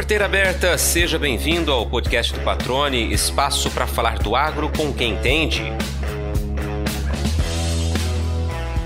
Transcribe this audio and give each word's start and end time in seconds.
Porteira 0.00 0.24
aberta, 0.24 0.78
seja 0.78 1.18
bem-vindo 1.18 1.70
ao 1.70 1.84
podcast 1.84 2.32
do 2.32 2.40
Patrone, 2.40 3.12
espaço 3.12 3.70
para 3.70 3.86
falar 3.86 4.18
do 4.18 4.34
agro 4.34 4.72
com 4.74 4.94
quem 4.94 5.12
entende. 5.12 5.62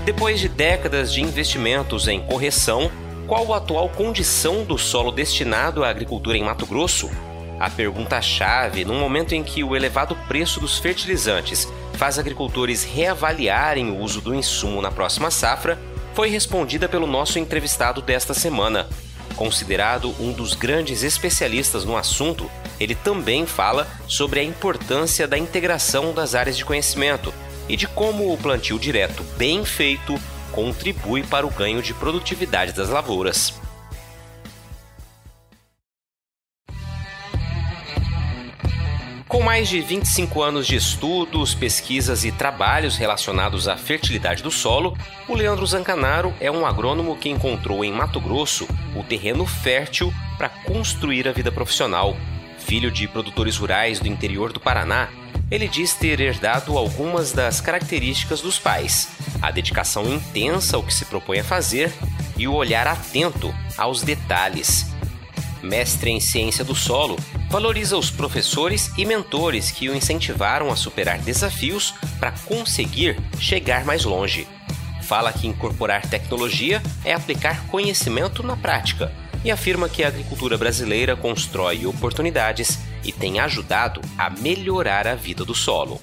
Depois 0.03 0.41
de 0.41 0.49
décadas 0.49 1.13
de 1.13 1.21
investimentos 1.21 2.09
em 2.09 2.19
correção, 2.19 2.91
qual 3.27 3.53
a 3.53 3.57
atual 3.57 3.87
condição 3.87 4.65
do 4.65 4.77
solo 4.77 5.09
destinado 5.09 5.85
à 5.85 5.89
agricultura 5.89 6.37
em 6.37 6.43
Mato 6.43 6.65
Grosso? 6.65 7.09
A 7.61 7.69
pergunta-chave, 7.69 8.83
num 8.83 8.99
momento 8.99 9.33
em 9.33 9.41
que 9.41 9.63
o 9.63 9.73
elevado 9.73 10.17
preço 10.27 10.59
dos 10.59 10.77
fertilizantes 10.77 11.65
faz 11.93 12.19
agricultores 12.19 12.83
reavaliarem 12.83 13.89
o 13.89 13.99
uso 13.99 14.19
do 14.19 14.35
insumo 14.35 14.81
na 14.81 14.91
próxima 14.91 15.31
safra, 15.31 15.79
foi 16.13 16.29
respondida 16.29 16.89
pelo 16.89 17.07
nosso 17.07 17.39
entrevistado 17.39 18.01
desta 18.01 18.33
semana. 18.33 18.85
Considerado 19.35 20.15
um 20.19 20.31
dos 20.31 20.53
grandes 20.53 21.03
especialistas 21.03 21.83
no 21.83 21.97
assunto, 21.97 22.49
ele 22.79 22.95
também 22.95 23.45
fala 23.45 23.87
sobre 24.07 24.39
a 24.39 24.43
importância 24.43 25.27
da 25.27 25.37
integração 25.37 26.13
das 26.13 26.35
áreas 26.35 26.55
de 26.55 26.63
conhecimento 26.63 27.33
e 27.67 27.75
de 27.75 27.87
como 27.87 28.31
o 28.31 28.37
plantio 28.37 28.79
direto 28.79 29.23
bem 29.37 29.65
feito 29.65 30.19
contribui 30.51 31.23
para 31.23 31.45
o 31.45 31.51
ganho 31.51 31.81
de 31.81 31.93
produtividade 31.93 32.71
das 32.71 32.89
lavouras. 32.89 33.53
Com 39.35 39.41
mais 39.41 39.67
de 39.67 39.81
25 39.81 40.41
anos 40.41 40.65
de 40.65 40.77
estudos, 40.77 41.53
pesquisas 41.53 42.23
e 42.23 42.31
trabalhos 42.31 42.95
relacionados 42.95 43.67
à 43.67 43.75
fertilidade 43.75 44.41
do 44.41 44.49
solo, 44.49 44.97
o 45.27 45.35
Leandro 45.35 45.67
Zancanaro 45.67 46.33
é 46.39 46.49
um 46.49 46.65
agrônomo 46.65 47.17
que 47.17 47.27
encontrou 47.27 47.83
em 47.83 47.91
Mato 47.91 48.21
Grosso 48.21 48.65
o 48.95 49.03
terreno 49.03 49.45
fértil 49.45 50.13
para 50.37 50.47
construir 50.47 51.27
a 51.27 51.33
vida 51.33 51.51
profissional. 51.51 52.15
Filho 52.59 52.89
de 52.89 53.09
produtores 53.09 53.57
rurais 53.57 53.99
do 53.99 54.07
interior 54.07 54.53
do 54.53 54.59
Paraná, 54.61 55.09
ele 55.51 55.67
diz 55.67 55.93
ter 55.93 56.21
herdado 56.21 56.77
algumas 56.77 57.33
das 57.33 57.59
características 57.59 58.39
dos 58.39 58.57
pais: 58.57 59.09
a 59.41 59.51
dedicação 59.51 60.07
intensa 60.07 60.77
ao 60.77 60.83
que 60.83 60.93
se 60.93 61.03
propõe 61.03 61.39
a 61.39 61.43
fazer 61.43 61.93
e 62.37 62.47
o 62.47 62.53
olhar 62.53 62.87
atento 62.87 63.53
aos 63.77 64.01
detalhes. 64.01 64.95
Mestre 65.65 66.11
em 66.11 66.19
ciência 66.19 66.63
do 66.63 66.75
solo, 66.75 67.17
valoriza 67.49 67.97
os 67.97 68.09
professores 68.09 68.91
e 68.97 69.05
mentores 69.05 69.71
que 69.71 69.89
o 69.89 69.95
incentivaram 69.95 70.71
a 70.71 70.75
superar 70.75 71.19
desafios 71.19 71.93
para 72.19 72.31
conseguir 72.31 73.17
chegar 73.39 73.83
mais 73.83 74.05
longe. 74.05 74.47
Fala 75.03 75.33
que 75.33 75.47
incorporar 75.47 76.07
tecnologia 76.09 76.81
é 77.03 77.13
aplicar 77.13 77.67
conhecimento 77.67 78.41
na 78.41 78.55
prática 78.55 79.11
e 79.43 79.51
afirma 79.51 79.87
que 79.87 80.03
a 80.03 80.07
agricultura 80.07 80.57
brasileira 80.57 81.15
constrói 81.15 81.85
oportunidades 81.85 82.79
e 83.03 83.11
tem 83.11 83.39
ajudado 83.39 84.01
a 84.17 84.29
melhorar 84.29 85.07
a 85.07 85.13
vida 85.13 85.45
do 85.45 85.53
solo. 85.53 86.01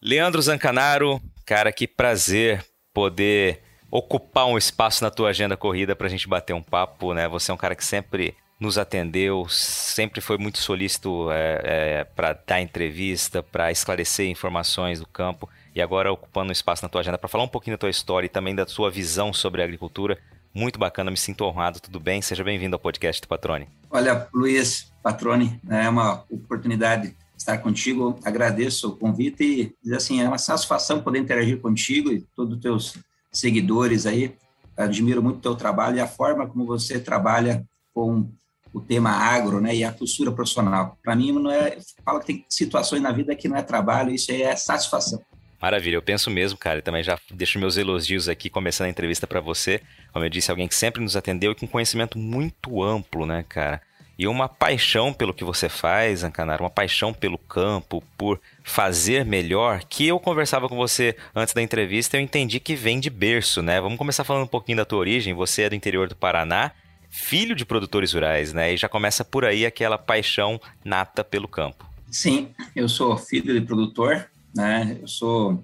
Leandro 0.00 0.40
Zancanaro, 0.40 1.20
cara, 1.44 1.72
que 1.72 1.86
prazer 1.86 2.64
poder 2.94 3.67
ocupar 3.90 4.46
um 4.46 4.58
espaço 4.58 5.02
na 5.02 5.10
tua 5.10 5.30
agenda 5.30 5.56
corrida 5.56 5.96
para 5.96 6.06
a 6.06 6.10
gente 6.10 6.28
bater 6.28 6.54
um 6.54 6.62
papo, 6.62 7.14
né? 7.14 7.28
Você 7.28 7.50
é 7.50 7.54
um 7.54 7.58
cara 7.58 7.74
que 7.74 7.84
sempre 7.84 8.34
nos 8.60 8.76
atendeu, 8.76 9.46
sempre 9.48 10.20
foi 10.20 10.36
muito 10.36 10.58
solícito 10.58 11.30
é, 11.30 11.60
é, 11.64 12.04
para 12.04 12.32
dar 12.46 12.60
entrevista, 12.60 13.42
para 13.42 13.70
esclarecer 13.70 14.28
informações 14.28 14.98
do 14.98 15.06
campo 15.06 15.48
e 15.74 15.80
agora 15.80 16.12
ocupando 16.12 16.48
um 16.48 16.52
espaço 16.52 16.82
na 16.82 16.88
tua 16.88 17.00
agenda 17.00 17.16
para 17.16 17.28
falar 17.28 17.44
um 17.44 17.48
pouquinho 17.48 17.76
da 17.76 17.80
tua 17.80 17.90
história 17.90 18.26
e 18.26 18.28
também 18.28 18.54
da 18.54 18.66
sua 18.66 18.90
visão 18.90 19.32
sobre 19.32 19.62
a 19.62 19.64
agricultura. 19.64 20.18
Muito 20.52 20.78
bacana, 20.78 21.10
me 21.10 21.16
sinto 21.16 21.44
honrado, 21.44 21.78
tudo 21.78 22.00
bem? 22.00 22.20
Seja 22.20 22.42
bem-vindo 22.42 22.74
ao 22.74 22.80
podcast 22.80 23.22
do 23.22 23.28
Patrone. 23.28 23.68
Olha, 23.90 24.26
Luiz, 24.34 24.92
Patrone, 25.02 25.60
né, 25.62 25.84
é 25.84 25.88
uma 25.88 26.24
oportunidade 26.28 27.14
estar 27.36 27.58
contigo, 27.58 28.18
agradeço 28.24 28.88
o 28.88 28.96
convite 28.96 29.72
e 29.84 29.94
assim, 29.94 30.20
é 30.20 30.26
uma 30.26 30.38
satisfação 30.38 31.00
poder 31.00 31.20
interagir 31.20 31.60
contigo 31.60 32.10
e 32.10 32.26
todos 32.34 32.56
os 32.56 32.60
teus 32.60 32.98
seguidores 33.38 34.06
aí, 34.06 34.34
admiro 34.76 35.22
muito 35.22 35.38
o 35.38 35.42
teu 35.42 35.54
trabalho 35.54 35.96
e 35.96 36.00
a 36.00 36.06
forma 36.06 36.46
como 36.46 36.66
você 36.66 36.98
trabalha 36.98 37.64
com 37.94 38.30
o 38.72 38.80
tema 38.80 39.10
agro, 39.10 39.60
né, 39.60 39.74
e 39.74 39.84
a 39.84 39.92
postura 39.92 40.30
profissional. 40.30 40.98
Para 41.02 41.16
mim 41.16 41.32
não 41.32 41.50
é, 41.50 41.78
fala 42.04 42.20
que 42.20 42.26
tem 42.26 42.44
situações 42.48 43.02
na 43.02 43.10
vida 43.10 43.34
que 43.34 43.48
não 43.48 43.56
é 43.56 43.62
trabalho, 43.62 44.14
isso 44.14 44.30
aí 44.30 44.42
é 44.42 44.54
satisfação. 44.54 45.20
Maravilha, 45.60 45.96
eu 45.96 46.02
penso 46.02 46.30
mesmo, 46.30 46.56
cara, 46.56 46.78
e 46.78 46.82
também 46.82 47.02
já 47.02 47.18
deixo 47.32 47.58
meus 47.58 47.76
elogios 47.76 48.28
aqui, 48.28 48.48
começando 48.48 48.86
a 48.86 48.90
entrevista 48.90 49.26
para 49.26 49.40
você. 49.40 49.80
Como 50.12 50.24
eu 50.24 50.28
disse, 50.28 50.50
alguém 50.50 50.68
que 50.68 50.74
sempre 50.74 51.02
nos 51.02 51.16
atendeu 51.16 51.50
e 51.50 51.54
com 51.54 51.66
conhecimento 51.66 52.16
muito 52.16 52.82
amplo, 52.82 53.26
né, 53.26 53.44
cara? 53.48 53.82
E 54.18 54.26
uma 54.26 54.48
paixão 54.48 55.12
pelo 55.12 55.32
que 55.32 55.44
você 55.44 55.68
faz, 55.68 56.24
Ancanaro, 56.24 56.64
uma 56.64 56.70
paixão 56.70 57.14
pelo 57.14 57.38
campo, 57.38 58.02
por 58.16 58.40
fazer 58.64 59.24
melhor, 59.24 59.84
que 59.84 60.08
eu 60.08 60.18
conversava 60.18 60.68
com 60.68 60.74
você 60.74 61.16
antes 61.32 61.54
da 61.54 61.62
entrevista, 61.62 62.16
eu 62.16 62.20
entendi 62.20 62.58
que 62.58 62.74
vem 62.74 62.98
de 62.98 63.10
berço, 63.10 63.62
né? 63.62 63.80
Vamos 63.80 63.96
começar 63.96 64.24
falando 64.24 64.42
um 64.42 64.48
pouquinho 64.48 64.78
da 64.78 64.84
tua 64.84 64.98
origem. 64.98 65.34
Você 65.34 65.62
é 65.62 65.68
do 65.68 65.76
interior 65.76 66.08
do 66.08 66.16
Paraná, 66.16 66.72
filho 67.08 67.54
de 67.54 67.64
produtores 67.64 68.12
rurais, 68.12 68.52
né? 68.52 68.74
E 68.74 68.76
já 68.76 68.88
começa 68.88 69.24
por 69.24 69.44
aí 69.44 69.64
aquela 69.64 69.96
paixão 69.96 70.60
nata 70.84 71.22
pelo 71.22 71.46
campo. 71.46 71.88
Sim, 72.10 72.48
eu 72.74 72.88
sou 72.88 73.16
filho 73.16 73.54
de 73.54 73.64
produtor, 73.64 74.28
né? 74.52 74.98
Eu 75.00 75.06
sou 75.06 75.62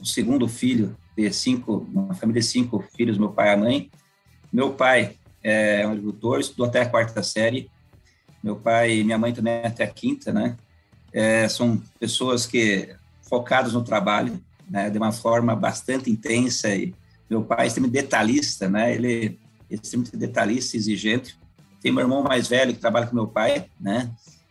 o 0.00 0.04
segundo 0.04 0.48
filho 0.48 0.96
de 1.16 1.32
cinco, 1.32 1.86
uma 1.92 2.14
família 2.14 2.40
de 2.40 2.46
cinco 2.48 2.84
filhos, 2.96 3.18
meu 3.18 3.30
pai 3.30 3.50
e 3.50 3.52
a 3.52 3.56
mãe. 3.56 3.90
Meu 4.52 4.72
pai 4.72 5.14
é 5.42 5.86
um 5.86 5.92
agricultor, 5.92 6.40
estudou 6.40 6.66
até 6.66 6.82
a 6.82 6.88
quarta 6.88 7.22
série. 7.22 7.70
Meu 8.42 8.56
pai 8.56 8.98
e 8.98 9.04
minha 9.04 9.18
mãe 9.18 9.32
também 9.32 9.64
até 9.64 9.84
a 9.84 9.88
quinta, 9.88 10.32
né? 10.32 10.56
É, 11.12 11.48
são 11.48 11.82
pessoas 11.98 12.46
que 12.46 12.94
focadas 13.22 13.72
no 13.72 13.82
trabalho, 13.82 14.40
né? 14.68 14.90
De 14.90 14.98
uma 14.98 15.12
forma 15.12 15.54
bastante 15.56 16.10
intensa 16.10 16.74
e 16.74 16.94
meu 17.28 17.42
pai 17.42 17.64
é 17.64 17.66
extremamente 17.68 18.02
detalhista, 18.02 18.68
né? 18.68 18.94
Ele 18.94 19.38
é 19.70 19.74
extremamente 19.74 20.16
detalhista, 20.16 20.76
exigente. 20.76 21.38
Tem 21.80 21.92
meu 21.92 22.02
irmão 22.02 22.22
mais 22.22 22.48
velho 22.48 22.72
que 22.72 22.80
trabalha 22.80 23.06
com 23.06 23.14
meu 23.14 23.26
pai, 23.26 23.66
né? 23.80 24.10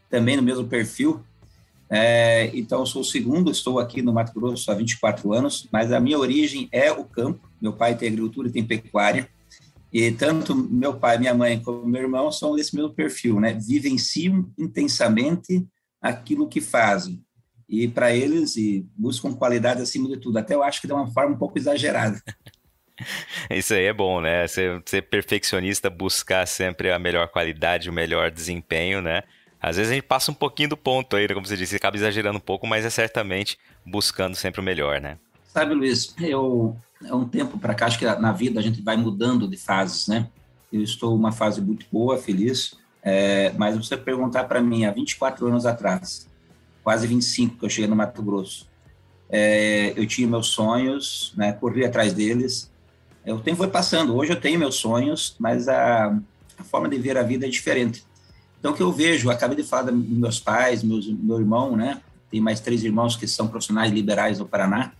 Também 0.09 0.35
no 0.35 0.43
mesmo 0.43 0.65
perfil, 0.65 1.23
é, 1.89 2.51
então, 2.53 2.85
sou 2.85 3.01
o 3.01 3.05
segundo, 3.05 3.49
estou 3.49 3.79
aqui 3.79 4.01
no 4.01 4.11
Mato 4.11 4.33
Grosso 4.33 4.69
há 4.69 4.73
24 4.73 5.33
anos, 5.33 5.67
mas 5.71 5.91
a 5.91 5.99
minha 5.99 6.19
origem 6.19 6.67
é 6.71 6.91
o 6.91 7.03
campo. 7.03 7.49
Meu 7.61 7.73
pai 7.73 7.95
tem 7.95 8.09
agricultura 8.09 8.49
e 8.49 8.51
tem 8.51 8.63
pecuária. 8.63 9.29
E 9.91 10.11
tanto 10.11 10.55
meu 10.55 10.95
pai, 10.95 11.17
minha 11.17 11.33
mãe, 11.33 11.61
como 11.61 11.85
meu 11.85 12.01
irmão 12.01 12.31
são 12.31 12.55
desse 12.55 12.75
mesmo 12.75 12.93
perfil, 12.93 13.39
né? 13.39 13.53
Vivenciam 13.53 14.49
intensamente 14.57 15.65
aquilo 16.01 16.47
que 16.47 16.59
fazem. 16.59 17.21
E 17.69 17.87
para 17.87 18.15
eles, 18.15 18.55
e 18.55 18.85
buscam 18.95 19.33
qualidade 19.33 19.81
acima 19.81 20.07
de 20.07 20.17
tudo. 20.17 20.37
Até 20.37 20.55
eu 20.55 20.63
acho 20.63 20.81
que 20.81 20.87
de 20.87 20.93
uma 20.93 21.07
forma 21.07 21.35
um 21.35 21.37
pouco 21.37 21.57
exagerada. 21.57 22.21
Isso 23.49 23.73
aí 23.73 23.85
é 23.85 23.93
bom, 23.93 24.21
né? 24.21 24.47
Ser, 24.47 24.81
ser 24.85 25.03
perfeccionista, 25.03 25.89
buscar 25.89 26.45
sempre 26.47 26.91
a 26.91 26.99
melhor 26.99 27.27
qualidade, 27.27 27.89
o 27.89 27.93
melhor 27.93 28.31
desempenho, 28.31 29.01
né? 29.01 29.23
Às 29.59 29.77
vezes 29.77 29.91
a 29.91 29.95
gente 29.95 30.05
passa 30.05 30.31
um 30.31 30.35
pouquinho 30.35 30.69
do 30.69 30.77
ponto 30.77 31.15
aí, 31.15 31.27
né, 31.27 31.33
como 31.33 31.45
você 31.45 31.57
disse, 31.57 31.75
acaba 31.75 31.97
exagerando 31.97 32.37
um 32.37 32.41
pouco, 32.41 32.67
mas 32.67 32.85
é 32.85 32.89
certamente 32.89 33.57
buscando 33.85 34.35
sempre 34.35 34.61
o 34.61 34.63
melhor, 34.63 35.01
né? 35.01 35.17
Sabe, 35.47 35.73
Luiz, 35.73 36.15
eu 36.19 36.77
há 37.09 37.15
um 37.15 37.27
tempo 37.27 37.57
para 37.57 37.73
cá, 37.73 37.85
acho 37.85 37.99
que 37.99 38.05
na 38.05 38.31
vida 38.31 38.59
a 38.59 38.63
gente 38.63 38.81
vai 38.81 38.97
mudando 38.97 39.47
de 39.47 39.57
fases, 39.57 40.07
né? 40.07 40.27
Eu 40.71 40.81
estou 40.81 41.15
uma 41.15 41.31
fase 41.31 41.61
muito 41.61 41.85
boa, 41.91 42.17
feliz, 42.17 42.75
é, 43.03 43.53
mas 43.57 43.77
você 43.77 43.95
perguntar 43.95 44.45
para 44.45 44.61
mim, 44.61 44.85
há 44.85 44.91
24 44.91 45.47
anos 45.47 45.65
atrás, 45.65 46.27
quase 46.83 47.07
25 47.07 47.57
que 47.57 47.65
eu 47.65 47.69
cheguei 47.69 47.89
no 47.89 47.95
Mato 47.95 48.21
Grosso, 48.21 48.67
é, 49.29 49.93
eu 49.95 50.05
tinha 50.07 50.27
meus 50.27 50.47
sonhos, 50.47 51.33
né, 51.35 51.53
corri 51.53 51.85
atrás 51.85 52.13
deles, 52.13 52.71
o 53.25 53.39
tempo 53.39 53.57
foi 53.57 53.67
passando, 53.67 54.15
hoje 54.15 54.31
eu 54.31 54.39
tenho 54.39 54.57
meus 54.57 54.75
sonhos, 54.75 55.35
mas 55.37 55.67
a, 55.67 56.17
a 56.57 56.63
forma 56.63 56.87
de 56.87 56.97
ver 56.97 57.17
a 57.17 57.23
vida 57.23 57.45
é 57.45 57.49
diferente. 57.49 58.05
Então, 58.59 58.71
o 58.71 58.75
que 58.75 58.81
eu 58.81 58.91
vejo, 58.91 59.29
acabei 59.29 59.57
de 59.57 59.63
falar 59.63 59.91
dos 59.91 60.07
meus 60.07 60.39
pais, 60.39 60.81
meus, 60.81 61.07
meu 61.07 61.39
irmão, 61.39 61.75
né? 61.75 62.01
Tem 62.31 62.41
mais 62.41 62.59
três 62.59 62.83
irmãos 62.83 63.15
que 63.15 63.27
são 63.27 63.47
profissionais 63.47 63.91
liberais 63.91 64.39
no 64.39 64.47
Paraná. 64.47 64.93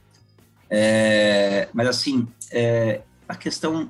É, 0.70 1.70
mas, 1.74 1.88
assim, 1.88 2.28
é, 2.52 3.02
a 3.28 3.36
questão, 3.36 3.90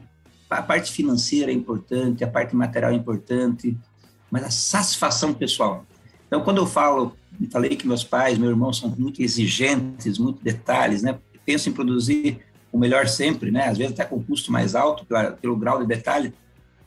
a 0.49 0.61
parte 0.61 0.91
financeira 0.91 1.51
é 1.51 1.53
importante, 1.53 2.23
a 2.23 2.27
parte 2.27 2.55
material 2.55 2.91
é 2.91 2.95
importante, 2.95 3.77
mas 4.31 4.43
a 4.43 4.51
satisfação 4.51 5.33
pessoal. 5.33 5.85
Então, 6.27 6.41
quando 6.41 6.57
eu 6.57 6.67
falo, 6.67 7.15
falei 7.51 7.75
que 7.75 7.87
meus 7.87 8.03
pais, 8.03 8.37
meu 8.37 8.49
irmão 8.49 8.73
são 8.73 8.89
muito 8.97 9.21
exigentes, 9.21 10.17
muito 10.17 10.43
detalhes, 10.43 11.01
né? 11.01 11.17
Pensam 11.45 11.71
em 11.71 11.75
produzir 11.75 12.39
o 12.71 12.77
melhor 12.77 13.07
sempre, 13.07 13.49
né? 13.49 13.67
Às 13.67 13.77
vezes 13.77 13.93
até 13.93 14.03
com 14.03 14.21
custo 14.21 14.51
mais 14.51 14.75
alto, 14.75 15.05
pelo 15.41 15.55
grau 15.55 15.79
de 15.79 15.87
detalhe, 15.87 16.33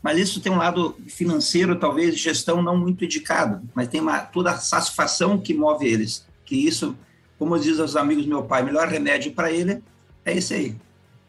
mas 0.02 0.18
isso 0.18 0.40
tem 0.40 0.50
um 0.50 0.56
lado 0.56 0.96
financeiro, 1.08 1.78
talvez, 1.78 2.18
gestão 2.18 2.62
não 2.62 2.76
muito 2.76 3.04
indicado, 3.04 3.62
mas 3.74 3.88
tem 3.88 4.00
uma, 4.00 4.20
toda 4.20 4.50
a 4.50 4.58
satisfação 4.58 5.38
que 5.38 5.52
move 5.52 5.86
eles, 5.86 6.26
que 6.44 6.56
isso, 6.56 6.96
como 7.40 7.58
dizem 7.58 7.82
os 7.82 7.96
amigos 7.96 8.24
do 8.24 8.28
meu 8.28 8.42
pai, 8.42 8.60
o 8.60 8.66
melhor 8.66 8.86
remédio 8.86 9.32
para 9.32 9.50
ele 9.50 9.82
é 10.26 10.32
esse 10.34 10.52
aí. 10.52 10.76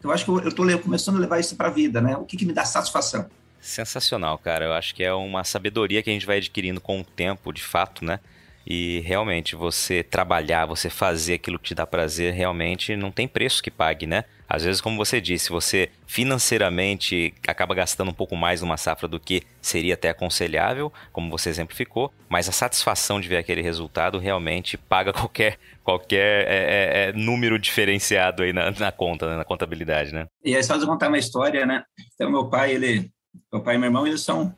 Eu 0.02 0.12
acho 0.12 0.26
que 0.26 0.30
eu 0.30 0.46
estou 0.46 0.78
começando 0.78 1.16
a 1.16 1.20
levar 1.20 1.40
isso 1.40 1.56
para 1.56 1.68
a 1.68 1.70
vida, 1.70 2.02
né? 2.02 2.14
O 2.18 2.26
que, 2.26 2.36
que 2.36 2.44
me 2.44 2.52
dá 2.52 2.66
satisfação? 2.66 3.24
Sensacional, 3.58 4.36
cara. 4.36 4.66
Eu 4.66 4.74
acho 4.74 4.94
que 4.94 5.02
é 5.02 5.14
uma 5.14 5.42
sabedoria 5.42 6.02
que 6.02 6.10
a 6.10 6.12
gente 6.12 6.26
vai 6.26 6.36
adquirindo 6.36 6.82
com 6.82 7.00
o 7.00 7.04
tempo, 7.04 7.50
de 7.50 7.62
fato, 7.62 8.04
né? 8.04 8.20
E 8.66 9.00
realmente, 9.00 9.56
você 9.56 10.02
trabalhar, 10.02 10.66
você 10.66 10.90
fazer 10.90 11.34
aquilo 11.34 11.58
que 11.58 11.68
te 11.68 11.74
dá 11.74 11.86
prazer, 11.86 12.34
realmente 12.34 12.94
não 12.94 13.10
tem 13.10 13.26
preço 13.26 13.62
que 13.62 13.70
pague, 13.70 14.06
né? 14.06 14.24
Às 14.52 14.64
vezes, 14.64 14.82
como 14.82 14.98
você 14.98 15.18
disse, 15.18 15.48
você 15.48 15.88
financeiramente 16.06 17.32
acaba 17.48 17.74
gastando 17.74 18.10
um 18.10 18.12
pouco 18.14 18.36
mais 18.36 18.60
numa 18.60 18.76
safra 18.76 19.08
do 19.08 19.18
que 19.18 19.42
seria 19.62 19.94
até 19.94 20.10
aconselhável, 20.10 20.92
como 21.10 21.30
você 21.30 21.48
exemplificou, 21.48 22.12
mas 22.28 22.50
a 22.50 22.52
satisfação 22.52 23.18
de 23.18 23.28
ver 23.28 23.38
aquele 23.38 23.62
resultado 23.62 24.18
realmente 24.18 24.76
paga 24.76 25.10
qualquer, 25.14 25.58
qualquer 25.82 26.46
é, 26.46 26.50
é, 26.50 27.08
é, 27.08 27.12
número 27.14 27.58
diferenciado 27.58 28.42
aí 28.42 28.52
na, 28.52 28.70
na 28.72 28.92
conta, 28.92 29.26
né? 29.26 29.36
na 29.38 29.44
contabilidade, 29.44 30.12
né? 30.12 30.26
E 30.44 30.54
aí, 30.54 30.62
só 30.62 30.76
de 30.76 30.84
contar 30.84 31.08
uma 31.08 31.16
história, 31.16 31.64
né? 31.64 31.82
Então, 32.14 32.30
meu 32.30 32.44
pai, 32.44 32.72
ele, 32.72 33.10
meu 33.50 33.62
pai 33.62 33.76
e 33.76 33.78
meu 33.78 33.86
irmão, 33.86 34.06
eles 34.06 34.20
são 34.20 34.54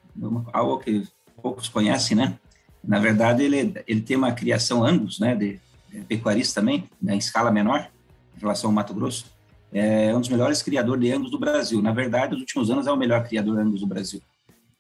algo 0.53 0.81
que 0.81 1.07
poucos 1.41 1.69
conhecem, 1.69 2.17
né? 2.17 2.37
Na 2.83 2.99
verdade, 2.99 3.45
ele, 3.45 3.73
ele 3.87 4.01
tem 4.01 4.17
uma 4.17 4.33
criação 4.33 4.85
Angus, 4.85 5.21
né, 5.21 5.37
de, 5.37 5.61
de 5.89 6.01
pecuarista 6.01 6.61
também, 6.61 6.83
né, 7.01 7.15
em 7.15 7.19
escala 7.19 7.53
menor, 7.53 7.89
em 8.37 8.41
relação 8.41 8.71
ao 8.71 8.75
Mato 8.75 8.93
Grosso. 8.93 9.33
É 9.75 10.15
um 10.15 10.21
dos 10.21 10.29
melhores 10.29 10.63
criadores 10.63 11.03
de 11.03 11.13
Angus 11.13 11.31
do 11.31 11.39
Brasil. 11.39 11.83
Na 11.83 11.93
verdade, 11.93 12.33
nos 12.33 12.41
últimos 12.41 12.71
anos 12.71 12.87
é 12.87 12.93
o 12.93 12.97
melhor 12.97 13.27
criador 13.27 13.57
de 13.57 13.63
Angus 13.63 13.81
do 13.81 13.87
Brasil. 13.87 14.23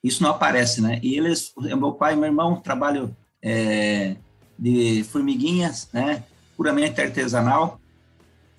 Isso 0.03 0.23
não 0.23 0.31
aparece, 0.31 0.81
né? 0.81 1.01
E 1.03 1.17
eles, 1.19 1.53
meu 1.59 1.93
pai 1.93 2.13
e 2.13 2.17
meu 2.17 2.27
irmão 2.27 2.61
trabalham 2.61 3.15
é, 3.43 4.17
de 4.59 5.05
formiguinhas, 5.05 5.89
né, 5.93 6.23
puramente 6.57 7.01
artesanal, 7.01 7.81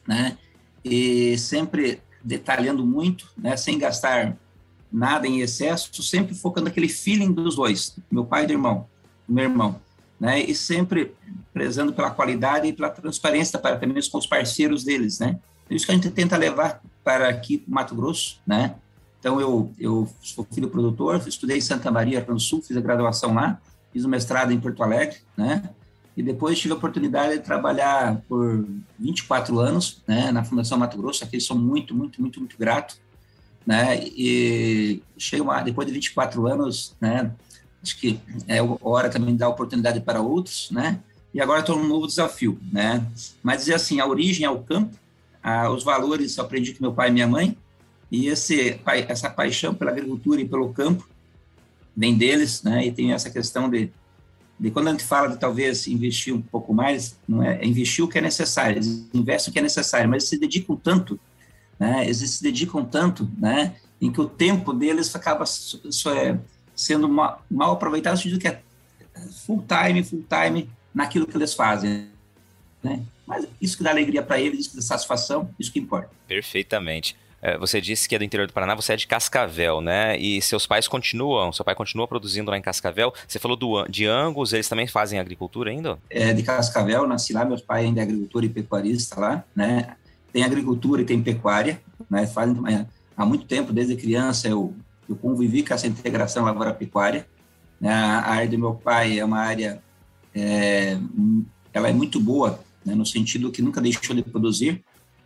né, 0.08 0.38
e 0.84 1.38
sempre 1.38 2.02
detalhando 2.24 2.86
muito, 2.86 3.32
né, 3.38 3.56
sem 3.56 3.80
gastar 3.80 4.36
nada 4.92 5.28
em 5.28 5.40
excesso, 5.40 6.04
sempre 6.04 6.36
focando 6.36 6.68
aquele 6.68 6.90
feeling 6.90 7.32
dos 7.32 7.56
dois, 7.56 7.98
meu 8.12 8.26
pai 8.26 8.46
e 8.46 8.52
irmão 8.52 8.88
meu 9.28 9.46
irmão, 9.46 9.82
né? 10.20 10.40
E 10.40 10.54
sempre 10.56 11.14
prezando 11.54 11.94
pela 11.94 12.12
qualidade 12.12 12.68
e 12.68 12.74
pela 12.74 12.90
transparência 12.90 13.60
para 13.60 13.78
também 13.78 14.02
com 14.10 14.18
os 14.18 14.28
parceiros 14.28 14.84
deles, 14.84 15.20
né? 15.20 15.40
Isso 15.70 15.86
que 15.86 15.92
a 15.92 15.96
gente 15.96 16.10
tenta 16.12 16.38
levar 16.38 16.82
para 17.04 17.30
aqui 17.30 17.64
Mato 17.68 17.96
Grosso, 17.96 18.40
né? 18.46 18.76
Então 19.20 19.40
eu 19.42 19.72
eu 19.80 20.08
sou 20.22 20.46
filho 20.52 20.70
produtor, 20.70 21.22
estudei 21.28 21.58
em 21.58 21.62
Santa 21.62 21.92
Maria, 21.92 22.22
do 22.22 22.40
Sul, 22.40 22.62
fiz 22.62 22.78
a 22.78 22.82
graduação 22.82 23.34
lá, 23.34 23.60
fiz 23.92 24.06
o 24.06 24.10
mestrado 24.10 24.52
em 24.52 24.60
Porto 24.60 24.84
Alegre, 24.84 25.18
né? 25.36 25.64
E 26.16 26.24
depois 26.24 26.58
tive 26.58 26.74
a 26.74 26.78
oportunidade 26.78 27.34
de 27.34 27.40
trabalhar 27.40 28.22
por 28.30 28.66
24 28.98 29.60
anos, 29.60 30.02
né, 30.08 30.32
na 30.32 30.46
Fundação 30.46 30.78
Mato 30.78 30.98
Grosso, 30.98 31.24
aqui 31.24 31.42
sou 31.42 31.58
muito, 31.58 31.94
muito, 31.94 32.22
muito, 32.22 32.40
muito 32.40 32.58
grato, 32.58 32.98
né? 33.66 34.02
E 34.06 35.04
chego 35.18 35.52
depois 35.64 35.86
de 35.88 35.94
24 35.94 36.48
anos, 36.48 36.96
né, 37.02 37.32
acho 37.84 38.00
que 38.00 38.20
é 38.48 38.60
hora 38.82 39.10
também 39.10 39.34
de 39.34 39.40
dar 39.40 39.50
oportunidade 39.50 40.00
para 40.00 40.22
outros, 40.22 40.72
né? 40.72 41.00
E 41.34 41.42
agora 41.42 41.60
estou 41.60 41.78
num 41.78 41.88
novo 41.88 42.08
desafio, 42.08 42.58
né? 42.72 43.06
Mas 43.44 43.60
dizer 43.62 43.74
assim, 43.74 44.00
a 44.00 44.08
origem 44.08 44.46
é 44.46 44.50
o 44.50 44.62
campo, 44.62 44.98
a, 45.46 45.70
os 45.70 45.84
valores 45.84 46.36
eu 46.36 46.44
aprendi 46.44 46.74
com 46.74 46.84
meu 46.84 46.92
pai 46.92 47.10
e 47.10 47.12
minha 47.12 47.28
mãe, 47.28 47.56
e 48.12 48.28
esse, 48.28 48.82
essa 49.08 49.30
paixão 49.30 49.76
pela 49.76 49.92
agricultura 49.92 50.42
e 50.42 50.48
pelo 50.48 50.74
campo 50.74 51.08
vem 51.96 52.18
deles, 52.18 52.64
né? 52.64 52.84
E 52.84 52.92
tem 52.92 53.14
essa 53.14 53.30
questão 53.30 53.70
de, 53.70 53.92
de 54.60 54.72
quando 54.72 54.88
a 54.88 54.92
gente 54.92 55.04
fala 55.04 55.28
de 55.28 55.38
talvez 55.38 55.86
investir 55.86 56.34
um 56.34 56.42
pouco 56.42 56.74
mais, 56.74 57.16
não 57.28 57.44
é, 57.44 57.60
é 57.62 57.66
investir 57.66 58.04
o 58.04 58.08
que 58.08 58.18
é 58.18 58.22
necessário, 58.22 58.78
eles 58.78 59.08
investem 59.14 59.52
o 59.52 59.54
que 59.54 59.60
é 59.60 59.62
necessário, 59.62 60.10
mas 60.10 60.24
eles 60.24 60.30
se 60.30 60.40
dedicam 60.40 60.76
tanto, 60.76 61.20
né? 61.80 62.04
Eles 62.06 62.18
se 62.18 62.42
dedicam 62.42 62.84
tanto, 62.84 63.30
né? 63.38 63.76
Em 64.02 64.12
que 64.12 64.20
o 64.20 64.28
tempo 64.28 64.74
deles 64.74 65.16
acaba 65.16 65.46
é 65.46 66.40
sendo 66.76 67.08
mal, 67.08 67.46
mal 67.50 67.74
aproveitado 67.74 68.14
no 68.14 68.18
sentido 68.18 68.40
que 68.40 68.48
é 68.48 68.64
full 69.46 69.64
time, 69.68 70.04
full 70.04 70.26
time 70.28 70.68
naquilo 70.92 71.28
que 71.28 71.38
eles 71.38 71.54
fazem, 71.54 72.08
né? 72.82 73.06
Mas 73.26 73.48
isso 73.62 73.78
que 73.78 73.84
dá 73.84 73.92
alegria 73.92 74.22
para 74.22 74.40
eles, 74.40 74.62
isso 74.62 74.70
que 74.72 74.76
dá 74.76 74.82
satisfação, 74.82 75.50
isso 75.60 75.72
que 75.72 75.80
importa. 75.80 76.10
Perfeitamente. 76.28 77.16
É, 77.42 77.58
você 77.58 77.80
disse 77.80 78.10
que 78.10 78.16
é 78.16 78.18
do 78.18 78.24
interior 78.24 78.48
do 78.48 78.54
Paraná, 78.54 78.74
você 78.74 78.94
é 78.94 78.96
de 78.96 79.06
Cascavel, 79.06 79.82
né? 79.82 80.18
E 80.18 80.42
seus 80.42 80.66
pais 80.66 80.88
continuam, 80.88 81.52
seu 81.52 81.64
pai 81.64 81.76
continua 81.76 82.08
produzindo 82.08 82.50
lá 82.50 82.58
em 82.58 82.62
Cascavel. 82.62 83.14
Você 83.28 83.38
falou 83.38 83.56
do, 83.56 83.86
de 83.88 84.06
Angus, 84.06 84.52
eles 84.54 84.68
também 84.68 84.88
fazem 84.88 85.20
agricultura 85.20 85.70
ainda? 85.70 86.00
É, 86.10 86.34
de 86.34 86.42
Cascavel, 86.42 87.08
nasci 87.08 87.34
lá, 87.34 87.46
meus 87.46 87.62
pais 87.62 87.86
ainda 87.86 88.00
é 88.00 88.04
agricultor 88.04 88.44
e 88.44 88.50
pecuarista 88.50 89.20
lá, 89.20 89.44
né? 89.56 89.96
Tem 90.34 90.44
agricultura 90.44 91.02
e 91.02 91.06
tem 91.06 91.22
pecuária, 91.22 91.80
né? 92.10 92.26
Fazem 92.26 92.56
há 93.16 93.26
muito 93.26 93.46
tempo, 93.46 93.72
desde 93.72 93.96
criança 93.96 94.48
eu 94.48 94.74
eu 95.08 95.16
convivi 95.16 95.64
com 95.64 95.74
essa 95.74 95.88
integração 95.88 96.46
lavoura-pecuária. 96.46 97.28
Né? 97.80 97.92
A 97.92 98.32
área 98.32 98.50
do 98.50 98.58
meu 98.58 98.74
pai 98.74 99.20
é 99.20 99.26
uma 99.26 99.40
área, 99.40 99.82
é, 100.34 100.98
ela 101.74 101.90
é 101.90 101.94
muito 101.94 102.20
boa, 102.20 102.60
né? 102.86 102.96
no 102.96 103.06
sentido 103.06 103.52
que 103.52 103.62
nunca 103.62 103.82
deixou 103.82 104.16
de 104.16 104.22
produzir, 104.22 104.84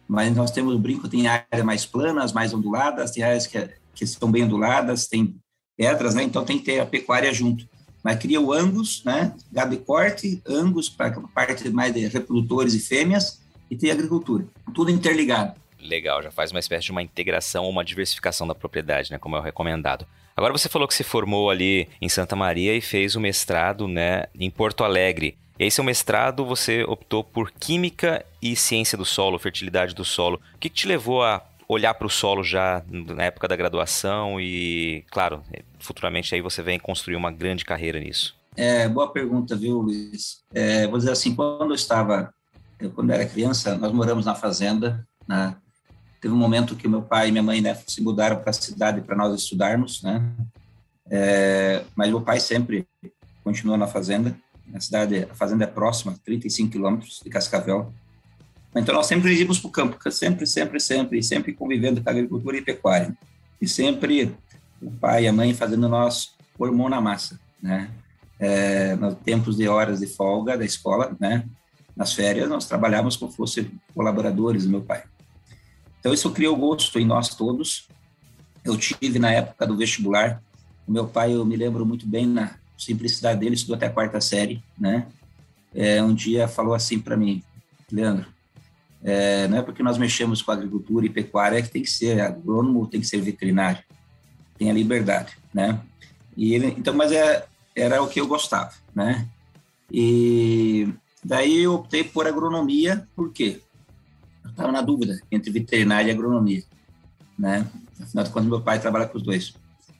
mas 0.07 0.35
nós 0.35 0.51
temos 0.51 0.73
o 0.73 0.79
brinco, 0.79 1.07
tem 1.07 1.27
áreas 1.27 1.63
mais 1.63 1.85
planas, 1.85 2.33
mais 2.33 2.53
onduladas, 2.53 3.11
tem 3.11 3.23
áreas 3.23 3.45
que, 3.45 3.69
que 3.93 4.03
estão 4.03 4.31
bem 4.31 4.43
onduladas, 4.43 5.07
tem 5.07 5.35
pedras, 5.77 6.15
né? 6.15 6.23
então 6.23 6.43
tem 6.43 6.57
que 6.57 6.65
ter 6.65 6.79
a 6.79 6.85
pecuária 6.85 7.31
junto. 7.33 7.67
Mas 8.03 8.17
cria 8.17 8.39
o 8.39 8.53
Angus, 8.53 9.03
né? 9.03 9.35
gado 9.51 9.75
de 9.75 9.83
corte, 9.83 10.41
Angus 10.47 10.89
para 10.89 11.07
a 11.07 11.27
parte 11.27 11.69
mais 11.69 11.93
de 11.93 12.07
reprodutores 12.07 12.73
e 12.73 12.79
fêmeas, 12.79 13.41
e 13.69 13.75
tem 13.75 13.91
agricultura, 13.91 14.47
tudo 14.73 14.89
interligado. 14.89 15.59
Legal, 15.81 16.21
já 16.21 16.31
faz 16.31 16.51
uma 16.51 16.59
espécie 16.59 16.85
de 16.85 16.91
uma 16.91 17.01
integração 17.01 17.63
ou 17.63 17.69
uma 17.69 17.85
diversificação 17.85 18.47
da 18.47 18.55
propriedade, 18.55 19.11
né, 19.11 19.17
como 19.17 19.35
é 19.35 19.39
o 19.39 19.43
recomendado. 19.43 20.05
Agora 20.35 20.51
você 20.51 20.69
falou 20.69 20.87
que 20.87 20.93
se 20.93 21.03
formou 21.03 21.49
ali 21.49 21.87
em 22.01 22.09
Santa 22.09 22.35
Maria 22.35 22.75
e 22.75 22.81
fez 22.81 23.15
o 23.15 23.19
mestrado, 23.19 23.87
né, 23.87 24.25
em 24.33 24.49
Porto 24.49 24.83
Alegre. 24.83 25.37
E 25.59 25.65
aí, 25.65 25.71
seu 25.71 25.83
mestrado, 25.83 26.45
você 26.45 26.85
optou 26.85 27.21
por 27.21 27.51
Química 27.51 28.25
e 28.41 28.55
Ciência 28.55 28.97
do 28.97 29.03
Solo, 29.03 29.37
Fertilidade 29.37 29.93
do 29.93 30.05
Solo. 30.05 30.39
O 30.55 30.57
que, 30.57 30.69
te 30.69 30.87
levou 30.87 31.21
a 31.21 31.43
olhar 31.67 31.93
para 31.95 32.07
o 32.07 32.09
solo 32.09 32.45
já 32.45 32.81
na 32.89 33.23
época 33.23 33.45
da 33.45 33.57
graduação 33.57 34.39
e, 34.39 35.03
claro, 35.11 35.43
futuramente 35.77 36.33
aí 36.33 36.39
você 36.39 36.63
vem 36.63 36.79
construir 36.79 37.17
uma 37.17 37.29
grande 37.29 37.65
carreira 37.65 37.99
nisso? 37.99 38.37
É, 38.55 38.87
boa 38.87 39.11
pergunta, 39.11 39.53
viu, 39.53 39.79
Luiz? 39.79 40.37
É, 40.53 40.87
vou 40.87 40.97
dizer 40.97 41.11
assim, 41.11 41.35
quando 41.35 41.71
eu 41.71 41.75
estava, 41.75 42.33
eu, 42.79 42.89
quando 42.91 43.09
eu 43.09 43.15
era 43.15 43.25
criança, 43.25 43.77
nós 43.77 43.91
moramos 43.91 44.25
na 44.25 44.35
fazenda, 44.35 45.05
né? 45.27 45.57
Teve 46.21 46.33
um 46.33 46.37
momento 46.37 46.73
que 46.73 46.87
meu 46.87 47.01
pai 47.01 47.27
e 47.27 47.31
minha 47.33 47.43
mãe 47.43 47.59
né, 47.59 47.77
se 47.85 48.01
mudaram 48.01 48.37
para 48.37 48.51
a 48.51 48.53
cidade 48.53 49.01
para 49.01 49.15
nós 49.15 49.37
estudarmos, 49.37 50.01
né? 50.03 50.23
É, 51.11 51.83
mas 51.97 52.07
meu 52.07 52.21
pai 52.21 52.39
sempre 52.39 52.87
continuou 53.43 53.77
na 53.77 53.87
fazenda. 53.87 54.33
A 54.73 54.79
cidade, 54.79 55.27
a 55.29 55.35
fazenda 55.35 55.63
é 55.63 55.67
próxima, 55.67 56.15
35 56.23 56.71
quilômetros 56.71 57.21
de 57.23 57.29
Cascavel. 57.29 57.91
Então 58.75 58.93
nós 58.93 59.07
sempre 59.07 59.33
íamos 59.33 59.59
para 59.59 59.67
o 59.67 59.71
campo, 59.71 60.11
sempre, 60.11 60.45
sempre, 60.45 60.79
sempre, 60.79 61.23
sempre 61.23 61.53
convivendo 61.53 62.03
com 62.03 62.09
agricultura 62.09 62.57
e 62.57 62.61
pecuária. 62.61 63.17
E 63.61 63.67
sempre 63.67 64.35
o 64.81 64.91
pai 64.91 65.25
e 65.25 65.27
a 65.27 65.33
mãe 65.33 65.53
fazendo 65.53 65.89
nós 65.89 66.33
pôr 66.57 66.71
mão 66.71 66.89
na 66.89 67.01
massa, 67.01 67.39
né? 67.61 67.89
É, 68.39 68.95
nos 68.95 69.15
tempos 69.15 69.57
de 69.57 69.67
horas 69.67 69.99
de 69.99 70.07
folga 70.07 70.57
da 70.57 70.63
escola, 70.63 71.15
né? 71.19 71.43
Nas 71.95 72.13
férias 72.13 72.47
nós 72.47 72.65
trabalhávamos 72.65 73.17
como 73.17 73.31
fosse 73.31 73.69
colaboradores 73.93 74.63
do 74.63 74.69
meu 74.69 74.81
pai. 74.81 75.03
Então, 75.99 76.13
isso 76.13 76.31
criou 76.31 76.55
gosto 76.55 76.97
em 76.97 77.05
nós 77.05 77.35
todos. 77.35 77.87
Eu 78.63 78.77
tive 78.77 79.19
na 79.19 79.31
época 79.31 79.67
do 79.67 79.75
vestibular, 79.75 80.41
o 80.87 80.91
meu 80.91 81.07
pai, 81.07 81.33
eu 81.33 81.45
me 81.45 81.55
lembro 81.55 81.85
muito 81.85 82.07
bem 82.07 82.25
na 82.25 82.55
simplicidade 82.79 83.39
dele, 83.39 83.55
estudou 83.55 83.75
até 83.75 83.87
a 83.87 83.91
quarta 83.91 84.21
série, 84.21 84.63
né? 84.77 85.07
É, 85.73 86.01
um 86.01 86.13
dia 86.13 86.47
falou 86.47 86.73
assim 86.73 86.99
para 86.99 87.15
mim, 87.15 87.43
Leandro, 87.91 88.25
é, 89.03 89.47
não 89.47 89.57
é 89.57 89.61
porque 89.61 89.83
nós 89.83 89.97
mexemos 89.97 90.41
com 90.41 90.51
agricultura 90.51 91.05
e 91.05 91.09
pecuária 91.09 91.61
que 91.61 91.69
tem 91.69 91.81
que 91.81 91.89
ser 91.89 92.19
agrônomo, 92.21 92.87
tem 92.87 92.99
que 92.99 93.07
ser 93.07 93.21
veterinário, 93.21 93.83
tem 94.57 94.69
a 94.69 94.73
liberdade, 94.73 95.37
né? 95.53 95.79
E 96.35 96.53
ele, 96.53 96.67
então, 96.77 96.93
mas 96.93 97.11
é, 97.11 97.45
era 97.75 98.01
o 98.01 98.07
que 98.07 98.19
eu 98.19 98.27
gostava, 98.27 98.73
né? 98.95 99.27
E 99.91 100.87
daí 101.23 101.63
eu 101.63 101.75
optei 101.75 102.03
por 102.03 102.27
agronomia, 102.27 103.07
por 103.15 103.31
quê? 103.31 103.61
estava 104.59 104.71
na 104.71 104.81
dúvida 104.81 105.19
entre 105.31 105.51
veterinária 105.51 106.09
e 106.09 106.13
agronomia, 106.13 106.63
né? 107.37 107.65
Afinal 108.01 108.25
de 108.25 108.31
contas, 108.31 108.49
meu 108.49 108.61
pai 108.61 108.79
trabalha 108.79 109.07
com 109.07 109.17
os 109.17 109.23
dois. 109.23 109.53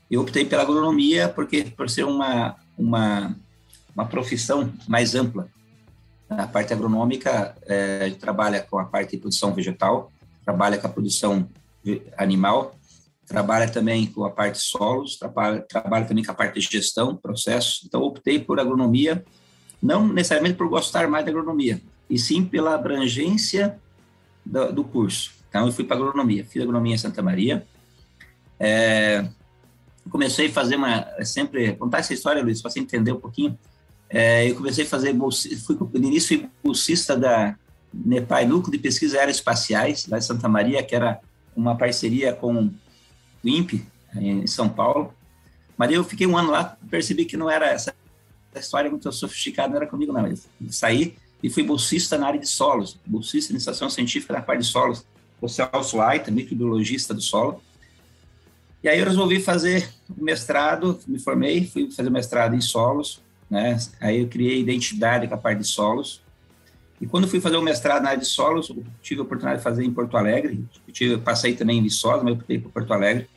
Eu 0.09 0.21
optei 0.21 0.43
pela 0.43 0.63
agronomia 0.63 1.29
porque 1.29 1.63
por 1.63 1.89
ser 1.89 2.03
uma 2.03 2.55
uma 2.79 3.35
uma 3.99 4.05
profissão 4.05 4.71
mais 4.87 5.13
ampla. 5.13 5.49
A 6.29 6.47
parte 6.47 6.71
agronômica 6.71 7.55
é, 7.63 8.09
trabalha 8.11 8.61
com 8.61 8.79
a 8.79 8.85
parte 8.85 9.11
de 9.11 9.17
produção 9.17 9.53
vegetal, 9.53 10.11
trabalha 10.45 10.77
com 10.77 10.87
a 10.87 10.89
produção 10.89 11.49
animal, 12.17 12.75
trabalha 13.25 13.67
também 13.67 14.05
com 14.05 14.23
a 14.23 14.29
parte 14.29 14.55
de 14.55 14.61
solos, 14.61 15.17
trabalha, 15.17 15.61
trabalha 15.61 16.05
também 16.05 16.23
com 16.23 16.31
a 16.31 16.35
parte 16.35 16.59
de 16.59 16.61
gestão, 16.61 17.15
processos. 17.15 17.81
Então, 17.85 18.01
optei 18.01 18.39
por 18.39 18.59
agronomia, 18.59 19.25
não 19.81 20.07
necessariamente 20.07 20.55
por 20.55 20.69
gostar 20.69 21.07
mais 21.09 21.25
da 21.25 21.31
agronomia, 21.31 21.81
e 22.09 22.17
sim 22.17 22.45
pela 22.45 22.75
abrangência 22.75 23.79
do, 24.45 24.71
do 24.71 24.83
curso. 24.83 25.31
Então, 25.49 25.65
eu 25.65 25.73
fui 25.73 25.83
para 25.83 25.97
agronomia, 25.97 26.45
fiz 26.45 26.61
agronomia 26.61 26.95
em 26.95 26.97
Santa 26.97 27.21
Maria. 27.21 27.67
É, 28.59 29.27
comecei 30.09 30.47
a 30.47 30.51
fazer 30.51 30.75
uma, 30.75 31.05
sempre, 31.23 31.75
contar 31.75 31.99
essa 31.99 32.13
história, 32.13 32.43
Luiz, 32.43 32.61
para 32.61 32.71
você 32.71 32.79
entender 32.79 33.11
um 33.11 33.19
pouquinho. 33.19 33.57
É, 34.09 34.49
eu 34.49 34.55
comecei 34.55 34.85
a 34.85 34.87
fazer, 34.87 35.15
fui, 35.65 35.77
no 35.93 36.07
início 36.07 36.39
fui 36.39 36.49
bolsista 36.63 37.15
da 37.15 37.55
NEPAI, 37.93 38.45
Núcleo 38.45 38.71
de 38.71 38.79
Pesquisa 38.79 39.19
Aeroespaciais, 39.19 40.07
lá 40.07 40.17
em 40.17 40.21
Santa 40.21 40.47
Maria, 40.47 40.83
que 40.83 40.95
era 40.95 41.19
uma 41.55 41.75
parceria 41.75 42.33
com 42.33 42.65
o 43.43 43.47
INPE, 43.47 43.85
em 44.15 44.47
São 44.47 44.67
Paulo. 44.67 45.13
Mas 45.77 45.91
eu 45.91 46.03
fiquei 46.03 46.27
um 46.27 46.37
ano 46.37 46.51
lá, 46.51 46.77
percebi 46.89 47.25
que 47.25 47.37
não 47.37 47.49
era 47.49 47.67
essa 47.67 47.93
história 48.55 48.89
muito 48.89 49.11
sofisticada, 49.11 49.69
não 49.69 49.77
era 49.77 49.87
comigo, 49.87 50.11
não. 50.11 50.27
Eu 50.27 50.37
saí 50.69 51.15
e 51.41 51.49
fui 51.49 51.63
bolsista 51.63 52.17
na 52.17 52.27
área 52.27 52.39
de 52.39 52.47
solos, 52.47 52.99
bolsista 53.05 53.49
de 53.49 53.55
iniciação 53.55 53.89
científica 53.89 54.33
na 54.33 54.41
parte 54.41 54.61
de 54.61 54.67
solos, 54.67 55.05
o 55.41 55.47
Celso 55.47 56.01
Aita, 56.01 56.31
microbiologista 56.31 57.13
do 57.13 57.21
solo. 57.21 57.61
E 58.83 58.87
aí 58.87 58.99
eu 58.99 59.05
resolvi 59.05 59.41
fazer 59.41 59.89
mestrado, 60.15 60.99
me 61.07 61.19
formei, 61.19 61.67
fui 61.67 61.91
fazer 61.91 62.09
mestrado 62.09 62.55
em 62.55 62.61
solos, 62.61 63.21
né? 63.49 63.77
Aí 63.99 64.21
eu 64.21 64.27
criei 64.27 64.59
identidade 64.59 65.27
com 65.27 65.33
a 65.33 65.37
parte 65.37 65.59
de 65.59 65.67
solos. 65.67 66.21
E 67.01 67.07
quando 67.07 67.27
fui 67.27 67.41
fazer 67.41 67.57
o 67.57 67.61
mestrado 67.61 68.03
na 68.03 68.09
área 68.09 68.21
de 68.21 68.27
solos, 68.27 68.71
tive 69.01 69.21
a 69.21 69.23
oportunidade 69.23 69.59
de 69.59 69.63
fazer 69.63 69.83
em 69.83 69.91
Porto 69.91 70.15
Alegre, 70.17 70.65
tive, 70.91 71.17
passei 71.17 71.55
também 71.55 71.79
em 71.79 71.83
Viçosa, 71.83 72.23
mas 72.23 72.37
eu 72.37 72.45
fui 72.45 72.59
para 72.59 72.71
Porto 72.71 72.93
Alegre, 72.93 73.29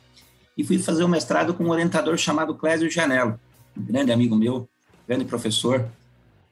e 0.57 0.65
fui 0.65 0.79
fazer 0.79 1.05
o 1.05 1.09
mestrado 1.09 1.55
com 1.55 1.65
um 1.65 1.71
orientador 1.71 2.17
chamado 2.17 2.55
Clésio 2.55 2.91
Janelo, 2.91 3.39
um 3.77 3.83
grande 3.85 4.13
amigo 4.13 4.37
meu, 4.37 4.69
grande 5.07 5.25
professor, 5.25 5.89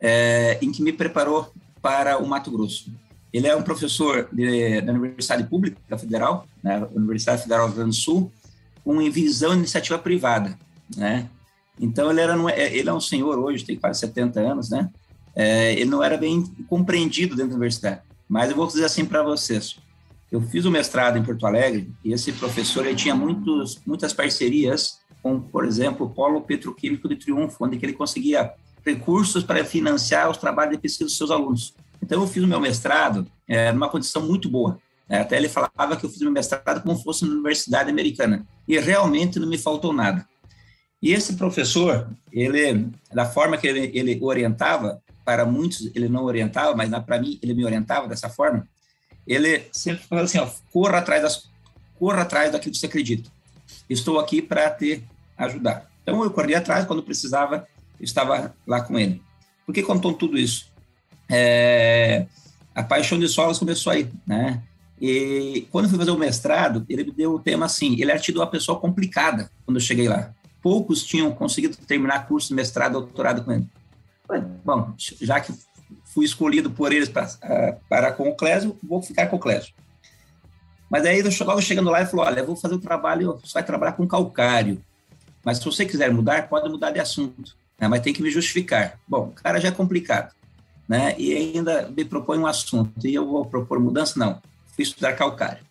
é, 0.00 0.58
em 0.62 0.70
que 0.72 0.82
me 0.82 0.92
preparou 0.92 1.52
para 1.82 2.18
o 2.18 2.26
Mato 2.26 2.50
Grosso. 2.50 2.92
Ele 3.32 3.46
é 3.46 3.54
um 3.54 3.62
professor 3.62 4.28
de, 4.32 4.80
da 4.80 4.92
Universidade 4.92 5.44
Pública 5.44 5.98
Federal, 5.98 6.46
né, 6.62 6.86
Universidade 6.92 7.42
Federal 7.42 7.66
do 7.66 7.70
Rio 7.70 7.76
Grande 7.82 7.96
do 7.96 8.02
Sul, 8.02 8.32
com 8.84 8.98
visão 9.10 9.52
de 9.52 9.58
iniciativa 9.58 9.98
privada, 9.98 10.58
né? 10.96 11.28
Então 11.78 12.10
ele 12.10 12.20
era 12.20 12.34
é, 12.52 12.76
ele 12.76 12.88
é 12.88 12.92
um 12.92 13.00
senhor 13.00 13.38
hoje, 13.38 13.64
tem 13.64 13.76
quase 13.76 14.00
70 14.00 14.40
anos, 14.40 14.70
né? 14.70 14.90
É, 15.34 15.72
ele 15.72 15.90
não 15.90 16.02
era 16.02 16.16
bem 16.16 16.44
compreendido 16.68 17.34
dentro 17.34 17.50
da 17.50 17.56
universidade. 17.56 18.02
Mas 18.28 18.50
eu 18.50 18.56
vou 18.56 18.66
dizer 18.66 18.84
assim 18.84 19.04
para 19.04 19.22
vocês, 19.22 19.78
eu 20.30 20.40
fiz 20.40 20.64
o 20.64 20.70
mestrado 20.70 21.16
em 21.16 21.24
Porto 21.24 21.46
Alegre 21.46 21.90
e 22.04 22.12
esse 22.12 22.32
professor 22.32 22.86
ele 22.86 22.96
tinha 22.96 23.14
muitos, 23.14 23.80
muitas 23.86 24.12
parcerias 24.12 25.00
com, 25.22 25.40
por 25.40 25.64
exemplo, 25.64 26.06
o 26.06 26.10
Polo 26.10 26.40
Petroquímico 26.42 27.08
de 27.08 27.16
Triunfo, 27.16 27.64
onde 27.64 27.78
ele 27.82 27.92
conseguia 27.92 28.52
recursos 28.84 29.42
para 29.42 29.64
financiar 29.64 30.30
os 30.30 30.38
trabalhos 30.38 30.74
de 30.74 30.80
pesquisa 30.80 31.04
dos 31.04 31.16
seus 31.16 31.30
alunos. 31.30 31.74
Então, 32.02 32.22
eu 32.22 32.26
fiz 32.26 32.42
o 32.42 32.46
meu 32.46 32.60
mestrado 32.60 33.26
é, 33.46 33.72
numa 33.72 33.88
condição 33.88 34.22
muito 34.22 34.48
boa. 34.48 34.78
Né? 35.10 35.20
Até 35.20 35.36
ele 35.36 35.48
falava 35.48 35.96
que 35.96 36.06
eu 36.06 36.08
fiz 36.08 36.20
meu 36.20 36.30
mestrado 36.30 36.80
como 36.82 36.96
se 36.96 37.02
fosse 37.02 37.26
na 37.26 37.32
universidade 37.32 37.90
americana. 37.90 38.46
E 38.68 38.78
realmente 38.78 39.40
não 39.40 39.48
me 39.48 39.58
faltou 39.58 39.92
nada. 39.92 40.24
E 41.02 41.12
esse 41.12 41.34
professor, 41.34 42.08
ele, 42.30 42.88
da 43.12 43.26
forma 43.26 43.56
que 43.56 43.66
ele, 43.66 43.90
ele 43.92 44.18
orientava, 44.22 45.02
para 45.24 45.44
muitos 45.44 45.90
ele 45.94 46.08
não 46.08 46.24
orientava, 46.24 46.76
mas 46.76 46.88
para 47.04 47.18
mim 47.18 47.38
ele 47.42 47.54
me 47.54 47.64
orientava 47.64 48.06
dessa 48.06 48.28
forma, 48.28 48.68
ele 49.26 49.64
sempre 49.72 50.04
falava 50.04 50.26
assim, 50.26 50.38
ó, 50.38 50.48
corra 50.72 50.98
atrás 50.98 51.22
das, 51.22 51.50
corra 51.98 52.22
atrás 52.22 52.52
daquilo 52.52 52.72
que 52.72 52.78
você 52.78 52.86
acredita. 52.86 53.30
Estou 53.88 54.18
aqui 54.18 54.42
para 54.42 54.70
te 54.70 55.02
ajudar. 55.36 55.90
Então 56.02 56.22
eu 56.22 56.30
corri 56.30 56.54
atrás 56.54 56.84
quando 56.84 57.02
precisava, 57.02 57.66
estava 58.00 58.54
lá 58.66 58.82
com 58.82 58.98
ele. 58.98 59.22
Por 59.64 59.72
que 59.74 59.82
contou 59.82 60.12
tudo 60.12 60.36
isso? 60.38 60.70
É, 61.28 62.26
a 62.74 62.82
paixão 62.82 63.18
de 63.18 63.28
solos 63.28 63.58
começou 63.58 63.92
aí, 63.92 64.10
né? 64.26 64.62
E 65.00 65.66
quando 65.70 65.86
eu 65.86 65.90
fui 65.90 65.98
fazer 65.98 66.10
o 66.10 66.18
mestrado, 66.18 66.84
ele 66.88 67.04
me 67.04 67.12
deu 67.12 67.34
o 67.34 67.38
tema 67.38 67.66
assim, 67.66 67.94
ele 67.94 68.10
era 68.10 68.20
tido 68.20 68.36
uma 68.36 68.46
pessoa 68.46 68.78
complicada 68.78 69.50
quando 69.64 69.78
eu 69.78 69.80
cheguei 69.80 70.08
lá. 70.08 70.32
Poucos 70.62 71.02
tinham 71.04 71.32
conseguido 71.32 71.76
terminar 71.76 72.28
curso 72.28 72.54
mestrado, 72.54 72.92
doutorado 72.92 73.42
com 73.42 73.52
ele. 73.52 73.66
Bom, 74.62 74.92
já 74.98 75.40
que 75.40 75.54
fui 76.04 76.24
escolhido 76.24 76.70
por 76.70 76.92
eles 76.92 77.08
para, 77.08 77.26
uh, 77.26 77.80
para 77.88 78.12
com 78.12 78.28
o 78.28 78.36
Clésio, 78.36 78.76
vou 78.82 79.00
ficar 79.00 79.26
com 79.28 79.36
o 79.36 79.40
Clésio. 79.40 79.72
Mas 80.90 81.06
aí, 81.06 81.22
logo 81.22 81.62
chegando 81.62 81.88
lá, 81.88 82.00
ele 82.00 82.10
falou, 82.10 82.26
olha, 82.26 82.40
eu 82.40 82.46
vou 82.46 82.56
fazer 82.56 82.74
o 82.74 82.80
trabalho, 82.80 83.38
você 83.42 83.54
vai 83.54 83.64
trabalhar 83.64 83.92
com 83.92 84.06
calcário, 84.06 84.82
mas 85.44 85.58
se 85.58 85.64
você 85.64 85.86
quiser 85.86 86.12
mudar, 86.12 86.48
pode 86.48 86.68
mudar 86.68 86.90
de 86.90 87.00
assunto, 87.00 87.56
né? 87.78 87.88
mas 87.88 88.02
tem 88.02 88.12
que 88.12 88.22
me 88.22 88.30
justificar. 88.30 88.98
Bom, 89.08 89.28
o 89.28 89.32
cara 89.32 89.60
já 89.60 89.68
é 89.68 89.72
complicado, 89.72 90.34
né? 90.88 91.14
E 91.16 91.32
ainda 91.32 91.88
me 91.88 92.04
propõe 92.04 92.38
um 92.38 92.46
assunto, 92.46 93.06
e 93.06 93.14
eu 93.14 93.26
vou 93.26 93.46
propor 93.46 93.78
mudança? 93.78 94.18
Não, 94.18 94.42
fui 94.80 94.82
estudar 94.82 95.12
calcário. 95.14 95.62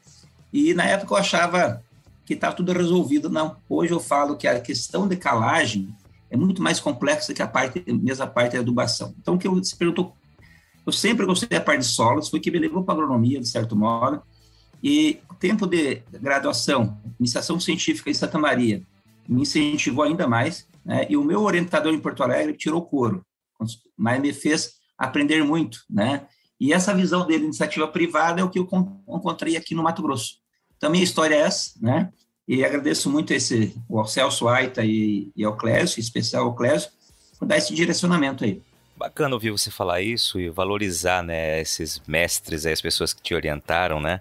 E 0.53 0.73
na 0.73 0.85
época 0.85 1.13
eu 1.13 1.17
achava 1.17 1.83
que 2.25 2.35
estava 2.35 2.55
tudo 2.55 2.71
resolvido, 2.71 3.29
não. 3.29 3.57
Hoje 3.67 3.91
eu 3.91 3.99
falo 3.99 4.37
que 4.37 4.47
a 4.47 4.59
questão 4.59 5.07
de 5.07 5.15
calagem 5.15 5.95
é 6.29 6.37
muito 6.37 6.61
mais 6.61 6.79
complexa 6.79 7.33
que 7.33 7.41
a 7.41 7.47
parte, 7.47 7.83
mesma 7.87 8.27
parte 8.27 8.53
da 8.53 8.59
adubação. 8.59 9.15
Então, 9.19 9.33
o 9.33 9.37
que 9.39 9.47
eu 9.47 9.63
se 9.63 9.75
perguntou 9.75 10.13
eu 10.85 10.93
sempre 10.93 11.23
gostei 11.23 11.49
da 11.49 11.61
parte 11.61 11.81
de 11.81 11.85
solos, 11.85 12.29
foi 12.29 12.39
que 12.39 12.49
me 12.49 12.57
levou 12.57 12.83
para 12.83 12.95
agronomia, 12.95 13.39
de 13.39 13.47
certo 13.47 13.75
modo, 13.75 14.23
e 14.81 15.19
o 15.29 15.35
tempo 15.35 15.67
de 15.67 16.01
graduação, 16.19 16.97
iniciação 17.19 17.59
científica 17.59 18.09
em 18.09 18.13
Santa 18.13 18.39
Maria, 18.39 18.81
me 19.27 19.41
incentivou 19.41 20.03
ainda 20.03 20.27
mais, 20.27 20.67
né? 20.83 21.05
e 21.07 21.15
o 21.15 21.23
meu 21.23 21.43
orientador 21.43 21.93
em 21.93 21.99
Porto 21.99 22.23
Alegre 22.23 22.57
tirou 22.57 22.81
couro, 22.81 23.23
mas 23.95 24.19
me 24.19 24.33
fez 24.33 24.79
aprender 24.97 25.43
muito, 25.43 25.83
né? 25.87 26.25
E 26.59 26.73
essa 26.73 26.93
visão 26.93 27.25
dele, 27.25 27.45
iniciativa 27.45 27.87
privada, 27.87 28.41
é 28.41 28.43
o 28.43 28.49
que 28.49 28.59
eu 28.59 28.67
encontrei 29.07 29.55
aqui 29.55 29.73
no 29.73 29.83
Mato 29.83 30.01
Grosso. 30.01 30.39
Também 30.79 31.01
a 31.01 31.03
história 31.03 31.35
é 31.35 31.39
essa, 31.39 31.71
né? 31.81 32.11
E 32.47 32.65
agradeço 32.65 33.09
muito 33.09 33.31
esse, 33.31 33.75
o 33.87 34.03
Celso 34.05 34.47
Aita 34.47 34.83
e, 34.83 35.31
e 35.35 35.43
ao 35.43 35.55
Clésio, 35.55 35.99
em 35.99 36.01
especial 36.01 36.45
ao 36.45 36.55
Clésio, 36.55 36.89
por 37.37 37.47
dar 37.47 37.57
esse 37.57 37.73
direcionamento 37.73 38.43
aí. 38.43 38.61
Bacana 38.97 39.35
ouvir 39.35 39.51
você 39.51 39.71
falar 39.71 40.01
isso 40.01 40.39
e 40.39 40.49
valorizar, 40.49 41.23
né, 41.23 41.61
esses 41.61 42.01
mestres, 42.05 42.65
as 42.65 42.81
pessoas 42.81 43.13
que 43.13 43.21
te 43.21 43.33
orientaram, 43.33 44.01
né? 44.01 44.19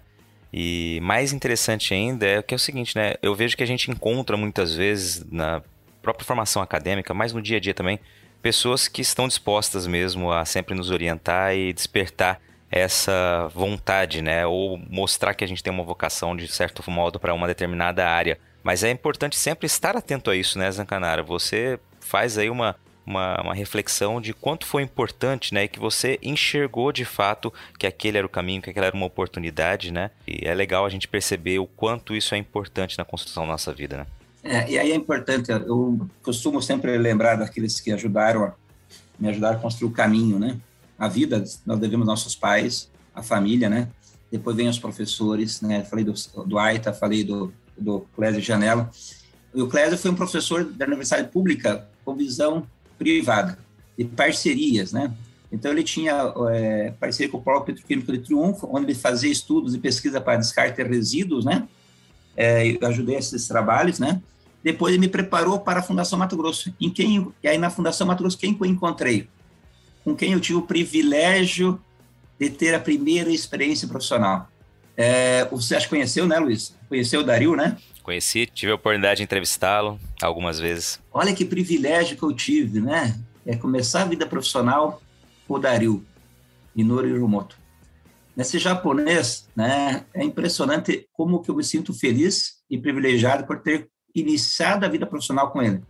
E 0.53 0.99
mais 1.01 1.33
interessante 1.33 1.93
ainda 1.93 2.25
é 2.25 2.41
que 2.41 2.53
é 2.53 2.57
o 2.57 2.59
seguinte, 2.59 2.95
né? 2.95 3.15
Eu 3.21 3.35
vejo 3.35 3.57
que 3.57 3.63
a 3.63 3.67
gente 3.67 3.91
encontra 3.91 4.37
muitas 4.37 4.73
vezes 4.73 5.25
na 5.29 5.61
própria 6.01 6.25
formação 6.25 6.61
acadêmica, 6.61 7.13
mas 7.13 7.33
no 7.33 7.41
dia 7.41 7.57
a 7.57 7.59
dia 7.59 7.73
também, 7.73 7.99
pessoas 8.41 8.87
que 8.87 9.01
estão 9.01 9.27
dispostas 9.27 9.85
mesmo 9.87 10.31
a 10.31 10.45
sempre 10.45 10.75
nos 10.75 10.91
orientar 10.91 11.55
e 11.55 11.73
despertar 11.73 12.41
essa 12.71 13.49
vontade, 13.53 14.21
né? 14.21 14.45
Ou 14.45 14.77
mostrar 14.77 15.33
que 15.33 15.43
a 15.43 15.47
gente 15.47 15.63
tem 15.63 15.73
uma 15.73 15.83
vocação 15.83 16.35
de 16.35 16.47
certo 16.47 16.89
modo 16.89 17.19
para 17.19 17.33
uma 17.33 17.47
determinada 17.47 18.07
área. 18.07 18.39
Mas 18.63 18.83
é 18.83 18.91
importante 18.91 19.35
sempre 19.35 19.65
estar 19.65 19.95
atento 19.95 20.29
a 20.29 20.35
isso, 20.35 20.59
né, 20.59 20.69
Zancanara? 20.71 21.23
Você 21.23 21.79
faz 21.99 22.37
aí 22.37 22.49
uma 22.49 22.75
uma, 23.09 23.41
uma 23.41 23.53
reflexão 23.55 24.21
de 24.21 24.33
quanto 24.35 24.67
foi 24.67 24.83
importante, 24.83 25.51
né? 25.51 25.63
E 25.63 25.67
que 25.67 25.79
você 25.79 26.19
enxergou 26.21 26.91
de 26.91 27.03
fato 27.03 27.51
que 27.77 27.87
aquele 27.87 28.19
era 28.19 28.27
o 28.27 28.29
caminho, 28.29 28.61
que 28.61 28.69
aquela 28.69 28.85
era 28.85 28.95
uma 28.95 29.07
oportunidade, 29.07 29.91
né? 29.91 30.11
E 30.27 30.47
é 30.47 30.53
legal 30.53 30.85
a 30.85 30.89
gente 30.89 31.07
perceber 31.07 31.57
o 31.57 31.65
quanto 31.65 32.15
isso 32.15 32.35
é 32.35 32.37
importante 32.37 32.97
na 32.99 33.03
construção 33.03 33.43
da 33.43 33.53
nossa 33.53 33.73
vida, 33.73 33.97
né? 33.97 34.07
É, 34.51 34.67
e 34.67 34.79
aí 34.79 34.91
é 34.91 34.95
importante, 34.95 35.51
eu 35.51 36.09
costumo 36.23 36.59
sempre 36.59 36.97
lembrar 36.97 37.35
daqueles 37.35 37.79
que 37.79 37.91
ajudaram, 37.91 38.51
me 39.19 39.29
ajudaram 39.29 39.59
a 39.59 39.61
construir 39.61 39.91
o 39.91 39.93
caminho, 39.93 40.39
né? 40.39 40.57
A 40.97 41.07
vida, 41.07 41.43
nós 41.63 41.77
devemos 41.77 42.07
nossos 42.07 42.35
pais, 42.35 42.89
a 43.13 43.21
família, 43.21 43.69
né? 43.69 43.89
Depois 44.31 44.55
vem 44.55 44.67
os 44.67 44.79
professores, 44.79 45.61
né? 45.61 45.83
Falei 45.83 46.03
do, 46.03 46.13
do 46.47 46.57
Aita, 46.57 46.91
falei 46.91 47.23
do, 47.23 47.53
do 47.77 47.99
Clésio 48.15 48.41
Janela. 48.41 48.89
E 49.53 49.61
o 49.61 49.67
Clésio 49.67 49.99
foi 49.99 50.09
um 50.09 50.15
professor 50.15 50.63
da 50.63 50.87
Universidade 50.87 51.29
Pública 51.29 51.87
com 52.03 52.15
visão 52.15 52.65
privada, 52.97 53.55
de 53.95 54.05
parcerias, 54.05 54.91
né? 54.91 55.13
Então, 55.51 55.71
ele 55.71 55.83
tinha 55.83 56.33
é, 56.51 56.91
parceria 56.99 57.31
com 57.31 57.37
o 57.37 57.41
Polo 57.43 57.61
Petroquímico 57.61 58.11
de 58.11 58.17
Triunfo, 58.17 58.67
onde 58.71 58.87
ele 58.87 58.95
fazia 58.95 59.31
estudos 59.31 59.75
e 59.75 59.77
pesquisa 59.77 60.19
para 60.19 60.39
descarte 60.39 60.81
de 60.81 60.89
resíduos, 60.89 61.45
né? 61.45 61.67
É, 62.35 62.65
eu 62.67 62.87
ajudei 62.87 63.15
esses 63.15 63.47
trabalhos, 63.47 63.99
né? 63.99 64.19
Depois, 64.63 64.93
ele 64.93 65.01
me 65.01 65.07
preparou 65.07 65.59
para 65.59 65.79
a 65.79 65.83
Fundação 65.83 66.19
Mato 66.19 66.35
Grosso. 66.35 66.73
Em 66.79 66.89
quem, 66.89 67.31
e 67.41 67.47
aí, 67.47 67.57
na 67.57 67.69
Fundação 67.69 68.05
Mato 68.05 68.23
Grosso, 68.23 68.37
quem 68.37 68.57
eu 68.59 68.65
encontrei? 68.65 69.27
Com 70.03 70.15
quem 70.15 70.33
eu 70.33 70.39
tive 70.39 70.59
o 70.59 70.61
privilégio 70.61 71.79
de 72.39 72.49
ter 72.49 72.73
a 72.73 72.79
primeira 72.79 73.29
experiência 73.29 73.87
profissional. 73.87 74.49
É, 74.95 75.45
você 75.45 75.75
acha 75.75 75.85
que 75.85 75.91
conheceu, 75.91 76.25
né, 76.25 76.39
Luiz? 76.39 76.75
Conheceu 76.87 77.21
o 77.21 77.23
Dario, 77.23 77.55
né? 77.55 77.77
Conheci, 78.03 78.45
tive 78.47 78.71
a 78.71 78.75
oportunidade 78.75 79.17
de 79.17 79.23
entrevistá-lo 79.23 79.99
algumas 80.21 80.59
vezes. 80.59 80.99
Olha 81.11 81.33
que 81.33 81.45
privilégio 81.45 82.17
que 82.17 82.23
eu 82.23 82.33
tive, 82.33 82.81
né? 82.81 83.17
É 83.45 83.55
começar 83.55 84.01
a 84.01 84.05
vida 84.05 84.25
profissional 84.25 85.01
com 85.47 85.55
o 85.55 85.59
Dario, 85.59 86.05
Minoru 86.75 87.07
Hiromoto. 87.07 87.57
Nesse 88.35 88.57
japonês, 88.57 89.47
né, 89.55 90.05
é 90.13 90.23
impressionante 90.23 91.07
como 91.11 91.41
que 91.41 91.51
eu 91.51 91.55
me 91.55 91.63
sinto 91.63 91.93
feliz 91.93 92.59
e 92.69 92.77
privilegiado 92.77 93.45
por 93.45 93.59
ter 93.59 93.89
iniciado 94.13 94.85
a 94.85 94.89
vida 94.89 95.05
profissional 95.05 95.51
com 95.51 95.61
ele. 95.61 95.81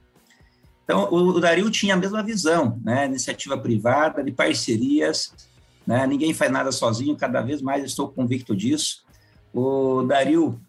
Então, 0.83 1.07
o, 1.11 1.39
Dario 1.39 1.69
tinha 1.69 1.93
a 1.93 1.97
mesma 1.97 2.23
visão, 2.23 2.79
né, 2.83 3.05
iniciativa 3.05 3.57
privada, 3.57 4.23
de 4.23 4.31
parcerias, 4.31 5.31
né, 5.85 6.07
ninguém 6.07 6.33
faz 6.33 6.51
nada 6.51 6.71
sozinho, 6.71 7.15
cada 7.15 7.41
vez 7.41 7.61
mais 7.61 7.83
estou 7.83 8.09
convicto 8.09 8.55
disso. 8.55 9.05
O 9.53 10.03
Dario, 10.03 10.59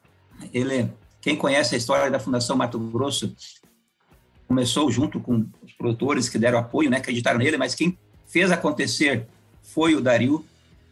ele 0.52 0.92
Quem 1.20 1.36
conhece 1.36 1.74
a 1.74 1.78
história 1.78 2.10
da 2.10 2.18
Fundação 2.18 2.56
Mato 2.56 2.78
Grosso 2.78 3.34
começou 4.46 4.90
junto 4.90 5.20
com 5.20 5.46
os 5.62 5.72
produtores 5.72 6.28
que 6.28 6.38
deram 6.38 6.58
apoio, 6.58 6.90
né, 6.90 6.98
acreditaram 6.98 7.38
nele, 7.38 7.56
mas 7.56 7.74
quem 7.74 7.98
fez 8.26 8.50
acontecer 8.50 9.26
foi 9.62 9.94
o 9.94 10.00
Dario. 10.00 10.44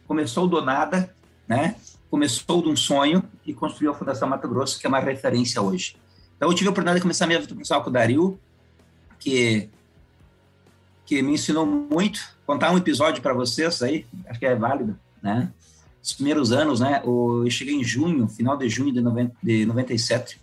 Começou 0.07 0.47
do 0.47 0.61
nada, 0.61 1.13
né? 1.47 1.75
Começou 2.09 2.61
de 2.61 2.69
um 2.69 2.75
sonho 2.75 3.23
e 3.45 3.53
construiu 3.53 3.91
a 3.91 3.93
Fundação 3.93 4.27
Mato 4.27 4.47
Grosso, 4.47 4.79
que 4.79 4.87
é 4.87 4.89
uma 4.89 4.99
referência 4.99 5.61
hoje. 5.61 5.95
Então, 6.39 6.49
eu 6.49 6.55
tive 6.55 6.69
a 6.69 6.71
oportunidade 6.71 6.99
de 6.99 7.01
começar 7.01 7.25
a 7.25 7.27
minha 7.27 7.37
vida 7.37 7.53
profissional 7.53 7.83
com 7.83 7.89
o 7.89 7.91
Dario, 7.91 8.39
que 9.19 9.69
que 11.09 11.21
me 11.21 11.33
ensinou 11.33 11.65
muito. 11.65 12.21
Contar 12.45 12.71
um 12.71 12.77
episódio 12.77 13.19
para 13.19 13.33
vocês 13.33 13.81
aí, 13.81 14.05
acho 14.27 14.39
que 14.39 14.45
é 14.45 14.55
válido, 14.55 14.95
né? 15.21 15.51
Os 16.01 16.13
primeiros 16.13 16.51
anos, 16.51 16.79
né? 16.79 17.01
Eu 17.03 17.49
cheguei 17.49 17.73
em 17.73 17.83
junho, 17.83 18.27
final 18.27 18.55
de 18.55 18.69
junho 18.69 18.93
de, 18.93 19.01
90, 19.01 19.35
de 19.41 19.65
97. 19.65 20.39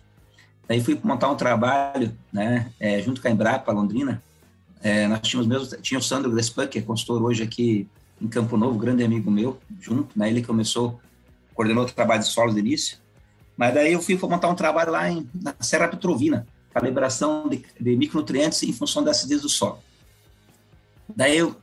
Daí 0.67 0.83
fui 0.83 0.99
montar 1.01 1.31
um 1.31 1.37
trabalho, 1.37 2.13
né? 2.33 2.69
É, 2.79 3.01
junto 3.01 3.21
com 3.21 3.27
a 3.27 3.31
Embrapa, 3.31 3.71
Londrina. 3.71 4.21
É, 4.83 5.07
nós 5.07 5.21
tínhamos 5.21 5.47
mesmo, 5.47 5.81
tinha 5.81 5.97
o 5.97 6.03
Sandro 6.03 6.29
Grespan, 6.29 6.67
que 6.67 6.79
é 6.79 6.81
consultor 6.81 7.23
hoje 7.23 7.41
aqui 7.41 7.87
em 8.21 8.27
Campo 8.27 8.57
Novo, 8.57 8.77
grande 8.77 9.05
amigo 9.05 9.31
meu, 9.31 9.57
junto, 9.79 10.19
né? 10.19 10.29
Ele 10.29 10.43
começou, 10.43 10.99
coordenou 11.55 11.85
o 11.85 11.87
trabalho 11.87 12.21
de 12.21 12.27
solos 12.27 12.53
de 12.53 12.59
início. 12.59 12.97
Mas 13.57 13.73
daí 13.73 13.93
eu 13.93 14.01
fui 14.01 14.15
montar 14.21 14.47
um 14.49 14.55
trabalho 14.55 14.91
lá 14.91 15.09
em, 15.09 15.27
na 15.33 15.55
Serra 15.59 15.87
Petrovina, 15.87 16.45
calibração 16.71 17.49
de, 17.49 17.65
de 17.79 17.95
micronutrientes 17.95 18.61
em 18.63 18.71
função 18.71 19.03
da 19.03 19.11
acidez 19.11 19.41
do 19.41 19.49
solo. 19.49 19.79
Daí, 21.15 21.37
eu, 21.37 21.55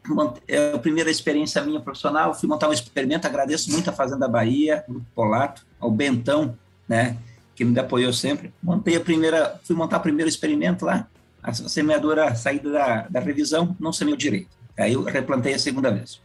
é 0.49 0.73
a 0.73 0.79
primeira 0.79 1.11
experiência 1.11 1.63
minha 1.63 1.79
profissional, 1.79 2.35
fui 2.35 2.49
montar 2.49 2.69
um 2.69 2.73
experimento, 2.73 3.27
agradeço 3.27 3.71
muito 3.71 3.89
a 3.89 3.93
Fazenda 3.93 4.27
Bahia, 4.27 4.83
Grupo 4.89 5.07
Polato, 5.15 5.65
ao 5.79 5.91
Bentão, 5.91 6.57
né, 6.89 7.17
que 7.55 7.65
me 7.65 7.79
apoiou 7.79 8.13
sempre. 8.13 8.53
Montei 8.63 8.97
a 8.97 9.01
primeira, 9.01 9.61
fui 9.63 9.77
montar 9.77 9.99
o 9.99 10.01
primeiro 10.01 10.29
experimento 10.29 10.85
lá, 10.85 11.07
a 11.43 11.53
semeadora 11.53 12.35
saída 12.35 12.73
da, 12.73 13.07
da 13.09 13.21
revisão, 13.21 13.77
não 13.79 13.93
semeou 13.93 14.17
direito. 14.17 14.49
Aí 14.77 14.95
eu 14.95 15.05
replantei 15.05 15.55
a 15.55 15.59
segunda 15.59 15.91
vez. 15.93 16.21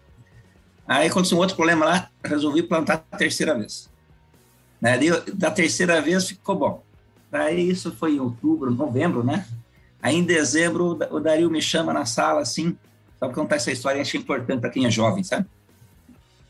Aí 0.88 1.07
aconteceu 1.07 1.38
um 1.38 1.41
outro 1.41 1.55
problema 1.55 1.85
lá, 1.85 2.09
resolvi 2.23 2.63
plantar 2.63 3.05
a 3.11 3.17
terceira 3.17 3.53
vez. 3.53 3.89
Né, 4.81 4.98
da 5.33 5.51
terceira 5.51 6.01
vez 6.01 6.27
ficou 6.29 6.55
bom. 6.55 6.83
Daí 7.29 7.69
isso 7.69 7.91
foi 7.91 8.15
em 8.15 8.19
outubro, 8.19 8.71
novembro, 8.71 9.24
né? 9.24 9.45
Aí 10.01 10.15
em 10.15 10.24
dezembro 10.24 10.98
o 11.12 11.19
Dario 11.19 11.50
me 11.50 11.62
chama 11.62 11.93
na 11.93 12.05
sala 12.05 12.41
assim, 12.41 12.77
só 13.19 13.25
para 13.27 13.36
contar 13.36 13.57
essa 13.57 13.71
história, 13.71 14.01
acho 14.01 14.15
importante 14.15 14.62
para 14.62 14.69
quem 14.69 14.86
é 14.86 14.91
jovem, 14.91 15.24
sabe? 15.24 15.45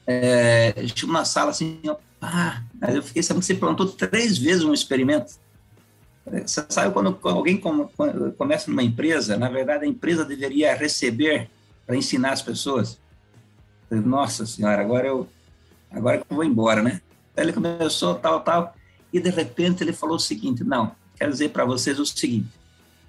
É, 0.05 0.74
estive 0.77 1.12
na 1.12 1.25
sala 1.25 1.50
assim, 1.50 1.79
ah, 2.21 2.62
mas 2.79 2.95
eu 2.95 3.03
fiquei 3.03 3.24
sabendo 3.24 3.41
que 3.41 3.48
você 3.48 3.55
plantou 3.55 3.88
três 3.88 4.38
vezes 4.38 4.63
um 4.63 4.74
experimento. 4.74 5.33
Você 6.25 6.63
sabe 6.69 6.93
quando, 6.93 7.17
alguém 7.24 7.59
começa 8.38 8.69
numa 8.69 8.83
empresa, 8.83 9.36
na 9.38 9.50
verdade 9.50 9.86
a 9.86 9.88
empresa 9.88 10.24
deveria 10.24 10.75
receber 10.75 11.50
para 11.88 11.95
ensinar 11.95 12.33
as 12.33 12.41
pessoas. 12.41 13.00
Nossa 13.89 14.45
senhora, 14.45 14.79
agora 14.79 15.07
eu 15.07 15.27
agora 15.89 16.17
eu 16.17 16.36
vou 16.36 16.43
embora, 16.43 16.83
né? 16.83 17.01
Ele 17.36 17.53
começou 17.53 18.15
tal, 18.15 18.41
tal, 18.41 18.75
e 19.12 19.19
de 19.19 19.29
repente 19.29 19.83
ele 19.83 19.93
falou 19.93 20.15
o 20.15 20.19
seguinte: 20.19 20.63
não, 20.63 20.95
quero 21.15 21.31
dizer 21.31 21.50
para 21.50 21.65
vocês 21.65 22.00
o 22.00 22.05
seguinte, 22.05 22.50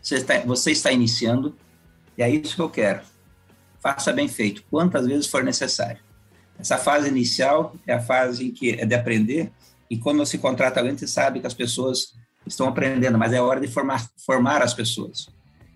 você 0.01 0.17
está, 0.17 0.41
você 0.41 0.71
está 0.71 0.93
iniciando 0.93 1.55
e 2.17 2.23
é 2.23 2.31
isso 2.31 2.55
que 2.55 2.63
eu 2.63 2.71
quero 2.71 3.01
faça 3.81 4.13
bem 4.13 4.29
feito, 4.29 4.63
quantas 4.71 5.07
vezes 5.07 5.27
for 5.27 5.43
necessário. 5.43 5.99
Essa 6.59 6.77
fase 6.77 7.09
inicial 7.09 7.75
é 7.87 7.95
a 7.95 8.01
fase 8.01 8.47
em 8.47 8.51
que 8.51 8.73
é 8.73 8.85
de 8.85 8.95
aprender, 8.95 9.51
e 9.89 9.97
quando 9.97 10.19
você 10.19 10.39
contrata 10.39 10.79
alguém, 10.79 10.97
você 10.97 11.07
sabe 11.07 11.41
que 11.41 11.47
as 11.47 11.55
pessoas 11.55 12.15
estão 12.47 12.69
aprendendo, 12.69 13.19
mas 13.19 13.33
é 13.33 13.41
hora 13.41 13.61
de 13.61 13.67
formar, 13.67 14.07
formar 14.25 14.63
as 14.63 14.75
pessoas. 14.75 15.29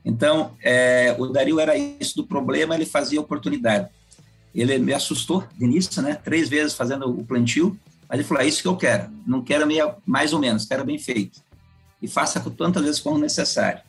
Então, 0.04 0.54
é, 0.62 1.16
o 1.18 1.26
Dario 1.28 1.58
era 1.58 1.76
isso 1.76 2.14
do 2.16 2.26
problema, 2.26 2.74
ele 2.74 2.84
fazia 2.84 3.20
oportunidade. 3.20 3.88
Ele 4.54 4.78
me 4.78 4.92
assustou 4.92 5.42
de 5.56 5.64
início, 5.64 6.00
né? 6.00 6.14
Três 6.14 6.48
vezes 6.48 6.74
fazendo 6.74 7.08
o 7.08 7.24
plantio, 7.24 7.76
mas 8.14 8.20
ele 8.20 8.28
falou: 8.28 8.44
é 8.44 8.46
isso 8.46 8.62
que 8.62 8.68
eu 8.68 8.76
quero, 8.76 9.10
não 9.26 9.42
quero 9.42 9.66
meio, 9.66 9.92
mais 10.06 10.32
ou 10.32 10.38
menos, 10.38 10.64
quero 10.64 10.84
bem 10.84 10.98
feito. 10.98 11.42
E 12.00 12.06
faça 12.06 12.38
tantas 12.56 12.84
vezes 12.84 13.00
como 13.00 13.18
necessário. 13.18 13.82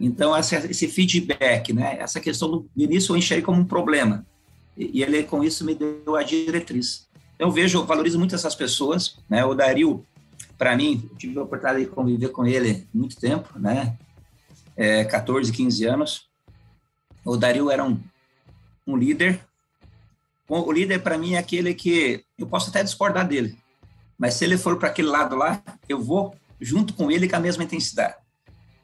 Então, 0.00 0.36
esse 0.36 0.88
feedback, 0.88 1.72
né, 1.72 1.96
essa 2.00 2.18
questão 2.18 2.50
do 2.50 2.70
início 2.76 3.12
eu 3.12 3.16
enxerguei 3.16 3.44
como 3.44 3.60
um 3.60 3.64
problema. 3.64 4.26
E 4.76 5.00
ele, 5.00 5.22
com 5.22 5.44
isso, 5.44 5.64
me 5.64 5.76
deu 5.76 6.16
a 6.16 6.24
diretriz. 6.24 7.06
Eu 7.38 7.52
vejo, 7.52 7.78
eu 7.78 7.86
valorizo 7.86 8.18
muito 8.18 8.34
essas 8.34 8.54
pessoas. 8.54 9.16
Né? 9.28 9.44
O 9.44 9.54
Dario, 9.54 10.04
para 10.56 10.76
mim, 10.76 11.08
tive 11.16 11.38
a 11.38 11.42
oportunidade 11.42 11.84
de 11.84 11.90
conviver 11.90 12.28
com 12.30 12.46
ele 12.46 12.86
muito 12.92 13.16
tempo, 13.16 13.58
né? 13.58 13.96
É, 14.76 15.04
14, 15.04 15.52
15 15.52 15.84
anos. 15.84 16.28
O 17.24 17.36
Dario 17.36 17.70
era 17.70 17.84
um, 17.84 18.00
um 18.86 18.96
líder. 18.96 19.40
O 20.48 20.72
líder, 20.72 21.00
para 21.00 21.18
mim, 21.18 21.34
é 21.34 21.38
aquele 21.38 21.74
que 21.74 22.24
eu 22.38 22.46
posso 22.46 22.70
até 22.70 22.82
discordar 22.82 23.26
dele, 23.26 23.58
mas 24.18 24.34
se 24.34 24.44
ele 24.44 24.58
for 24.58 24.76
para 24.78 24.88
aquele 24.88 25.08
lado 25.08 25.36
lá, 25.36 25.62
eu 25.88 26.02
vou 26.02 26.34
junto 26.60 26.92
com 26.92 27.10
ele 27.10 27.28
com 27.28 27.36
a 27.36 27.40
mesma 27.40 27.64
intensidade 27.64 28.16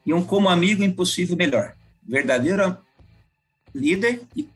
e 0.05 0.13
um 0.13 0.23
como 0.23 0.47
amigo 0.47 0.83
impossível 0.83 1.35
melhor. 1.35 1.73
Verdadeiro 2.07 2.77
líder 3.73 4.21
e 4.35 4.47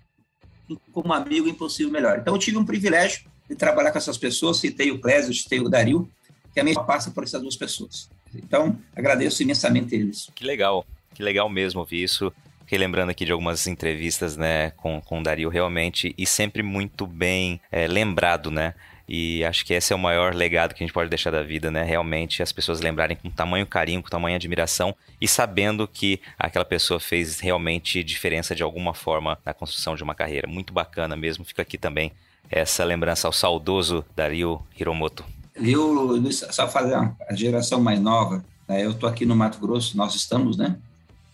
como 0.93 1.11
amigo 1.13 1.49
impossível 1.49 1.91
melhor. 1.91 2.19
Então 2.19 2.33
eu 2.35 2.39
tive 2.39 2.57
um 2.57 2.65
privilégio 2.65 3.27
de 3.49 3.55
trabalhar 3.55 3.91
com 3.91 3.97
essas 3.97 4.17
pessoas, 4.17 4.57
citei 4.57 4.91
o 4.91 5.01
Clésio, 5.01 5.33
citei 5.33 5.59
o 5.59 5.67
Dario, 5.67 6.09
que 6.53 6.59
a 6.59 6.63
minha 6.63 6.79
passa 6.83 7.09
por 7.09 7.23
essas 7.23 7.41
duas 7.41 7.55
pessoas. 7.55 8.09
Então, 8.33 8.77
agradeço 8.95 9.41
imensamente 9.41 9.95
eles. 9.95 10.29
Que 10.35 10.45
legal, 10.45 10.85
que 11.15 11.23
legal 11.23 11.49
mesmo 11.49 11.79
ouvir 11.79 12.03
isso. 12.03 12.31
Fiquei 12.59 12.77
lembrando 12.77 13.09
aqui 13.09 13.25
de 13.25 13.31
algumas 13.31 13.65
entrevistas, 13.65 14.37
né, 14.37 14.69
com, 14.71 15.01
com 15.01 15.19
o 15.19 15.23
Dario, 15.23 15.49
realmente, 15.49 16.13
e 16.15 16.27
sempre 16.27 16.61
muito 16.61 17.07
bem 17.07 17.59
é, 17.71 17.87
lembrado, 17.87 18.51
né? 18.51 18.75
E 19.12 19.43
acho 19.43 19.65
que 19.65 19.74
esse 19.74 19.91
é 19.91 19.95
o 19.95 20.00
maior 20.00 20.36
legado 20.36 20.76
que 20.76 20.84
a 20.84 20.86
gente 20.86 20.93
pode 20.93 21.10
deixar 21.10 21.32
da 21.32 21.41
vida, 21.41 21.72
né? 21.72 21.84
Realmente 21.84 22.43
as 22.43 22.52
pessoas 22.52 22.80
lembrarem 22.80 23.17
com 23.17 23.28
tamanho 23.28 23.65
carinho, 23.65 24.04
com 24.04 24.10
tamanho 24.10 24.36
admiração 24.36 24.95
e 25.19 25.28
sabendo 25.28 25.88
que 25.88 26.22
aquela 26.38 26.63
pessoa 26.63 27.00
fez 27.00 27.39
realmente 27.39 28.04
diferença 28.04 28.54
de 28.54 28.62
alguma 28.62 28.93
forma 28.93 29.36
na 29.43 29.52
construção 29.52 29.95
de 29.95 30.04
uma 30.04 30.13
carreira. 30.13 30.48
Muito 30.48 30.72
bacana 30.72 31.15
mesmo. 31.15 31.43
Fica 31.43 31.63
aqui 31.63 31.76
também 31.76 32.12
essa 32.52 32.84
lembrança 32.84 33.28
ao 33.28 33.34
saudoso 33.34 34.06
Dario 34.15 34.62
Hiromoto. 34.80 35.26
Eu, 35.56 36.32
só 36.32 36.67
fazer 36.67 36.93
a 36.93 37.34
geração 37.34 37.82
mais 37.82 38.00
nova, 38.00 38.45
né? 38.67 38.86
eu 38.86 38.91
estou 38.91 39.10
aqui 39.10 39.26
no 39.26 39.36
Mato 39.36 39.60
Grosso, 39.60 39.98
nós 39.98 40.13
estamos, 40.13 40.56
né? 40.56 40.78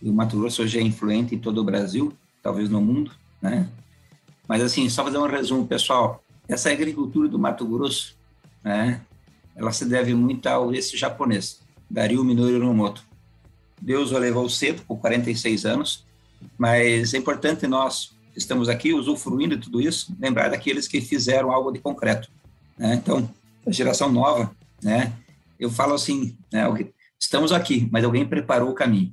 E 0.00 0.08
o 0.08 0.14
Mato 0.14 0.38
Grosso 0.38 0.62
hoje 0.62 0.78
é 0.78 0.82
influente 0.82 1.34
em 1.34 1.38
todo 1.38 1.58
o 1.60 1.64
Brasil, 1.64 2.10
talvez 2.42 2.70
no 2.70 2.80
mundo, 2.80 3.12
né? 3.40 3.68
Mas 4.48 4.62
assim, 4.62 4.88
só 4.88 5.04
fazer 5.04 5.18
um 5.18 5.26
resumo, 5.26 5.66
pessoal 5.66 6.22
essa 6.48 6.70
agricultura 6.70 7.28
do 7.28 7.38
Mato 7.38 7.66
Grosso, 7.66 8.16
né, 8.62 9.00
ela 9.54 9.72
se 9.72 9.84
deve 9.84 10.14
muito 10.14 10.46
ao 10.46 10.72
esse 10.74 10.96
japonês, 10.96 11.60
Dario 11.90 12.24
Minoru 12.24 12.58
Nomoto. 12.58 13.04
Deus 13.80 14.12
o 14.12 14.18
levou 14.18 14.48
cedo, 14.48 14.82
com 14.86 14.96
46 14.96 15.64
anos, 15.66 16.04
mas 16.56 17.14
é 17.14 17.18
importante 17.18 17.66
nós 17.66 18.14
que 18.32 18.38
estamos 18.38 18.68
aqui 18.68 18.92
usufruindo 18.92 19.56
de 19.56 19.62
tudo 19.62 19.80
isso, 19.80 20.14
lembrar 20.18 20.50
daqueles 20.50 20.86
que 20.86 21.00
fizeram 21.00 21.50
algo 21.50 21.70
de 21.70 21.78
concreto. 21.78 22.30
Né? 22.78 22.94
Então, 22.94 23.28
a 23.66 23.70
geração 23.70 24.12
nova, 24.12 24.54
né, 24.82 25.12
eu 25.58 25.70
falo 25.70 25.94
assim, 25.94 26.36
né, 26.52 26.64
estamos 27.18 27.52
aqui, 27.52 27.88
mas 27.90 28.04
alguém 28.04 28.26
preparou 28.26 28.70
o 28.70 28.74
caminho. 28.74 29.12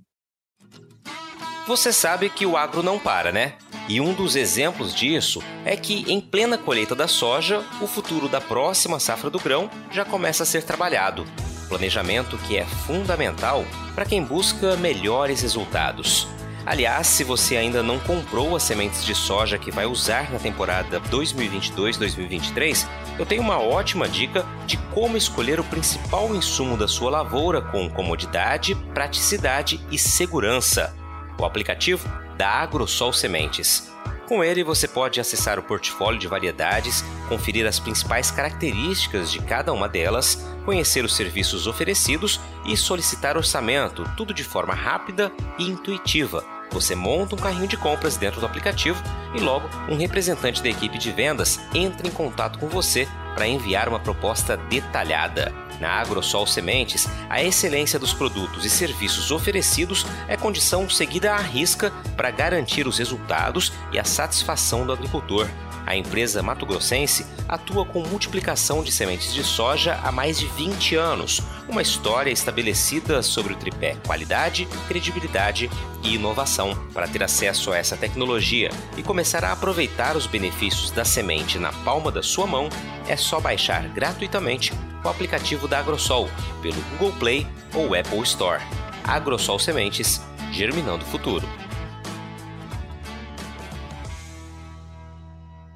Você 1.65 1.93
sabe 1.93 2.29
que 2.29 2.45
o 2.45 2.57
agro 2.57 2.83
não 2.83 2.99
para, 2.99 3.31
né? 3.31 3.53
E 3.87 4.01
um 4.01 4.13
dos 4.13 4.35
exemplos 4.35 4.93
disso 4.93 5.41
é 5.63 5.77
que, 5.77 6.03
em 6.11 6.19
plena 6.19 6.57
colheita 6.57 6.93
da 6.93 7.07
soja, 7.07 7.63
o 7.79 7.87
futuro 7.87 8.27
da 8.27 8.41
próxima 8.41 8.99
safra 8.99 9.29
do 9.29 9.39
grão 9.39 9.69
já 9.89 10.03
começa 10.03 10.43
a 10.43 10.45
ser 10.45 10.63
trabalhado. 10.63 11.25
Planejamento 11.69 12.37
que 12.39 12.57
é 12.57 12.65
fundamental 12.65 13.63
para 13.95 14.03
quem 14.03 14.21
busca 14.21 14.75
melhores 14.75 15.41
resultados. 15.41 16.27
Aliás, 16.65 17.07
se 17.07 17.23
você 17.23 17.55
ainda 17.55 17.81
não 17.81 17.97
comprou 17.99 18.57
as 18.57 18.63
sementes 18.63 19.05
de 19.05 19.15
soja 19.15 19.57
que 19.57 19.71
vai 19.71 19.85
usar 19.85 20.31
na 20.31 20.39
temporada 20.39 20.99
2022-2023, 20.99 22.85
eu 23.17 23.25
tenho 23.25 23.41
uma 23.41 23.59
ótima 23.59 24.07
dica 24.07 24.45
de 24.65 24.75
como 24.93 25.15
escolher 25.15 25.61
o 25.61 25.63
principal 25.65 26.35
insumo 26.35 26.75
da 26.75 26.89
sua 26.89 27.09
lavoura 27.09 27.61
com 27.61 27.89
comodidade, 27.89 28.75
praticidade 28.93 29.79
e 29.89 29.97
segurança 29.97 30.93
o 31.39 31.45
aplicativo 31.45 32.07
da 32.37 32.49
AgroSol 32.49 33.13
Sementes. 33.13 33.91
Com 34.27 34.43
ele 34.43 34.63
você 34.63 34.87
pode 34.87 35.19
acessar 35.19 35.59
o 35.59 35.63
portfólio 35.63 36.19
de 36.19 36.27
variedades, 36.27 37.03
conferir 37.27 37.67
as 37.67 37.79
principais 37.79 38.31
características 38.31 39.31
de 39.31 39.39
cada 39.39 39.73
uma 39.73 39.89
delas, 39.89 40.43
conhecer 40.65 41.03
os 41.03 41.15
serviços 41.15 41.67
oferecidos 41.67 42.39
e 42.65 42.77
solicitar 42.77 43.35
orçamento, 43.35 44.09
tudo 44.15 44.33
de 44.33 44.43
forma 44.43 44.73
rápida 44.73 45.31
e 45.59 45.65
intuitiva. 45.65 46.43
Você 46.71 46.95
monta 46.95 47.35
um 47.35 47.37
carrinho 47.37 47.67
de 47.67 47.77
compras 47.77 48.17
dentro 48.17 48.39
do 48.39 48.45
aplicativo 48.45 49.01
e 49.35 49.39
logo 49.39 49.69
um 49.87 49.95
representante 49.95 50.63
da 50.63 50.69
equipe 50.69 50.97
de 50.97 51.11
vendas 51.11 51.59
entra 51.73 52.07
em 52.07 52.11
contato 52.11 52.57
com 52.57 52.67
você 52.67 53.07
para 53.35 53.47
enviar 53.47 53.87
uma 53.87 53.99
proposta 53.99 54.57
detalhada. 54.57 55.62
Na 55.83 55.99
AgroSol 55.99 56.47
Sementes, 56.47 57.09
a 57.29 57.43
excelência 57.43 57.99
dos 57.99 58.13
produtos 58.13 58.63
e 58.63 58.69
serviços 58.69 59.31
oferecidos 59.31 60.05
é 60.29 60.37
condição 60.37 60.89
seguida 60.89 61.33
à 61.33 61.37
risca 61.37 61.91
para 62.15 62.31
garantir 62.31 62.87
os 62.87 62.99
resultados 62.99 63.69
e 63.91 63.99
a 63.99 64.05
satisfação 64.05 64.85
do 64.85 64.93
agricultor. 64.93 65.45
A 65.85 65.93
empresa 65.93 66.41
Mato 66.41 66.65
Grossense 66.65 67.25
atua 67.49 67.85
com 67.85 67.99
multiplicação 67.99 68.81
de 68.81 68.93
sementes 68.93 69.33
de 69.33 69.43
soja 69.43 69.99
há 70.01 70.09
mais 70.09 70.39
de 70.39 70.47
20 70.47 70.95
anos, 70.95 71.41
uma 71.67 71.81
história 71.81 72.31
estabelecida 72.31 73.21
sobre 73.21 73.51
o 73.51 73.57
tripé 73.57 73.97
qualidade, 74.05 74.65
credibilidade 74.87 75.69
e 76.01 76.15
inovação. 76.15 76.73
Para 76.93 77.09
ter 77.09 77.21
acesso 77.21 77.73
a 77.73 77.77
essa 77.77 77.97
tecnologia 77.97 78.69
e 78.95 79.03
começar 79.03 79.43
a 79.43 79.51
aproveitar 79.51 80.15
os 80.15 80.27
benefícios 80.27 80.91
da 80.91 81.03
semente 81.03 81.59
na 81.59 81.73
palma 81.73 82.09
da 82.09 82.23
sua 82.23 82.47
mão, 82.47 82.69
é 83.05 83.17
só 83.17 83.41
baixar 83.41 83.85
gratuitamente 83.89 84.71
o 85.03 85.09
aplicativo 85.09 85.67
da 85.67 85.79
Agrosol 85.79 86.29
pelo 86.61 86.81
Google 86.91 87.11
Play 87.19 87.47
ou 87.73 87.93
Apple 87.93 88.21
Store. 88.21 88.61
Agrosol 89.03 89.59
Sementes, 89.59 90.21
germinando 90.51 91.03
o 91.03 91.07
futuro. 91.07 91.45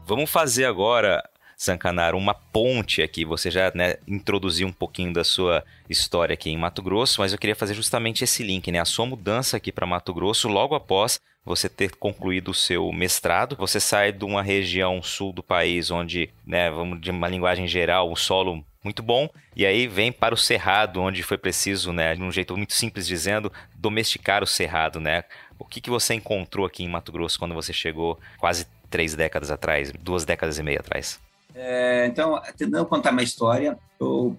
Vamos 0.05 0.29
fazer 0.29 0.63
agora, 0.63 1.21
Zancanaro, 1.61 2.17
uma 2.17 2.33
ponte 2.33 3.01
aqui. 3.01 3.25
Você 3.25 3.51
já 3.51 3.69
né, 3.75 3.95
introduziu 4.07 4.65
um 4.65 4.71
pouquinho 4.71 5.11
da 5.11 5.25
sua 5.25 5.61
história 5.89 6.33
aqui 6.33 6.49
em 6.49 6.57
Mato 6.57 6.81
Grosso, 6.81 7.19
mas 7.19 7.33
eu 7.33 7.37
queria 7.37 7.55
fazer 7.55 7.73
justamente 7.73 8.23
esse 8.23 8.41
link, 8.41 8.71
né? 8.71 8.79
A 8.79 8.85
sua 8.85 9.05
mudança 9.05 9.57
aqui 9.57 9.69
para 9.69 9.85
Mato 9.85 10.13
Grosso 10.13 10.47
logo 10.47 10.75
após 10.75 11.19
você 11.43 11.67
ter 11.67 11.95
concluído 11.95 12.51
o 12.51 12.53
seu 12.53 12.91
mestrado. 12.93 13.57
Você 13.57 13.81
sai 13.81 14.13
de 14.13 14.23
uma 14.23 14.41
região 14.41 15.01
sul 15.03 15.33
do 15.33 15.43
país 15.43 15.91
onde, 15.91 16.29
né, 16.45 16.69
vamos 16.69 17.01
de 17.01 17.11
uma 17.11 17.27
linguagem 17.27 17.67
geral, 17.67 18.11
o 18.11 18.15
solo 18.15 18.63
muito 18.87 19.03
bom, 19.03 19.29
e 19.53 19.65
aí 19.65 19.85
vem 19.85 20.13
para 20.13 20.33
o 20.33 20.37
cerrado, 20.37 21.01
onde 21.01 21.21
foi 21.21 21.37
preciso, 21.37 21.91
né, 21.91 22.15
de 22.15 22.23
um 22.23 22.31
jeito 22.31 22.55
muito 22.55 22.71
simples 22.71 23.05
dizendo, 23.05 23.51
domesticar 23.75 24.41
o 24.41 24.47
cerrado, 24.47 24.99
né? 24.99 25.25
O 25.59 25.65
que, 25.65 25.81
que 25.81 25.89
você 25.89 26.13
encontrou 26.13 26.65
aqui 26.65 26.83
em 26.83 26.87
Mato 26.87 27.11
Grosso 27.11 27.37
quando 27.37 27.53
você 27.53 27.73
chegou 27.73 28.17
quase 28.37 28.65
três 28.89 29.13
décadas 29.13 29.51
atrás, 29.51 29.91
duas 30.01 30.23
décadas 30.23 30.57
e 30.57 30.63
meia 30.63 30.79
atrás? 30.79 31.19
É, 31.53 32.07
então, 32.07 32.41
tentando 32.57 32.85
contar 32.85 33.11
uma 33.11 33.23
história, 33.23 33.77
o 33.99 34.35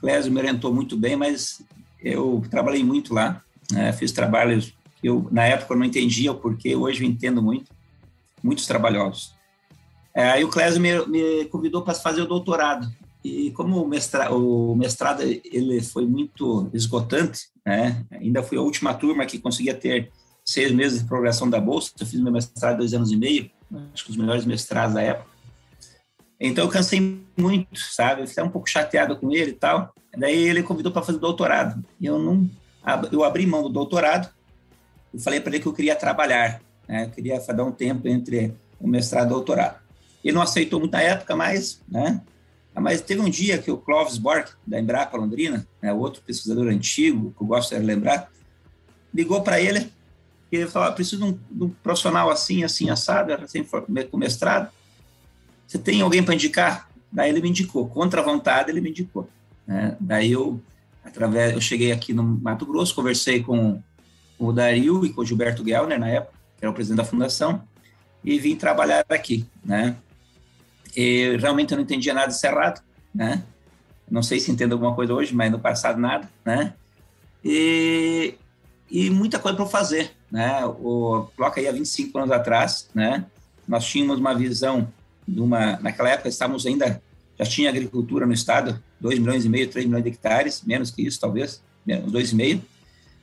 Clésio 0.00 0.30
me 0.30 0.38
orientou 0.38 0.74
muito 0.74 0.94
bem, 0.94 1.16
mas 1.16 1.62
eu 1.98 2.42
trabalhei 2.50 2.84
muito 2.84 3.14
lá, 3.14 3.42
né, 3.70 3.90
fiz 3.94 4.12
trabalhos 4.12 4.74
que 5.00 5.08
eu, 5.08 5.28
na 5.32 5.46
época, 5.46 5.74
não 5.74 5.84
entendia 5.84 6.30
o 6.30 6.34
porquê, 6.34 6.76
hoje 6.76 7.02
eu 7.02 7.08
entendo 7.08 7.42
muito, 7.42 7.72
muitos 8.42 8.66
trabalhosos. 8.66 9.34
É, 10.14 10.30
aí 10.30 10.44
o 10.44 10.48
Clésio 10.48 10.80
me, 10.80 11.06
me 11.06 11.46
convidou 11.46 11.80
para 11.80 11.94
fazer 11.94 12.20
o 12.20 12.26
doutorado, 12.26 12.86
e 13.24 13.50
como 13.52 13.82
o 13.82 13.88
mestrado, 13.88 14.34
o 14.36 14.74
mestrado 14.74 15.22
ele 15.22 15.80
foi 15.80 16.06
muito 16.06 16.68
esgotante, 16.72 17.48
né, 17.64 18.04
ainda 18.10 18.42
fui 18.42 18.58
a 18.58 18.62
última 18.62 18.94
turma 18.94 19.26
que 19.26 19.38
conseguia 19.38 19.74
ter 19.74 20.10
seis 20.44 20.72
meses 20.72 21.00
de 21.00 21.08
progressão 21.08 21.48
da 21.48 21.60
bolsa, 21.60 21.92
eu 21.98 22.06
fiz 22.06 22.20
meu 22.20 22.32
mestrado 22.32 22.78
dois 22.78 22.92
anos 22.92 23.12
e 23.12 23.16
meio, 23.16 23.50
acho 23.94 24.04
que 24.04 24.10
os 24.10 24.16
melhores 24.16 24.44
mestrados 24.44 24.94
da 24.94 25.02
época. 25.02 25.30
Então 26.44 26.64
eu 26.64 26.70
cansei 26.70 27.24
muito, 27.36 27.78
sabe? 27.78 28.22
Eu 28.22 28.26
fiquei 28.26 28.42
um 28.42 28.48
pouco 28.48 28.68
chateado 28.68 29.16
com 29.16 29.30
ele 29.30 29.52
e 29.52 29.54
tal. 29.54 29.94
Daí 30.16 30.36
ele 30.36 30.64
convidou 30.64 30.90
para 30.90 31.02
fazer 31.02 31.18
doutorado. 31.18 31.82
E 32.00 32.06
eu 32.06 32.18
não, 32.18 32.50
eu 33.12 33.22
abri 33.22 33.46
mão 33.46 33.62
do 33.62 33.68
doutorado 33.68 34.28
e 35.14 35.20
falei 35.20 35.40
para 35.40 35.52
ele 35.52 35.62
que 35.62 35.68
eu 35.68 35.72
queria 35.72 35.94
trabalhar, 35.94 36.60
né? 36.88 37.04
Eu 37.04 37.10
queria 37.10 37.38
dar 37.38 37.62
um 37.62 37.70
tempo 37.70 38.08
entre 38.08 38.52
o 38.80 38.88
mestrado 38.88 39.26
e 39.26 39.30
o 39.30 39.34
doutorado. 39.34 39.80
Ele 40.24 40.34
não 40.34 40.42
aceitou 40.42 40.80
muito 40.80 40.92
na 40.92 41.00
época, 41.00 41.36
mas, 41.36 41.80
né? 41.88 42.20
Mas 42.74 43.00
teve 43.00 43.20
um 43.20 43.28
dia 43.28 43.58
que 43.58 43.70
o 43.70 43.76
Clovis 43.76 44.16
Borg, 44.16 44.46
da 44.66 44.80
Embrapa 44.80 45.16
Londrina, 45.16 45.66
né, 45.80 45.92
outro 45.92 46.22
pesquisador 46.22 46.68
antigo, 46.68 47.34
que 47.36 47.42
eu 47.42 47.46
gosto 47.46 47.74
de 47.74 47.80
lembrar, 47.80 48.30
ligou 49.12 49.42
para 49.42 49.60
ele 49.60 49.92
ele 50.56 50.70
falou, 50.70 50.88
ah, 50.88 50.92
preciso 50.92 51.18
de 51.18 51.24
um, 51.24 51.38
de 51.50 51.64
um, 51.64 51.68
profissional 51.70 52.30
assim, 52.30 52.62
assim, 52.62 52.90
assado, 52.90 53.32
assim, 53.32 53.64
com 54.10 54.16
mestrado. 54.16 54.70
Você 55.66 55.78
tem 55.78 56.02
alguém 56.02 56.22
para 56.22 56.34
indicar? 56.34 56.90
Daí 57.10 57.30
ele 57.30 57.40
me 57.40 57.48
indicou, 57.48 57.88
contra 57.88 58.20
a 58.20 58.24
vontade 58.24 58.70
ele 58.70 58.80
me 58.80 58.90
indicou. 58.90 59.28
Né? 59.66 59.96
Daí 59.98 60.32
eu, 60.32 60.60
através, 61.04 61.54
eu 61.54 61.60
cheguei 61.60 61.92
aqui 61.92 62.12
no 62.12 62.22
Mato 62.22 62.66
Grosso, 62.66 62.94
conversei 62.94 63.42
com 63.42 63.82
o 64.38 64.52
Dario 64.52 65.04
e 65.06 65.12
com 65.12 65.22
o 65.22 65.24
Gilberto 65.24 65.64
Gellner, 65.64 65.98
na 65.98 66.08
época, 66.08 66.34
que 66.58 66.64
era 66.64 66.70
o 66.70 66.74
presidente 66.74 66.98
da 66.98 67.04
fundação, 67.04 67.62
e 68.24 68.38
vim 68.38 68.54
trabalhar 68.54 69.04
aqui, 69.08 69.46
né? 69.64 69.96
E 70.96 71.36
realmente 71.38 71.72
eu 71.72 71.76
não 71.76 71.84
entendia 71.84 72.14
nada 72.14 72.28
de 72.28 72.38
cerrado, 72.38 72.82
né? 73.14 73.42
Não 74.10 74.22
sei 74.22 74.38
se 74.40 74.50
entendo 74.50 74.72
alguma 74.72 74.94
coisa 74.94 75.14
hoje, 75.14 75.34
mas 75.34 75.50
no 75.50 75.58
passado 75.58 75.98
nada, 75.98 76.28
né? 76.44 76.74
E, 77.44 78.34
e 78.90 79.10
muita 79.10 79.38
coisa 79.38 79.56
para 79.56 79.66
fazer, 79.66 80.12
né? 80.30 80.64
O 80.64 81.28
coloca 81.36 81.60
aí 81.60 81.68
há 81.68 81.72
25 81.72 82.18
anos 82.18 82.30
atrás, 82.30 82.88
né? 82.94 83.24
Nós 83.66 83.84
tínhamos 83.86 84.18
uma 84.18 84.34
visão 84.34 84.88
de 85.26 85.40
uma, 85.40 85.78
naquela 85.80 86.10
época 86.10 86.28
estávamos 86.28 86.66
ainda 86.66 87.00
já 87.38 87.46
tinha 87.46 87.70
agricultura 87.70 88.26
no 88.26 88.32
estado, 88.32 88.82
2 89.00 89.18
milhões 89.18 89.44
e 89.44 89.48
meio, 89.48 89.68
3 89.68 89.86
milhões 89.86 90.04
de 90.04 90.10
hectares, 90.10 90.62
menos 90.62 90.90
que 90.90 91.02
isso 91.02 91.20
talvez, 91.20 91.62
menos 91.84 92.12
2,5. 92.12 92.60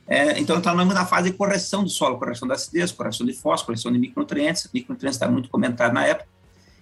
É, 0.06 0.38
então 0.40 0.58
estamos 0.58 0.92
na 0.92 1.06
fase 1.06 1.30
de 1.30 1.36
correção 1.36 1.84
do 1.84 1.90
solo, 1.90 2.18
correção 2.18 2.46
da 2.46 2.54
acidez, 2.54 2.90
correção 2.90 3.24
de 3.24 3.32
fósforo, 3.32 3.66
correção 3.66 3.92
de 3.92 3.98
micronutrientes. 3.98 4.68
Micronutrientes 4.74 5.16
está 5.16 5.28
muito 5.28 5.48
comentado 5.48 5.92
na 5.92 6.04
época. 6.04 6.28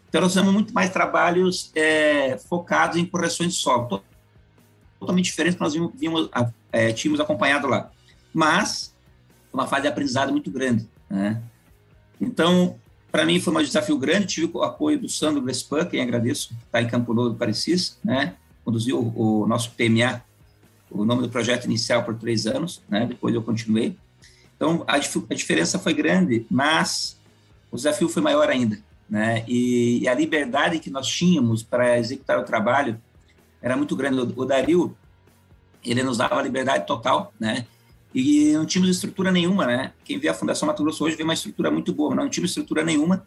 Então 0.08 0.20
nós 0.20 0.32
temos 0.32 0.52
muito 0.52 0.72
mais 0.72 0.90
trabalhos 0.90 1.70
é, 1.74 2.38
focados 2.38 2.96
em 2.96 3.04
correções 3.04 3.54
de 3.54 3.58
solo, 3.58 4.02
totalmente 4.98 5.26
diferente 5.26 5.54
do 5.54 5.56
que 5.58 5.62
nós 5.62 5.74
vimos, 5.74 5.92
vimos 5.94 6.30
é, 6.72 6.92
tínhamos 6.92 7.20
acompanhado 7.20 7.66
lá. 7.66 7.90
Mas 8.32 8.94
uma 9.52 9.66
fase 9.66 9.82
de 9.82 9.88
aprendizado 9.88 10.30
muito 10.32 10.50
grande. 10.50 10.88
Né? 11.08 11.40
Então, 12.20 12.76
para 13.10 13.24
mim 13.24 13.40
foi 13.40 13.54
um 13.54 13.62
desafio 13.62 13.98
grande, 13.98 14.26
tive 14.26 14.50
o 14.52 14.62
apoio 14.62 14.98
do 14.98 15.08
Sandro 15.08 15.42
Vespan, 15.42 15.84
quem 15.84 16.00
agradeço, 16.00 16.54
está 16.66 16.80
em 16.80 16.86
Campo 16.86 17.14
Novo 17.14 17.30
do 17.30 17.36
Parecis, 17.36 17.98
né? 18.04 18.34
conduziu 18.64 18.98
o, 18.98 19.42
o, 19.42 19.46
nosso 19.46 19.70
PMA, 19.72 20.22
o 20.90 21.04
nome 21.04 21.22
do 21.22 21.28
projeto 21.28 21.64
inicial 21.64 22.02
por 22.04 22.14
três 22.16 22.46
anos, 22.46 22.82
né? 22.88 23.06
depois 23.06 23.34
eu 23.34 23.42
continuei. 23.42 23.96
Então, 24.56 24.84
a, 24.86 24.96
a 24.96 25.34
diferença 25.34 25.78
foi 25.78 25.94
grande, 25.94 26.46
mas 26.50 27.16
o 27.70 27.76
desafio 27.76 28.08
foi 28.08 28.22
maior 28.22 28.48
ainda. 28.48 28.78
Né? 29.08 29.44
E, 29.48 30.00
e 30.00 30.08
a 30.08 30.14
liberdade 30.14 30.78
que 30.78 30.90
nós 30.90 31.06
tínhamos 31.06 31.62
para 31.62 31.98
executar 31.98 32.38
o 32.38 32.44
trabalho 32.44 33.00
era 33.62 33.76
muito 33.76 33.96
grande. 33.96 34.20
O, 34.20 34.42
o 34.42 34.44
Dario, 34.44 34.96
ele 35.84 36.02
nos 36.02 36.18
dava 36.18 36.42
liberdade 36.42 36.86
total, 36.86 37.32
né? 37.38 37.66
e 38.14 38.52
não 38.52 38.64
tínhamos 38.64 38.94
estrutura 38.94 39.30
nenhuma, 39.30 39.66
né? 39.66 39.92
Quem 40.04 40.18
vê 40.18 40.28
a 40.28 40.34
Fundação 40.34 40.66
Mato 40.66 40.82
Grosso 40.82 41.04
hoje 41.04 41.16
vê 41.16 41.22
uma 41.22 41.34
estrutura 41.34 41.70
muito 41.70 41.92
boa, 41.92 42.14
não 42.14 42.28
tínhamos 42.28 42.50
estrutura 42.50 42.82
nenhuma. 42.82 43.26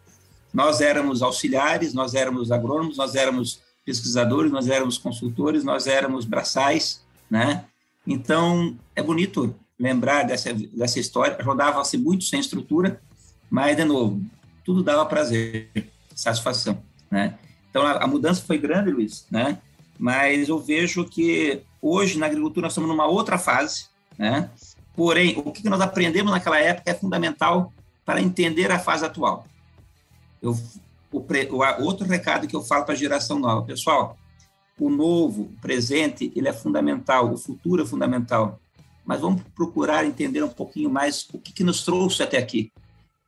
Nós 0.52 0.80
éramos 0.80 1.22
auxiliares, 1.22 1.94
nós 1.94 2.14
éramos 2.14 2.50
agrônomos, 2.50 2.96
nós 2.96 3.14
éramos 3.14 3.60
pesquisadores, 3.86 4.50
nós 4.50 4.68
éramos 4.68 4.98
consultores, 4.98 5.64
nós 5.64 5.86
éramos 5.86 6.24
braçais, 6.24 7.02
né? 7.30 7.64
Então, 8.06 8.76
é 8.94 9.02
bonito 9.02 9.54
lembrar 9.78 10.24
dessa, 10.24 10.52
dessa 10.52 10.98
história. 10.98 11.38
Rodava-se 11.42 11.96
muito 11.96 12.24
sem 12.24 12.40
estrutura, 12.40 13.00
mas, 13.48 13.76
de 13.76 13.84
novo, 13.84 14.20
tudo 14.64 14.82
dava 14.82 15.06
prazer, 15.06 15.70
satisfação, 16.14 16.82
né? 17.10 17.38
Então, 17.70 17.86
a, 17.86 18.04
a 18.04 18.06
mudança 18.06 18.42
foi 18.42 18.58
grande, 18.58 18.90
Luiz, 18.90 19.26
né? 19.30 19.58
Mas 19.98 20.48
eu 20.48 20.58
vejo 20.58 21.04
que 21.04 21.62
hoje, 21.80 22.18
na 22.18 22.26
agricultura, 22.26 22.64
nós 22.64 22.72
estamos 22.72 22.88
numa 22.88 23.06
outra 23.06 23.38
fase, 23.38 23.86
né? 24.18 24.50
Porém, 24.94 25.40
o 25.44 25.50
que 25.50 25.68
nós 25.68 25.80
aprendemos 25.80 26.32
naquela 26.32 26.58
época 26.58 26.90
é 26.90 26.94
fundamental 26.94 27.72
para 28.04 28.20
entender 28.20 28.70
a 28.70 28.78
fase 28.78 29.04
atual. 29.04 29.46
Eu, 30.40 30.56
o, 31.10 31.18
o 31.18 31.84
outro 31.84 32.06
recado 32.06 32.46
que 32.46 32.54
eu 32.54 32.62
falo 32.62 32.84
para 32.84 32.94
a 32.94 32.96
geração 32.96 33.38
nova, 33.38 33.64
pessoal, 33.64 34.18
o 34.78 34.90
novo, 34.90 35.42
o 35.42 35.60
presente, 35.60 36.32
ele 36.34 36.48
é 36.48 36.52
fundamental, 36.52 37.32
o 37.32 37.36
futuro 37.36 37.82
é 37.82 37.86
fundamental, 37.86 38.60
mas 39.04 39.20
vamos 39.20 39.42
procurar 39.54 40.04
entender 40.04 40.42
um 40.42 40.48
pouquinho 40.48 40.90
mais 40.90 41.26
o 41.32 41.38
que, 41.38 41.52
que 41.52 41.64
nos 41.64 41.84
trouxe 41.84 42.22
até 42.22 42.38
aqui. 42.38 42.72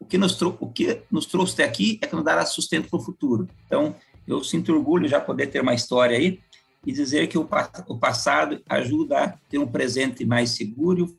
O 0.05 0.07
que, 0.07 0.19
nos 0.19 0.41
o 0.43 0.67
que 0.69 1.01
nos 1.11 1.25
trouxe 1.25 1.55
até 1.55 1.65
aqui 1.65 1.99
é 2.03 2.07
que 2.07 2.15
nos 2.15 2.25
dará 2.25 2.45
sustento 2.45 2.91
para 2.91 2.99
o 2.99 3.03
futuro. 3.03 3.49
Então, 3.67 3.97
eu 4.29 4.45
sinto 4.45 4.71
orgulho 4.71 5.09
já 5.09 5.19
poder 5.19 5.47
ter 5.47 5.63
uma 5.63 5.73
história 5.73 6.15
aí 6.15 6.41
e 6.85 6.93
dizer 6.93 7.27
que 7.27 7.39
o, 7.39 7.49
o 7.89 7.99
passado 7.99 8.63
ajuda 8.69 9.25
a 9.25 9.29
ter 9.49 9.59
um 9.59 9.67
presente 9.67 10.27
mais 10.27 10.51
seguro 10.51 11.17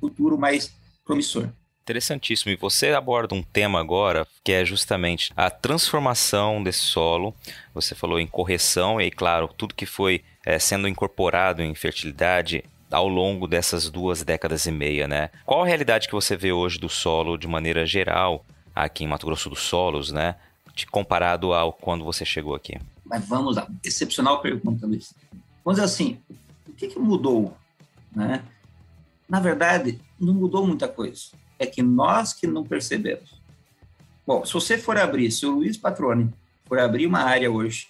futuro 0.00 0.36
mais 0.36 0.74
promissor. 1.04 1.48
Interessantíssimo. 1.82 2.50
E 2.50 2.56
você 2.56 2.88
aborda 2.88 3.34
um 3.34 3.42
tema 3.42 3.78
agora 3.78 4.26
que 4.42 4.50
é 4.50 4.64
justamente 4.64 5.32
a 5.36 5.48
transformação 5.48 6.60
desse 6.60 6.80
solo. 6.80 7.32
Você 7.72 7.94
falou 7.94 8.18
em 8.18 8.26
correção, 8.26 9.00
e 9.00 9.08
claro, 9.08 9.48
tudo 9.56 9.74
que 9.74 9.86
foi 9.86 10.24
é, 10.44 10.58
sendo 10.58 10.88
incorporado 10.88 11.62
em 11.62 11.74
fertilidade 11.76 12.64
ao 12.96 13.08
longo 13.08 13.46
dessas 13.46 13.90
duas 13.90 14.22
décadas 14.22 14.64
e 14.64 14.72
meia, 14.72 15.06
né? 15.06 15.28
Qual 15.44 15.62
a 15.62 15.66
realidade 15.66 16.08
que 16.08 16.14
você 16.14 16.34
vê 16.34 16.50
hoje 16.50 16.78
do 16.78 16.88
solo 16.88 17.36
de 17.36 17.46
maneira 17.46 17.84
geral 17.84 18.42
aqui 18.74 19.04
em 19.04 19.06
Mato 19.06 19.26
Grosso 19.26 19.50
dos 19.50 19.60
Solos, 19.60 20.10
né? 20.10 20.36
Comparado 20.90 21.52
ao 21.52 21.74
quando 21.74 22.06
você 22.06 22.24
chegou 22.24 22.54
aqui? 22.54 22.78
Mas 23.04 23.28
vamos 23.28 23.56
lá, 23.56 23.68
excepcional 23.84 24.40
pergunta, 24.40 24.86
Luiz. 24.86 25.12
Vamos 25.62 25.78
dizer 25.78 25.92
assim, 25.92 26.18
o 26.66 26.72
que, 26.72 26.88
que 26.88 26.98
mudou? 26.98 27.54
Né? 28.14 28.42
Na 29.28 29.40
verdade, 29.40 30.00
não 30.18 30.32
mudou 30.32 30.66
muita 30.66 30.88
coisa. 30.88 31.32
É 31.58 31.66
que 31.66 31.82
nós 31.82 32.32
que 32.32 32.46
não 32.46 32.64
percebemos. 32.64 33.38
Bom, 34.26 34.42
se 34.42 34.54
você 34.54 34.78
for 34.78 34.96
abrir, 34.96 35.30
se 35.30 35.44
o 35.44 35.56
Luiz 35.56 35.76
Patrone 35.76 36.32
for 36.64 36.78
abrir 36.78 37.06
uma 37.06 37.20
área 37.20 37.50
hoje, 37.50 37.88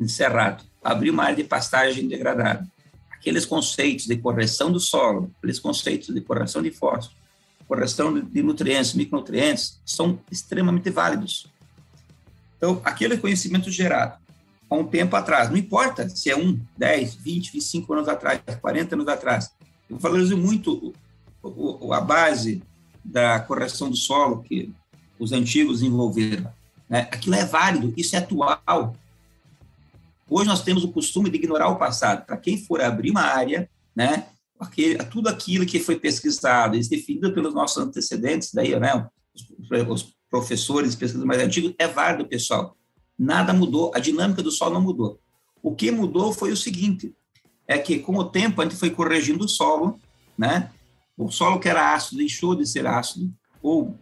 de 0.00 0.08
cerrado, 0.08 0.64
abrir 0.82 1.10
uma 1.10 1.22
área 1.22 1.36
de 1.36 1.44
pastagem 1.44 2.08
degradada, 2.08 2.66
aqueles 3.28 3.44
conceitos 3.44 4.06
de 4.06 4.16
correção 4.16 4.72
do 4.72 4.80
solo, 4.80 5.30
aqueles 5.36 5.58
conceitos 5.58 6.14
de 6.14 6.20
correção 6.22 6.62
de 6.62 6.70
fósforo, 6.70 7.14
correção 7.66 8.18
de 8.18 8.42
nutrientes, 8.42 8.94
micronutrientes, 8.94 9.78
são 9.84 10.18
extremamente 10.32 10.88
válidos. 10.88 11.46
Então, 12.56 12.80
aquele 12.82 13.18
conhecimento 13.18 13.70
gerado 13.70 14.18
há 14.70 14.74
um 14.74 14.84
tempo 14.84 15.14
atrás, 15.14 15.50
não 15.50 15.58
importa 15.58 16.08
se 16.08 16.30
é 16.30 16.36
um, 16.36 16.58
10, 16.78 17.16
20, 17.16 17.52
25 17.52 17.92
anos 17.92 18.08
atrás, 18.08 18.40
40 18.62 18.94
anos 18.94 19.08
atrás, 19.08 19.50
eu 19.90 19.98
valorizo 19.98 20.36
muito 20.36 20.94
a 21.92 22.00
base 22.00 22.62
da 23.04 23.38
correção 23.40 23.90
do 23.90 23.96
solo 23.96 24.42
que 24.42 24.72
os 25.18 25.32
antigos 25.32 25.80
desenvolveram. 25.80 26.50
Né? 26.88 27.00
Aquilo 27.12 27.34
é 27.34 27.44
válido, 27.44 27.92
isso 27.94 28.16
é 28.16 28.20
atual. 28.20 28.96
Hoje 30.28 30.48
nós 30.48 30.62
temos 30.62 30.84
o 30.84 30.92
costume 30.92 31.30
de 31.30 31.36
ignorar 31.36 31.68
o 31.68 31.76
passado. 31.76 32.26
Para 32.26 32.36
quem 32.36 32.58
for 32.58 32.80
abrir 32.80 33.10
uma 33.10 33.22
área, 33.22 33.68
né, 33.94 34.26
aquele, 34.58 34.96
tudo 35.04 35.28
aquilo 35.28 35.64
que 35.64 35.80
foi 35.80 35.98
pesquisado 35.98 36.76
e 36.76 36.88
definido 36.88 37.32
pelos 37.32 37.54
nossos 37.54 37.82
antecedentes, 37.82 38.52
daí, 38.52 38.78
né, 38.78 39.08
os, 39.34 39.70
os 39.88 40.14
professores, 40.30 40.94
pesquisadores 40.94 41.26
mais 41.26 41.42
antigos, 41.42 41.74
é 41.78 41.86
válido, 41.86 42.28
pessoal. 42.28 42.76
Nada 43.18 43.52
mudou, 43.52 43.90
a 43.94 43.98
dinâmica 43.98 44.42
do 44.42 44.50
solo 44.50 44.74
não 44.74 44.82
mudou. 44.82 45.18
O 45.62 45.74
que 45.74 45.90
mudou 45.90 46.32
foi 46.32 46.52
o 46.52 46.56
seguinte, 46.56 47.14
é 47.66 47.76
que 47.78 47.98
com 47.98 48.16
o 48.16 48.24
tempo 48.24 48.60
a 48.60 48.64
gente 48.64 48.76
foi 48.76 48.90
corrigindo 48.90 49.44
o 49.44 49.48
solo, 49.48 50.00
né? 50.36 50.70
O 51.16 51.30
solo 51.30 51.58
que 51.58 51.68
era 51.68 51.94
ácido 51.94 52.18
deixou 52.18 52.54
de 52.54 52.66
ser 52.66 52.86
ácido, 52.86 53.32
ou 53.60 53.94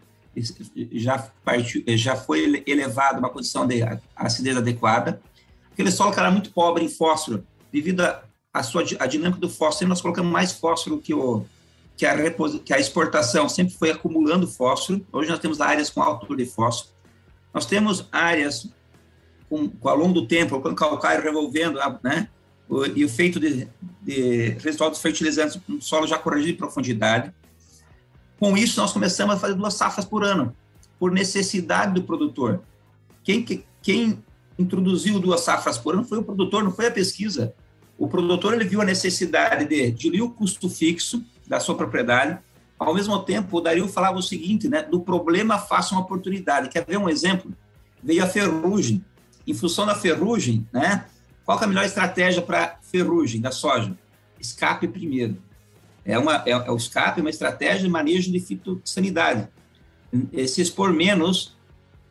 já, 0.92 1.18
partiu, 1.44 1.82
já 1.96 2.14
foi 2.14 2.62
elevado 2.66 3.16
a 3.16 3.18
uma 3.20 3.30
condição 3.30 3.66
de 3.66 3.80
acidez 4.14 4.56
adequada. 4.56 5.20
Aquele 5.76 5.90
solo 5.90 6.10
que 6.10 6.18
era 6.18 6.30
muito 6.30 6.50
pobre 6.52 6.82
em 6.82 6.88
fósforo, 6.88 7.46
devido 7.70 8.00
a, 8.00 8.22
a 8.50 8.62
sua 8.62 8.82
a 8.98 9.06
dinâmica 9.06 9.38
do 9.38 9.50
fósforo, 9.50 9.90
nós 9.90 10.00
colocamos 10.00 10.32
mais 10.32 10.52
fósforo 10.52 10.96
que 10.96 11.12
o 11.12 11.44
que 11.94 12.06
a, 12.06 12.16
que 12.64 12.72
a 12.72 12.78
exportação 12.78 13.46
sempre 13.46 13.74
foi 13.74 13.90
acumulando 13.90 14.48
fósforo. 14.48 15.06
Hoje 15.12 15.28
nós 15.28 15.38
temos 15.38 15.60
áreas 15.60 15.90
com 15.90 16.02
alto 16.02 16.34
de 16.34 16.46
fósforo. 16.46 16.94
Nós 17.52 17.66
temos 17.66 18.08
áreas 18.10 18.70
com, 19.50 19.68
com 19.68 19.86
ao 19.86 19.98
longo 19.98 20.14
do 20.14 20.26
tempo, 20.26 20.58
com 20.62 20.74
calcário 20.74 21.22
revolvendo, 21.22 21.78
né? 22.02 22.30
O, 22.66 22.86
e 22.86 23.04
o 23.04 23.08
feito 23.10 23.38
de, 23.38 23.68
de 24.00 24.52
dos 24.52 24.98
fertilizantes 24.98 25.60
no 25.68 25.82
solo 25.82 26.06
já 26.06 26.18
corrigido 26.18 26.52
de 26.52 26.58
profundidade. 26.58 27.34
Com 28.40 28.56
isso, 28.56 28.80
nós 28.80 28.94
começamos 28.94 29.34
a 29.34 29.38
fazer 29.38 29.54
duas 29.54 29.74
safras 29.74 30.06
por 30.06 30.24
ano, 30.24 30.56
por 30.98 31.12
necessidade 31.12 31.92
do 31.92 32.02
produtor. 32.02 32.62
Quem, 33.22 33.44
quem 33.82 34.24
introduziu 34.59 35.21
duas 35.21 35.42
safras 35.42 35.79
por 35.79 35.95
ano 35.95 36.05
foi 36.05 36.19
o 36.19 36.23
produtor, 36.23 36.64
não 36.64 36.71
foi 36.71 36.87
a 36.87 36.90
pesquisa. 36.90 37.55
O 37.99 38.09
produtor 38.09 38.55
ele 38.55 38.64
viu 38.64 38.81
a 38.81 38.85
necessidade 38.85 39.64
de 39.64 39.90
diluir 39.90 40.25
o 40.25 40.31
custo 40.31 40.69
fixo 40.69 41.25
da 41.47 41.61
sua 41.61 41.75
propriedade. 41.75 42.38
Ao 42.79 42.95
mesmo 42.95 43.19
tempo, 43.21 43.57
o 43.57 43.61
Dario 43.61 43.88
falava 43.88 44.19
o 44.19 44.23
seguinte, 44.23 44.69
né? 44.69 44.83
Do 44.83 45.01
problema 45.01 45.59
faça 45.59 45.95
uma 45.95 46.03
oportunidade. 46.03 46.69
Quer 46.69 46.85
ver 46.85 46.99
um 46.99 47.09
exemplo? 47.09 47.51
Veio 48.03 48.23
a 48.23 48.27
ferrugem. 48.27 49.03
Em 49.47 49.55
função 49.55 49.87
da 49.87 49.95
ferrugem, 49.95 50.66
né? 50.73 51.07
Qual 51.45 51.59
é 51.59 51.64
a 51.64 51.66
melhor 51.66 51.85
estratégia 51.85 52.42
para 52.42 52.79
ferrugem 52.83 53.40
da 53.40 53.51
soja? 53.51 53.97
Escape 54.38 54.88
primeiro. 54.88 55.38
É, 56.05 56.19
uma, 56.19 56.42
é, 56.45 56.51
é 56.51 56.71
o 56.71 56.77
escape, 56.77 57.21
uma 57.21 57.31
estratégia 57.31 57.83
de 57.83 57.88
manejo 57.88 58.31
de 58.31 58.40
fitossanidade. 58.40 59.49
Se 60.47 60.61
expor 60.61 60.92
menos, 60.92 61.57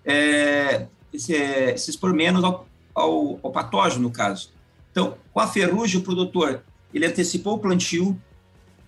é, 0.04 0.88
se, 1.20 1.78
se 1.78 1.90
expor 1.90 2.14
menos 2.14 2.44
ao, 2.44 2.68
ao, 2.94 3.40
ao 3.44 3.52
patógeno, 3.52 4.04
no 4.04 4.12
caso. 4.12 4.52
Então, 4.92 5.18
com 5.34 5.40
a 5.40 5.48
ferrugem, 5.48 6.00
o 6.00 6.04
produtor 6.04 6.64
ele 6.94 7.06
antecipou 7.06 7.56
o 7.56 7.60
plantio, 7.60 8.20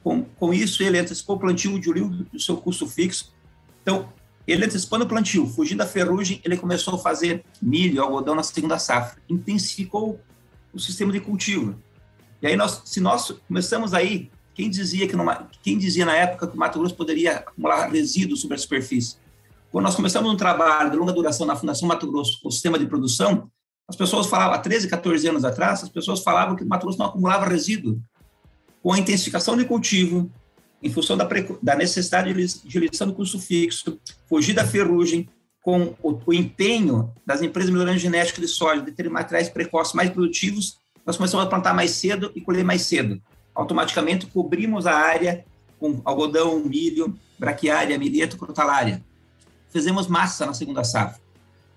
com, 0.03 0.23
com 0.23 0.53
isso 0.53 0.81
ele 0.81 0.97
antecipou 0.97 1.35
o 1.35 1.39
plantio 1.39 1.77
de 1.79 1.89
o 1.89 2.39
seu 2.39 2.57
custo 2.57 2.87
fixo. 2.87 3.33
Então, 3.81 4.07
ele 4.47 4.65
antecipando 4.65 5.03
o 5.03 5.07
plantio, 5.07 5.45
fugindo 5.45 5.79
da 5.79 5.85
ferrugem, 5.85 6.39
ele 6.45 6.55
começou 6.55 6.95
a 6.95 6.97
fazer 6.97 7.43
milho, 7.61 8.01
algodão 8.01 8.33
na 8.33 8.43
segunda 8.43 8.79
safra, 8.79 9.21
intensificou 9.27 10.21
o 10.71 10.79
sistema 10.79 11.11
de 11.11 11.19
cultivo. 11.19 11.75
E 12.41 12.47
aí 12.47 12.55
nós, 12.55 12.81
se 12.85 13.01
nós 13.01 13.33
começamos 13.47 13.93
aí, 13.93 14.31
quem 14.53 14.69
dizia 14.69 15.07
que 15.07 15.15
numa, 15.15 15.49
quem 15.61 15.77
dizia 15.77 16.05
na 16.05 16.15
época 16.15 16.47
que 16.47 16.55
o 16.55 16.59
Mato 16.59 16.79
Grosso 16.79 16.95
poderia 16.95 17.37
acumular 17.37 17.91
resíduos 17.91 18.41
sobre 18.41 18.55
a 18.55 18.57
superfície? 18.57 19.17
Quando 19.71 19.83
nós 19.83 19.95
começamos 19.95 20.31
um 20.31 20.37
trabalho 20.37 20.91
de 20.91 20.97
longa 20.97 21.13
duração 21.13 21.45
na 21.45 21.55
Fundação 21.55 21.87
Mato 21.87 22.09
Grosso 22.09 22.39
com 22.41 22.49
o 22.49 22.51
sistema 22.51 22.79
de 22.79 22.85
produção, 22.85 23.49
as 23.87 23.95
pessoas 23.95 24.27
falavam, 24.27 24.55
há 24.55 24.59
13, 24.59 24.87
14 24.87 25.27
anos 25.27 25.45
atrás, 25.45 25.83
as 25.83 25.89
pessoas 25.89 26.21
falavam 26.21 26.55
que 26.55 26.63
o 26.63 26.67
Mato 26.67 26.83
Grosso 26.83 26.99
não 26.99 27.07
acumulava 27.07 27.45
resíduo. 27.45 27.99
Com 28.81 28.93
a 28.93 28.99
intensificação 28.99 29.57
de 29.57 29.65
cultivo, 29.65 30.31
em 30.81 30.89
função 30.89 31.17
da, 31.17 31.27
da 31.61 31.75
necessidade 31.75 32.33
de 32.33 32.79
lição 32.79 33.07
do 33.07 33.13
custo 33.13 33.39
fixo, 33.39 33.99
fugir 34.27 34.53
da 34.53 34.65
ferrugem, 34.65 35.27
com 35.61 35.93
o, 36.01 36.17
o, 36.25 36.33
empenho 36.33 37.13
das 37.25 37.41
empresas 37.41 37.69
melhorando 37.69 37.97
genética 37.97 38.39
de 38.39 38.47
soja, 38.47 38.81
de 38.81 38.91
ter 38.93 39.09
materiais 39.09 39.49
precoces 39.49 39.93
mais 39.93 40.09
produtivos, 40.09 40.77
nós 41.05 41.17
começamos 41.17 41.45
a 41.45 41.49
plantar 41.49 41.73
mais 41.73 41.91
cedo 41.91 42.31
e 42.33 42.39
colher 42.39 42.63
mais 42.63 42.83
cedo. 42.83 43.21
Automaticamente 43.53 44.27
cobrimos 44.27 44.87
a 44.87 44.95
área 44.95 45.43
com 45.77 46.01
algodão, 46.05 46.59
milho, 46.61 47.17
braquiária, 47.37 47.97
milheto, 47.99 48.37
crotalária. 48.37 49.03
Fizemos 49.69 50.07
massa 50.07 50.45
na 50.45 50.53
segunda 50.53 50.83
safra 50.83 51.19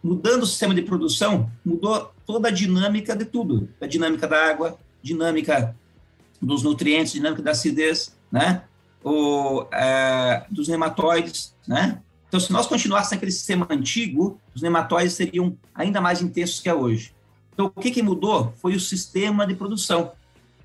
mudando 0.02 0.42
o 0.42 0.46
sistema 0.46 0.74
de 0.74 0.82
produção, 0.82 1.50
mudou 1.64 2.12
toda 2.26 2.48
a 2.48 2.50
dinâmica 2.50 3.14
de 3.14 3.24
tudo, 3.24 3.68
a 3.80 3.86
dinâmica 3.86 4.26
da 4.26 4.50
água, 4.50 4.78
dinâmica 5.02 5.76
dos 6.40 6.62
nutrientes, 6.62 7.12
dinâmica 7.12 7.42
da 7.42 7.50
acidez, 7.50 8.16
né? 8.32 8.62
O, 9.04 9.66
é, 9.72 10.44
dos 10.50 10.68
nematóides, 10.68 11.54
né? 11.66 12.00
Então, 12.28 12.38
se 12.38 12.52
nós 12.52 12.66
continuássemos 12.66 13.12
naquele 13.12 13.32
sistema 13.32 13.66
antigo, 13.70 14.40
os 14.54 14.62
nematóides 14.62 15.14
seriam 15.14 15.56
ainda 15.74 16.00
mais 16.00 16.22
intensos 16.22 16.60
que 16.60 16.68
é 16.68 16.74
hoje. 16.74 17.12
Então, 17.52 17.66
o 17.74 17.80
que, 17.80 17.90
que 17.90 18.02
mudou? 18.02 18.54
Foi 18.56 18.74
o 18.74 18.80
sistema 18.80 19.46
de 19.46 19.54
produção. 19.54 20.12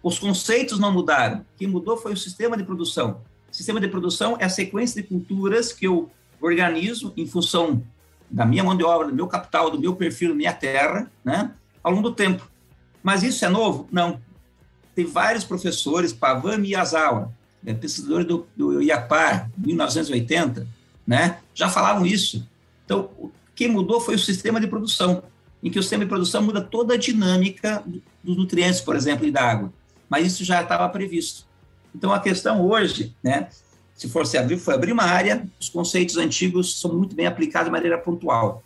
Os 0.03 0.19
conceitos 0.19 0.77
não 0.77 0.93
mudaram. 0.93 1.39
O 1.39 1.57
que 1.57 1.65
mudou 1.65 1.97
foi 1.97 2.13
o 2.13 2.17
sistema 2.17 2.55
de 2.55 2.63
produção. 2.63 3.21
O 3.51 3.55
sistema 3.55 3.79
de 3.79 3.87
produção 3.87 4.37
é 4.39 4.45
a 4.45 4.49
sequência 4.49 5.01
de 5.01 5.07
culturas 5.07 5.73
que 5.73 5.87
eu 5.87 6.11
organizo 6.41 7.13
em 7.15 7.25
função 7.25 7.81
da 8.29 8.45
minha 8.45 8.63
mão 8.63 8.75
de 8.75 8.83
obra, 8.83 9.07
do 9.07 9.15
meu 9.15 9.27
capital, 9.27 9.69
do 9.69 9.79
meu 9.79 9.95
perfil, 9.95 10.29
da 10.29 10.35
minha 10.35 10.53
terra, 10.53 11.09
né, 11.23 11.51
ao 11.83 11.91
longo 11.91 12.09
do 12.09 12.15
tempo. 12.15 12.49
Mas 13.03 13.23
isso 13.23 13.45
é 13.45 13.49
novo? 13.49 13.87
Não. 13.91 14.19
Tem 14.95 15.05
vários 15.05 15.43
professores, 15.43 16.11
Pavan 16.11 16.57
Miyazawa, 16.57 17.31
é, 17.65 17.73
pesquisadores 17.73 18.25
do, 18.25 18.47
do 18.55 18.81
IAPAR, 18.81 19.49
1980, 19.57 20.67
né, 21.05 21.39
já 21.53 21.69
falavam 21.69 22.05
isso. 22.05 22.47
Então, 22.83 23.09
o 23.17 23.31
que 23.53 23.67
mudou 23.67 23.99
foi 23.99 24.15
o 24.15 24.19
sistema 24.19 24.59
de 24.59 24.67
produção, 24.67 25.23
em 25.63 25.69
que 25.69 25.79
o 25.79 25.83
sistema 25.83 26.03
de 26.03 26.09
produção 26.09 26.41
muda 26.41 26.61
toda 26.61 26.93
a 26.93 26.97
dinâmica 26.97 27.83
dos 28.23 28.37
nutrientes, 28.37 28.81
por 28.81 28.95
exemplo, 28.95 29.25
e 29.25 29.31
da 29.31 29.43
água. 29.43 29.73
Mas 30.09 30.27
isso 30.27 30.43
já 30.43 30.61
estava 30.61 30.87
previsto. 30.89 31.45
Então, 31.93 32.11
a 32.11 32.19
questão 32.19 32.61
hoje, 32.61 33.15
né, 33.23 33.47
se 33.95 34.09
for 34.09 34.27
se 34.27 34.37
abrir, 34.37 34.57
foi 34.57 34.73
abrir 34.73 34.91
uma 34.91 35.03
área, 35.03 35.47
os 35.59 35.69
conceitos 35.69 36.17
antigos 36.17 36.79
são 36.79 36.93
muito 36.93 37.15
bem 37.15 37.25
aplicados 37.25 37.67
de 37.67 37.71
maneira 37.71 37.97
pontual. 37.97 38.61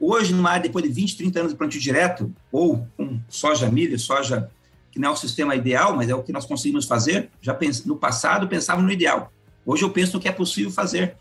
Hoje, 0.00 0.32
numa 0.32 0.50
área 0.50 0.62
depois 0.62 0.82
de 0.82 0.90
20, 0.90 1.18
30 1.18 1.40
anos 1.40 1.52
de 1.52 1.58
plantio 1.58 1.78
direto, 1.78 2.34
ou 2.50 2.86
com 2.96 3.20
soja 3.28 3.70
milho, 3.70 3.98
soja 3.98 4.50
que 4.90 4.98
não 4.98 5.10
é 5.10 5.12
o 5.12 5.16
sistema 5.16 5.54
ideal, 5.54 5.94
mas 5.94 6.08
é 6.08 6.14
o 6.14 6.22
que 6.22 6.32
nós 6.32 6.46
conseguimos 6.46 6.86
fazer, 6.86 7.30
já 7.42 7.52
pens... 7.52 7.84
no 7.84 7.94
passado 7.94 8.48
pensava 8.48 8.80
no 8.80 8.90
ideal. 8.90 9.30
Hoje 9.64 9.82
eu 9.82 9.90
penso 9.90 10.14
no 10.14 10.20
que 10.20 10.28
é 10.28 10.32
possível 10.32 10.70
fazer, 10.70 11.14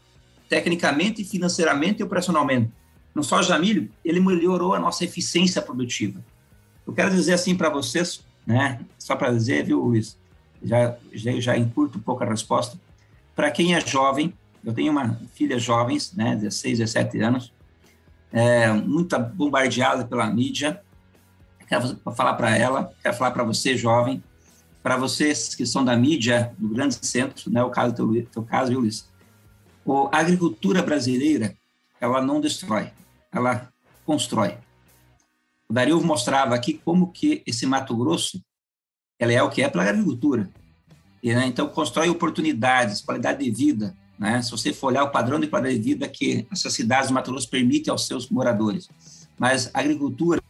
tecnicamente, 0.48 1.24
financeiramente 1.26 2.00
e 2.00 2.04
operacionalmente. 2.04 2.72
No 3.14 3.24
soja 3.24 3.60
milho, 3.60 3.92
ele 4.04 4.22
melhorou 4.22 4.74
a 4.74 4.80
nossa 4.80 5.04
eficiência 5.04 5.62
produtiva. 5.62 6.24
Eu 6.88 6.94
quero 6.94 7.12
dizer 7.12 7.34
assim 7.34 7.56
para 7.56 7.70
vocês, 7.70 8.22
né, 8.48 8.80
só 8.98 9.16
para 9.16 9.32
dizer, 9.34 9.66
viu, 9.66 9.82
Luiz, 9.82 10.18
já, 10.64 10.96
já, 11.14 11.40
já 11.40 11.58
encurto 11.58 11.98
um 11.98 12.02
pouco 12.02 12.24
a 12.24 12.28
resposta, 12.28 12.80
para 13.40 13.52
quem 13.52 13.74
é 13.74 13.80
jovem, 13.80 14.34
eu 14.66 14.74
tenho 14.74 14.92
uma 14.92 15.18
filha 15.34 15.58
jovens, 15.58 16.12
né, 16.12 16.36
16, 16.36 16.80
17 16.80 17.22
anos, 17.22 17.54
é, 18.34 18.70
muito 18.70 19.18
bombardeada 19.18 20.04
pela 20.04 20.30
mídia. 20.30 20.84
Quero 21.66 21.98
falar 22.18 22.34
para 22.34 22.58
ela, 22.58 22.94
quero 23.02 23.16
falar 23.16 23.32
para 23.32 23.46
você, 23.46 23.78
jovem, 23.78 24.22
para 24.84 24.98
vocês 24.98 25.56
que 25.56 25.66
são 25.66 25.86
da 25.86 25.96
mídia 25.96 26.54
do 26.58 26.68
grande 26.68 26.96
centro, 26.96 27.50
né, 27.50 27.64
o 27.64 27.70
caso 27.70 27.96
do 27.96 28.24
teu, 28.24 28.44
caso, 28.44 28.72
viu, 28.72 28.82
Luiz? 28.82 29.08
A 30.12 30.18
agricultura 30.18 30.84
brasileira, 30.84 31.56
ela 32.02 32.22
não 32.22 32.42
destrói, 32.42 32.92
ela 33.32 33.72
constrói. 34.06 34.58
O 35.70 35.74
Dario 35.74 36.04
mostrava 36.04 36.56
aqui 36.56 36.74
como 36.84 37.10
que 37.10 37.42
esse 37.48 37.66
Mato 37.66 37.96
Grosso 37.96 38.44
ela 39.18 39.32
é 39.32 39.42
o 39.42 39.50
que 39.50 39.62
é 39.62 39.70
pela 39.70 39.86
agricultura. 39.86 40.50
Né, 41.24 41.46
então, 41.48 41.68
constrói 41.68 42.10
oportunidades, 42.10 43.02
qualidade 43.02 43.44
de 43.44 43.52
vida. 43.52 43.96
Né? 44.18 44.42
Se 44.42 44.52
você 44.52 44.74
for 44.74 44.88
olhar 44.88 45.04
o 45.04 45.12
padrão 45.12 45.40
de 45.40 45.48
qualidade 45.48 45.78
de 45.78 45.84
vida 45.84 46.08
que 46.08 46.46
essas 46.52 46.74
cidades 46.74 47.10
do 47.10 47.14
Mato 47.14 47.32
Grosso 47.32 47.50
permitem 47.50 47.92
aos 47.92 48.06
seus 48.06 48.30
moradores. 48.30 48.90
Mas 49.38 49.70
a 49.74 49.80
agricultura, 49.80 50.42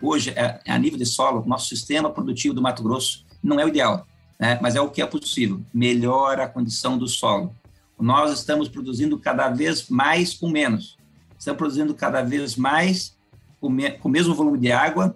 hoje, 0.00 0.30
é, 0.30 0.60
é 0.64 0.72
a 0.72 0.78
nível 0.78 0.98
de 0.98 1.06
solo, 1.06 1.44
nosso 1.46 1.68
sistema 1.68 2.10
produtivo 2.10 2.54
do 2.54 2.62
Mato 2.62 2.82
Grosso 2.82 3.24
não 3.42 3.58
é 3.58 3.64
o 3.64 3.68
ideal, 3.68 4.06
né? 4.38 4.58
mas 4.62 4.76
é 4.76 4.80
o 4.80 4.90
que 4.90 5.02
é 5.02 5.06
possível. 5.06 5.60
Melhora 5.74 6.44
a 6.44 6.48
condição 6.48 6.96
do 6.96 7.08
solo. 7.08 7.54
Nós 7.98 8.32
estamos 8.32 8.68
produzindo 8.68 9.18
cada 9.18 9.48
vez 9.48 9.88
mais 9.88 10.34
com 10.34 10.48
menos. 10.48 10.96
Estamos 11.38 11.58
produzindo 11.58 11.94
cada 11.94 12.22
vez 12.22 12.56
mais 12.56 13.16
com, 13.60 13.76
com 14.00 14.08
o 14.08 14.12
mesmo 14.12 14.34
volume 14.34 14.58
de 14.58 14.72
água, 14.72 15.14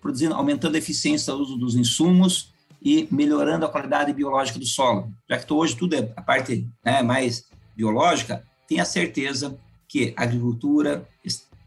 produzindo, 0.00 0.34
aumentando 0.34 0.74
a 0.74 0.78
eficiência 0.78 1.32
do 1.32 1.40
uso 1.40 1.56
dos 1.56 1.74
insumos 1.74 2.51
e 2.84 3.08
melhorando 3.10 3.64
a 3.64 3.68
qualidade 3.68 4.12
biológica 4.12 4.58
do 4.58 4.66
solo. 4.66 5.12
Já 5.28 5.38
que 5.38 5.52
hoje 5.52 5.76
tudo 5.76 5.94
é 5.94 6.12
a 6.16 6.22
parte 6.22 6.68
né, 6.84 7.02
mais 7.02 7.44
biológica, 7.76 8.42
tenha 8.66 8.84
certeza 8.84 9.56
que 9.88 10.14
a 10.16 10.22
agricultura 10.22 11.06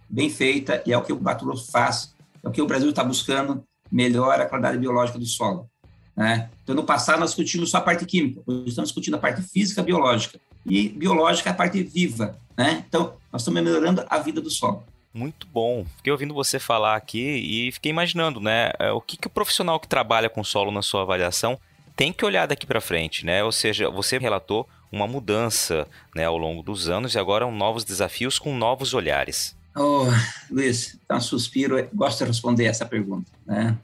bem 0.10 0.30
feita 0.30 0.84
e 0.86 0.94
é 0.94 0.98
o 0.98 1.02
que 1.02 1.14
o 1.14 1.22
Mato 1.22 1.46
faz, 1.72 2.14
é 2.44 2.48
o 2.48 2.52
que 2.52 2.62
o 2.62 2.68
Brasil 2.68 2.90
está 2.90 3.04
buscando, 3.04 3.64
melhora 3.92 4.44
a 4.44 4.46
qualidade 4.46 4.78
biológica 4.78 5.18
do 5.18 5.26
solo. 5.26 5.70
Né? 6.16 6.50
Então, 6.64 6.76
no 6.76 6.84
passado, 6.84 7.20
nós 7.20 7.32
discutimos 7.32 7.70
só 7.70 7.78
a 7.78 7.82
parte 7.82 8.06
química, 8.06 8.42
hoje 8.46 8.70
estamos 8.70 8.90
discutindo 8.90 9.16
a 9.16 9.20
parte 9.20 9.42
física 9.42 9.84
biológica. 9.84 10.40
E 10.66 10.90
biológica 10.90 11.50
é 11.50 11.52
a 11.52 11.56
parte 11.56 11.84
viva. 11.84 12.40
Né? 12.58 12.84
Então, 12.88 13.16
nós 13.32 13.42
estamos 13.42 13.62
melhorando 13.62 14.04
a 14.10 14.20
vida 14.20 14.42
do 14.42 14.50
solo. 14.50 14.84
Muito 15.16 15.48
bom. 15.48 15.86
Fiquei 15.96 16.12
ouvindo 16.12 16.34
você 16.34 16.60
falar 16.60 16.98
aqui 16.98 17.22
e 17.22 17.72
fiquei 17.72 17.90
imaginando, 17.90 18.42
né? 18.42 18.74
É, 18.78 18.92
o 18.92 19.00
que, 19.00 19.16
que 19.16 19.28
o 19.28 19.30
profissional 19.30 19.80
que 19.80 19.88
trabalha 19.88 20.30
com 20.30 20.44
solo 20.44 20.74
na 20.74 20.82
sua 20.82 21.04
avaliação 21.04 21.58
tem 21.96 22.12
que 22.12 22.26
olhar 22.26 22.46
daqui 22.46 22.66
para 22.66 22.82
frente, 22.82 23.26
né? 23.26 23.42
Ou 23.42 23.52
seja, 23.54 23.90
você 23.90 24.18
relatou 24.18 24.68
uma 24.92 25.08
mudança 25.08 25.88
né, 26.14 26.26
ao 26.26 26.38
longo 26.38 26.62
dos 26.62 26.90
anos 26.90 27.16
e 27.16 27.18
agora 27.18 27.50
novos 27.50 27.86
desafios 27.86 28.38
com 28.38 28.54
novos 28.58 28.94
olhares. 28.94 29.56
Oh, 29.74 30.04
Luiz, 30.52 31.00
tá 31.08 31.16
um 31.16 31.22
suspiro. 31.22 31.90
Gosto 31.94 32.20
de 32.20 32.26
responder 32.26 32.66
essa 32.66 32.86
pergunta, 32.86 33.32
né? 33.46 33.78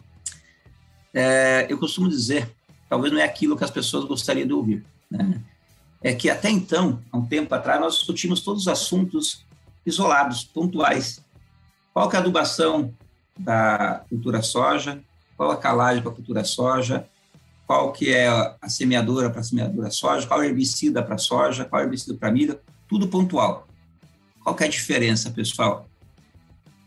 É, 1.14 1.66
eu 1.70 1.78
costumo 1.78 2.10
dizer, 2.10 2.54
talvez 2.90 3.14
não 3.14 3.22
é 3.22 3.24
aquilo 3.24 3.56
que 3.56 3.64
as 3.64 3.72
pessoas 3.72 4.04
gostariam 4.04 4.46
de 4.46 4.54
ouvir, 4.54 4.84
né? 5.10 5.42
É 6.04 6.14
que 6.14 6.30
até 6.30 6.50
então, 6.50 7.02
há 7.10 7.18
um 7.18 7.26
tempo 7.26 7.56
atrás, 7.56 7.80
nós 7.80 7.94
discutimos 7.94 8.42
todos 8.42 8.64
os 8.64 8.68
assuntos 8.68 9.46
isolados, 9.86 10.44
pontuais. 10.44 11.24
Qual 11.94 12.10
que 12.10 12.16
é 12.16 12.20
a 12.20 12.22
adubação 12.22 12.94
da 13.38 14.04
cultura 14.10 14.42
soja? 14.42 15.02
Qual 15.36 15.52
a 15.52 15.58
calagem 15.58 16.02
para 16.02 16.12
a 16.12 16.16
cultura 16.16 16.44
soja? 16.44 17.08
Qual 17.66 17.92
que 17.92 18.14
é 18.14 18.28
a 18.28 18.70
semeadora 18.70 19.30
para 19.30 19.42
a 19.42 19.44
semeadura 19.44 19.90
soja? 19.90 20.28
Qual 20.28 20.42
é 20.42 20.48
herbicida 20.48 21.02
para 21.02 21.18
soja? 21.18 21.66
Qual 21.66 21.82
é 21.82 21.86
herbicida 21.86 22.18
para 22.18 22.32
milho? 22.32 22.60
Tudo 22.88 23.08
pontual. 23.08 23.68
Qual 24.44 24.56
que 24.56 24.64
é 24.64 24.68
a 24.68 24.70
diferença, 24.70 25.30
pessoal? 25.32 25.88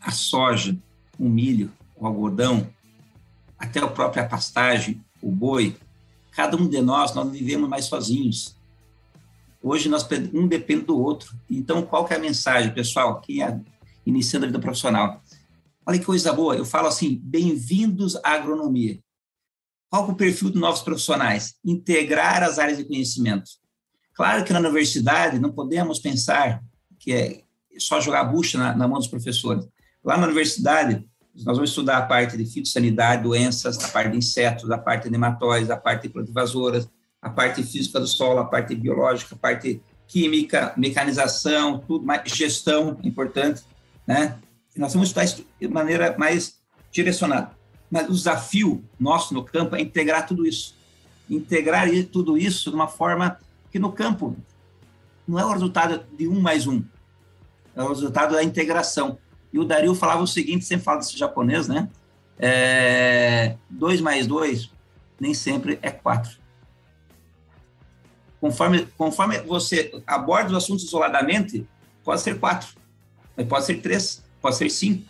A 0.01 0.11
soja, 0.11 0.77
o 1.19 1.29
milho, 1.29 1.73
o 1.97 2.07
algodão, 2.07 2.69
até 3.59 3.81
a 3.81 3.89
própria 3.89 4.27
pastagem, 4.29 5.03
o 5.23 5.31
boi, 5.31 5.77
cada 6.33 6.57
um 6.57 6.69
de 6.69 6.81
nós, 6.83 7.15
nós 7.15 7.25
não 7.25 7.33
vivemos 7.33 7.69
mais 7.69 7.87
sozinhos. 7.87 8.57
Hoje 9.67 9.89
nós 9.89 10.07
um 10.35 10.47
depende 10.47 10.85
do 10.85 11.01
outro. 11.01 11.35
Então, 11.49 11.81
qual 11.81 12.05
que 12.05 12.13
é 12.13 12.19
a 12.19 12.21
mensagem, 12.21 12.75
pessoal? 12.75 13.19
Quem 13.23 13.43
é 13.43 13.59
iniciando 14.05 14.45
a 14.45 14.49
vida 14.49 14.61
profissional? 14.61 15.23
Olha 15.87 15.99
que 15.99 16.05
coisa 16.05 16.35
boa. 16.35 16.55
Eu 16.55 16.67
falo 16.67 16.87
assim: 16.87 17.19
bem-vindos 17.25 18.15
à 18.17 18.33
agronomia. 18.33 19.01
Qual 19.89 20.07
é 20.07 20.13
o 20.13 20.15
perfil 20.15 20.51
dos 20.51 20.61
novos 20.61 20.83
profissionais? 20.83 21.55
Integrar 21.65 22.43
as 22.43 22.59
áreas 22.59 22.77
de 22.77 22.85
conhecimento. 22.85 23.53
Claro 24.13 24.45
que 24.45 24.53
na 24.53 24.59
universidade 24.59 25.39
não 25.39 25.51
podemos 25.51 25.99
pensar 25.99 26.63
que 26.99 27.15
é 27.15 27.43
só 27.79 28.03
jogar 28.03 28.25
bucha 28.25 28.59
na, 28.59 28.77
na 28.77 28.87
mão 28.87 28.99
dos 28.99 29.09
professores. 29.09 29.67
Lá 30.05 30.19
na 30.19 30.27
universidade, 30.27 31.09
nós 31.37 31.57
vamos 31.57 31.71
estudar 31.71 31.97
a 31.97 32.03
parte 32.03 32.37
de 32.37 32.45
fitossanidade, 32.45 33.23
doenças, 33.23 33.83
a 33.83 33.89
parte 33.89 34.11
de 34.11 34.19
insetos, 34.19 34.71
a 34.71 34.77
parte 34.77 35.05
de 35.05 35.11
nematóides, 35.11 35.71
a 35.71 35.77
parte 35.79 36.03
de 36.03 36.11
plantivasoras, 36.11 36.87
a 37.25 37.31
parte 37.31 37.63
física 37.63 37.99
do 37.99 38.07
solo, 38.07 38.41
a 38.41 38.45
parte 38.45 38.75
biológica, 38.75 39.35
a 39.35 39.39
parte 39.39 39.81
química, 40.07 40.75
mecanização, 40.77 41.79
tudo 41.79 42.05
mais, 42.05 42.31
gestão 42.31 42.99
importante, 43.03 43.63
né? 44.07 44.37
E 44.77 44.79
nós 44.79 44.93
vamos 44.93 45.09
estudar 45.09 45.25
isso 45.25 45.47
de 45.59 45.67
maneira 45.67 46.15
mais 46.19 46.61
direcionada. 46.93 47.53
Mas 47.91 48.07
o 48.11 48.13
desafio 48.13 48.85
nosso 49.01 49.33
no 49.33 49.43
campo 49.43 49.75
é 49.75 49.81
integrar 49.81 50.27
tudo 50.27 50.47
isso. 50.47 50.77
Integrar 51.31 51.89
tudo 52.13 52.37
isso 52.37 52.69
de 52.69 52.77
uma 52.77 52.89
forma 52.89 53.39
que 53.73 53.79
no 53.79 53.91
campo 53.91 54.37
não 55.27 55.39
é 55.39 55.47
o 55.47 55.53
resultado 55.53 56.05
de 56.19 56.29
um 56.29 56.39
mais 56.39 56.67
um, 56.67 56.85
é 57.75 57.83
o 57.83 57.89
resultado 57.89 58.35
da 58.35 58.45
integração. 58.45 59.19
E 59.51 59.59
o 59.59 59.65
Dario 59.65 59.95
falava 59.95 60.23
o 60.23 60.27
seguinte, 60.27 60.67
sempre 60.67 60.85
fala 60.85 60.99
desse 60.99 61.17
japonês, 61.17 61.69
né? 61.69 61.89
É, 62.39 63.57
dois 63.71 64.03
mais 64.03 64.27
dois 64.27 64.71
nem 65.19 65.33
sempre 65.33 65.79
é 65.81 65.91
quatro. 65.91 66.44
Conforme, 68.45 68.87
conforme 68.99 69.39
você 69.39 69.91
aborda 70.07 70.51
os 70.51 70.57
assuntos 70.63 70.85
isoladamente, 70.85 71.67
pode 72.05 72.21
ser 72.21 72.39
quatro, 72.39 72.69
pode 73.49 73.65
ser 73.65 73.81
três, 73.81 74.23
pode 74.39 74.57
ser 74.57 74.69
cinco, 74.69 75.03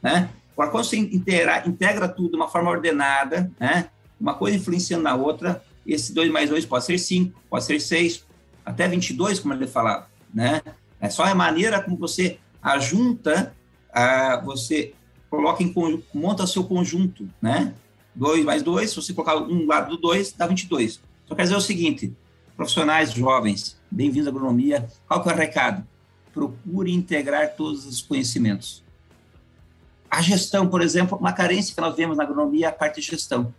né? 0.00 0.30
Agora, 0.54 0.70
quando 0.70 0.84
você 0.84 0.96
integra, 0.96 1.62
integra 1.68 2.08
tudo 2.08 2.30
de 2.30 2.36
uma 2.36 2.48
forma 2.48 2.70
ordenada, 2.70 3.52
né? 3.60 3.90
Uma 4.18 4.32
coisa 4.32 4.56
influenciando 4.56 5.04
na 5.04 5.14
outra, 5.14 5.62
esse 5.86 6.14
dois 6.14 6.30
mais 6.30 6.48
dois 6.48 6.64
pode 6.64 6.86
ser 6.86 6.96
cinco, 6.96 7.38
pode 7.50 7.66
ser 7.66 7.78
seis, 7.80 8.24
até 8.64 8.88
22, 8.88 9.40
como 9.40 9.52
ele 9.52 9.66
falava, 9.66 10.08
né? 10.32 10.62
É 10.98 11.10
só 11.10 11.24
a 11.24 11.34
maneira 11.34 11.82
como 11.82 11.98
você 11.98 12.38
ajunta, 12.62 13.54
a, 13.92 14.38
você 14.38 14.94
coloca 15.28 15.62
em 15.62 15.70
monta 16.14 16.46
seu 16.46 16.64
conjunto, 16.64 17.28
né? 17.42 17.74
Dois 18.14 18.42
mais 18.42 18.62
dois, 18.62 18.88
se 18.88 18.96
você 18.96 19.12
colocar 19.12 19.36
um 19.36 19.66
lado 19.66 19.90
do 19.90 19.96
dois, 19.98 20.32
dá 20.32 20.46
22. 20.46 20.98
Só 21.26 21.34
quer 21.34 21.42
dizer 21.42 21.56
o 21.56 21.60
seguinte, 21.60 22.16
Profissionais 22.56 23.12
jovens, 23.12 23.76
bem-vindos 23.90 24.28
à 24.28 24.30
agronomia. 24.30 24.86
Qual 25.08 25.20
que 25.20 25.28
é 25.28 25.32
o 25.32 25.36
recado? 25.36 25.84
Procure 26.32 26.92
integrar 26.94 27.56
todos 27.56 27.84
os 27.84 28.00
conhecimentos. 28.00 28.84
A 30.08 30.22
gestão, 30.22 30.68
por 30.68 30.80
exemplo, 30.80 31.18
uma 31.18 31.32
carência 31.32 31.74
que 31.74 31.80
nós 31.80 31.96
vemos 31.96 32.16
na 32.16 32.22
agronomia 32.22 32.66
é 32.66 32.68
a 32.68 32.72
parte 32.72 33.00
de 33.00 33.08
gestão. 33.08 33.52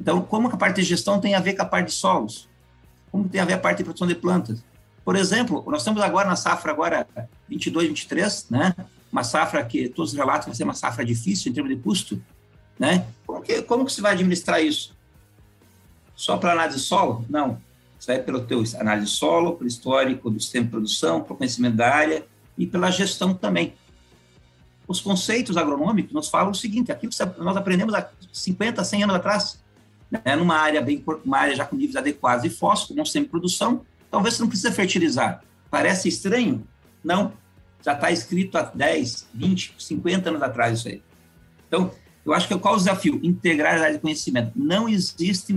Então, 0.00 0.20
como 0.22 0.48
que 0.48 0.56
a 0.56 0.58
parte 0.58 0.80
de 0.80 0.82
gestão 0.82 1.20
tem 1.20 1.36
a 1.36 1.40
ver 1.40 1.54
com 1.54 1.62
a 1.62 1.66
parte 1.66 1.86
de 1.86 1.92
solos? 1.92 2.48
Como 3.12 3.28
tem 3.28 3.40
a 3.40 3.44
ver 3.44 3.52
a 3.52 3.58
parte 3.58 3.78
de 3.78 3.84
produção 3.84 4.08
de 4.08 4.16
plantas? 4.16 4.60
Por 5.04 5.14
exemplo, 5.14 5.64
nós 5.68 5.82
estamos 5.82 6.02
agora 6.02 6.28
na 6.28 6.34
safra 6.34 6.72
agora 6.72 7.06
22, 7.48 7.86
23, 7.86 8.50
né? 8.50 8.74
Uma 9.12 9.22
safra 9.22 9.64
que 9.64 9.88
todos 9.88 10.12
relatam 10.12 10.40
que 10.40 10.48
vai 10.48 10.56
ser 10.56 10.64
uma 10.64 10.74
safra 10.74 11.04
difícil 11.04 11.52
em 11.52 11.54
termos 11.54 11.72
de 11.72 11.80
custo, 11.80 12.20
né? 12.76 13.06
Como 13.24 13.40
que, 13.40 13.62
como 13.62 13.84
que 13.84 13.92
se 13.92 14.00
vai 14.00 14.14
administrar 14.14 14.60
isso? 14.60 14.96
Só 16.16 16.36
para 16.36 16.50
análise 16.50 16.78
de 16.78 16.82
solo? 16.82 17.24
Não. 17.28 17.64
Isso 17.98 18.06
vai 18.06 18.20
pelo 18.20 18.40
teu 18.42 18.62
análise 18.78 19.08
solo, 19.08 19.56
pelo 19.56 19.68
histórico 19.68 20.30
do 20.30 20.40
sistema 20.40 20.64
de 20.64 20.70
produção, 20.70 21.22
pelo 21.22 21.36
conhecimento 21.36 21.76
da 21.76 21.92
área 21.92 22.26
e 22.56 22.66
pela 22.66 22.90
gestão 22.90 23.34
também. 23.34 23.74
Os 24.86 25.00
conceitos 25.00 25.56
agronômicos 25.56 26.12
nos 26.12 26.28
falam 26.28 26.50
o 26.50 26.54
seguinte, 26.54 26.92
aquilo 26.92 27.10
que 27.10 27.42
nós 27.42 27.56
aprendemos 27.56 27.94
há 27.94 28.08
50, 28.32 28.84
100 28.84 29.02
anos 29.04 29.16
atrás, 29.16 29.60
né, 30.10 30.36
numa 30.36 30.56
área 30.56 30.80
bem 30.80 31.02
uma 31.24 31.38
área 31.38 31.56
já 31.56 31.64
com 31.64 31.74
níveis 31.74 31.96
adequados 31.96 32.42
de 32.42 32.50
fósforo, 32.50 32.94
não 32.94 33.02
de 33.02 33.24
produção, 33.24 33.84
talvez 34.10 34.34
você 34.34 34.42
não 34.42 34.48
precisa 34.48 34.70
fertilizar. 34.70 35.42
Parece 35.70 36.08
estranho? 36.08 36.66
Não. 37.02 37.32
Já 37.84 37.92
está 37.92 38.10
escrito 38.10 38.56
há 38.56 38.62
10, 38.62 39.28
20, 39.34 39.74
50 39.78 40.30
anos 40.30 40.42
atrás 40.42 40.78
isso 40.78 40.88
aí. 40.88 41.02
Então, 41.68 41.90
eu 42.24 42.32
acho 42.32 42.48
que 42.48 42.58
qual 42.58 42.74
é 42.74 42.76
o 42.76 42.80
desafio? 42.80 43.20
Integrar 43.22 43.76
a 43.76 43.82
área 43.82 43.94
de 43.94 44.00
conhecimento. 44.00 44.52
Não 44.56 44.88
existe 44.88 45.52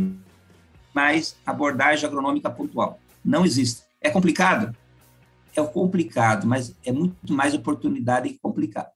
mais 0.99 1.37
abordagem 1.45 2.05
agronômica 2.05 2.49
pontual. 2.49 2.99
Não 3.23 3.45
existe. 3.45 3.83
É 4.01 4.09
complicado? 4.09 4.75
É 5.55 5.63
complicado, 5.63 6.45
mas 6.45 6.75
é 6.85 6.91
muito 6.91 7.33
mais 7.33 7.53
oportunidade 7.53 8.29
que 8.29 8.37
complicado. 8.37 8.89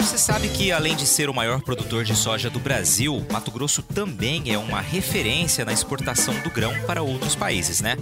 Você 0.00 0.18
sabe 0.18 0.48
que, 0.48 0.72
além 0.72 0.96
de 0.96 1.06
ser 1.06 1.30
o 1.30 1.34
maior 1.34 1.62
produtor 1.62 2.02
de 2.02 2.16
soja 2.16 2.50
do 2.50 2.58
Brasil, 2.58 3.24
Mato 3.30 3.52
Grosso 3.52 3.82
também 3.82 4.52
é 4.52 4.58
uma 4.58 4.80
referência 4.80 5.64
na 5.64 5.72
exportação 5.72 6.34
do 6.42 6.50
grão 6.50 6.72
para 6.84 7.02
outros 7.02 7.36
países, 7.36 7.80
né? 7.80 7.96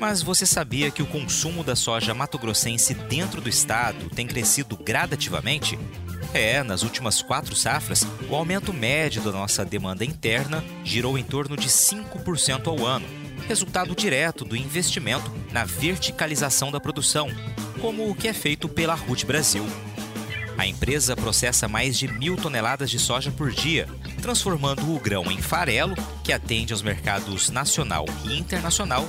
Mas 0.00 0.20
você 0.20 0.44
sabia 0.44 0.90
que 0.90 1.02
o 1.02 1.06
consumo 1.06 1.62
da 1.62 1.76
soja 1.76 2.12
mato-grossense 2.12 2.94
dentro 2.94 3.40
do 3.40 3.48
estado 3.48 4.10
tem 4.10 4.26
crescido 4.26 4.76
gradativamente? 4.76 5.78
É, 6.32 6.62
nas 6.62 6.82
últimas 6.82 7.20
quatro 7.20 7.56
safras, 7.56 8.06
o 8.28 8.36
aumento 8.36 8.72
médio 8.72 9.20
da 9.20 9.32
nossa 9.32 9.64
demanda 9.64 10.04
interna 10.04 10.64
girou 10.84 11.18
em 11.18 11.24
torno 11.24 11.56
de 11.56 11.68
5% 11.68 12.68
ao 12.68 12.86
ano, 12.86 13.06
resultado 13.48 13.96
direto 13.96 14.44
do 14.44 14.54
investimento 14.54 15.30
na 15.50 15.64
verticalização 15.64 16.70
da 16.70 16.80
produção. 16.80 17.28
como 17.80 18.10
o 18.10 18.14
que 18.14 18.28
é 18.28 18.34
feito 18.34 18.68
pela 18.68 18.94
RUT 18.94 19.24
Brasil. 19.24 19.64
A 20.58 20.66
empresa 20.66 21.16
processa 21.16 21.66
mais 21.66 21.96
de 21.98 22.06
mil 22.06 22.36
toneladas 22.36 22.90
de 22.90 22.98
soja 22.98 23.30
por 23.30 23.50
dia, 23.50 23.88
transformando 24.20 24.94
o 24.94 25.00
grão 25.00 25.32
em 25.32 25.40
farelo, 25.40 25.96
que 26.22 26.30
atende 26.30 26.74
aos 26.74 26.82
mercados 26.82 27.48
nacional 27.48 28.04
e 28.26 28.38
internacional, 28.38 29.08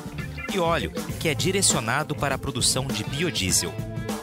e 0.54 0.58
óleo, 0.58 0.94
que 1.20 1.28
é 1.28 1.36
direcionado 1.36 2.16
para 2.16 2.36
a 2.36 2.38
produção 2.38 2.88
de 2.88 3.04
biodiesel. 3.04 3.74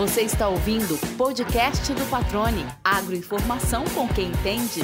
Você 0.00 0.22
está 0.22 0.48
ouvindo 0.48 0.94
o 0.94 0.98
podcast 1.18 1.92
do 1.92 2.08
Patrone. 2.08 2.64
Agroinformação 2.82 3.84
com 3.94 4.08
quem 4.08 4.28
entende. 4.28 4.80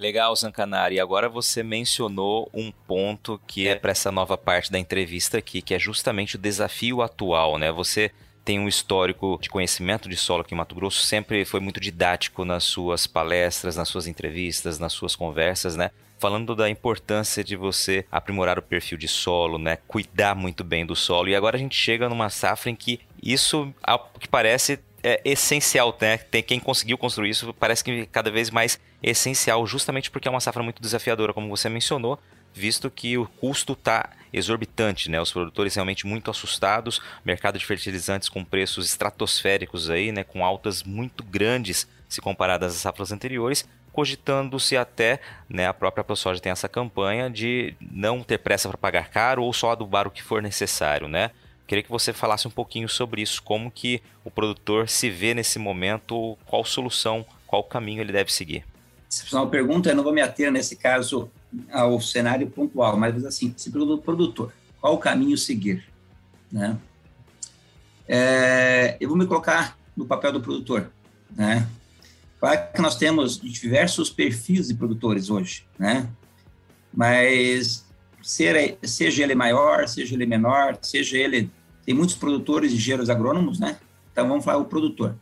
Legal, 0.00 0.34
Zancanari. 0.34 0.98
Agora 0.98 1.28
você 1.28 1.62
mencionou 1.62 2.48
um 2.54 2.72
ponto 2.72 3.38
que 3.46 3.68
é 3.68 3.74
para 3.74 3.90
essa 3.90 4.10
nova 4.10 4.38
parte 4.38 4.72
da 4.72 4.78
entrevista 4.78 5.36
aqui, 5.36 5.60
que 5.60 5.74
é 5.74 5.78
justamente 5.78 6.36
o 6.36 6.38
desafio 6.38 7.02
atual, 7.02 7.58
né? 7.58 7.70
Você 7.70 8.10
tem 8.42 8.58
um 8.58 8.66
histórico 8.66 9.38
de 9.42 9.50
conhecimento 9.50 10.08
de 10.08 10.16
solo 10.16 10.40
aqui 10.40 10.54
em 10.54 10.56
Mato 10.56 10.74
Grosso, 10.74 11.04
sempre 11.04 11.44
foi 11.44 11.60
muito 11.60 11.78
didático 11.78 12.46
nas 12.46 12.64
suas 12.64 13.06
palestras, 13.06 13.76
nas 13.76 13.88
suas 13.88 14.06
entrevistas, 14.06 14.78
nas 14.78 14.94
suas 14.94 15.14
conversas, 15.14 15.76
né? 15.76 15.90
falando 16.18 16.54
da 16.54 16.68
importância 16.68 17.42
de 17.42 17.56
você 17.56 18.04
aprimorar 18.12 18.58
o 18.58 18.62
perfil 18.62 18.98
de 18.98 19.08
solo, 19.08 19.58
né? 19.58 19.78
Cuidar 19.88 20.34
muito 20.34 20.62
bem 20.62 20.84
do 20.84 20.94
solo. 20.94 21.28
E 21.28 21.34
agora 21.34 21.56
a 21.56 21.58
gente 21.58 21.74
chega 21.74 22.10
numa 22.10 22.28
safra 22.28 22.70
em 22.70 22.74
que 22.74 23.00
isso, 23.22 23.72
ao 23.82 24.10
que 24.18 24.28
parece, 24.28 24.78
é 25.02 25.20
essencial, 25.24 25.96
né? 25.98 26.18
Tem 26.18 26.42
quem 26.42 26.60
conseguiu 26.60 26.98
construir 26.98 27.30
isso, 27.30 27.54
parece 27.54 27.82
que 27.82 28.04
cada 28.06 28.30
vez 28.30 28.50
mais 28.50 28.78
essencial, 29.02 29.66
justamente 29.66 30.10
porque 30.10 30.28
é 30.28 30.30
uma 30.30 30.40
safra 30.40 30.62
muito 30.62 30.82
desafiadora, 30.82 31.32
como 31.32 31.48
você 31.48 31.68
mencionou, 31.68 32.18
visto 32.52 32.90
que 32.90 33.16
o 33.16 33.26
custo 33.26 33.74
está 33.74 34.10
exorbitante, 34.32 35.10
né? 35.10 35.20
Os 35.20 35.32
produtores 35.32 35.74
realmente 35.74 36.06
muito 36.06 36.30
assustados, 36.30 37.00
mercado 37.24 37.58
de 37.58 37.66
fertilizantes 37.66 38.28
com 38.28 38.44
preços 38.44 38.86
estratosféricos 38.86 39.90
aí, 39.90 40.12
né? 40.12 40.24
Com 40.24 40.44
altas 40.44 40.82
muito 40.82 41.22
grandes 41.22 41.88
se 42.08 42.20
comparadas 42.20 42.74
às 42.74 42.80
safras 42.80 43.12
anteriores, 43.12 43.66
cogitando-se 43.92 44.76
até, 44.76 45.20
né, 45.48 45.66
a 45.66 45.74
própria 45.74 46.04
ProSoja 46.04 46.40
tem 46.40 46.52
essa 46.52 46.68
campanha 46.68 47.28
de 47.28 47.74
não 47.80 48.22
ter 48.22 48.38
pressa 48.38 48.68
para 48.68 48.78
pagar 48.78 49.08
caro 49.08 49.42
ou 49.42 49.52
só 49.52 49.72
adubar 49.72 50.06
o 50.06 50.10
que 50.10 50.22
for 50.22 50.42
necessário, 50.42 51.08
né? 51.08 51.30
Queria 51.66 51.82
que 51.84 51.90
você 51.90 52.12
falasse 52.12 52.48
um 52.48 52.50
pouquinho 52.50 52.88
sobre 52.88 53.22
isso, 53.22 53.40
como 53.42 53.70
que 53.70 54.02
o 54.24 54.30
produtor 54.30 54.88
se 54.88 55.08
vê 55.08 55.34
nesse 55.34 55.58
momento, 55.58 56.36
qual 56.46 56.64
solução, 56.64 57.24
qual 57.46 57.62
caminho 57.62 58.00
ele 58.00 58.12
deve 58.12 58.32
seguir. 58.32 58.64
Uma 59.32 59.48
pergunta, 59.48 59.90
eu 59.90 59.96
não 59.96 60.04
vou 60.04 60.12
me 60.12 60.20
ater 60.20 60.52
nesse 60.52 60.76
caso 60.76 61.30
ao 61.72 62.00
cenário 62.00 62.48
pontual, 62.48 62.96
mas 62.96 63.24
assim, 63.24 63.52
se 63.56 63.68
o 63.68 63.98
produtor, 63.98 64.52
qual 64.80 64.94
o 64.94 64.98
caminho 64.98 65.36
seguir, 65.36 65.84
né? 66.50 66.78
É, 68.06 68.96
eu 69.00 69.08
vou 69.08 69.18
me 69.18 69.26
colocar 69.26 69.76
no 69.96 70.06
papel 70.06 70.32
do 70.32 70.40
produtor, 70.40 70.90
né? 71.36 71.68
Claro 72.38 72.72
que 72.72 72.80
nós 72.80 72.96
temos 72.96 73.38
diversos 73.38 74.10
perfis 74.10 74.68
de 74.68 74.74
produtores 74.74 75.28
hoje, 75.28 75.66
né? 75.78 76.08
Mas 76.92 77.84
ser, 78.22 78.78
seja 78.82 79.22
ele 79.22 79.34
maior, 79.34 79.88
seja 79.88 80.14
ele 80.14 80.26
menor, 80.26 80.78
seja 80.80 81.18
ele... 81.18 81.50
Tem 81.84 81.94
muitos 81.94 82.14
produtores 82.14 82.72
e 82.72 82.76
engenheiros 82.76 83.10
agrônomos, 83.10 83.58
né? 83.58 83.78
Então, 84.12 84.28
vamos 84.28 84.44
falar 84.44 84.58
o 84.58 84.64
produtor. 84.64 85.16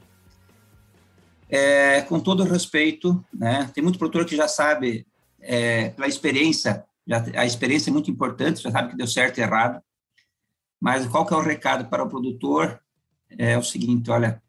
É, 1.48 2.02
com 2.02 2.20
todo 2.20 2.44
respeito, 2.44 3.24
né? 3.32 3.70
Tem 3.72 3.82
muito 3.82 3.98
produtor 3.98 4.26
que 4.26 4.36
já 4.36 4.46
sabe, 4.46 5.06
é, 5.40 5.90
pela 5.90 6.06
experiência, 6.06 6.84
já, 7.06 7.24
a 7.34 7.46
experiência 7.46 7.88
é 7.88 7.92
muito 7.92 8.10
importante, 8.10 8.62
já 8.62 8.70
sabe 8.70 8.90
que 8.90 8.96
deu 8.96 9.06
certo 9.06 9.38
e 9.38 9.40
errado. 9.40 9.82
Mas 10.80 11.06
qual 11.06 11.26
que 11.26 11.32
é 11.32 11.36
o 11.36 11.42
recado 11.42 11.88
para 11.88 12.04
o 12.04 12.08
produtor? 12.08 12.80
É 13.30 13.56
o 13.56 13.62
seguinte, 13.62 14.10
olha, 14.10 14.42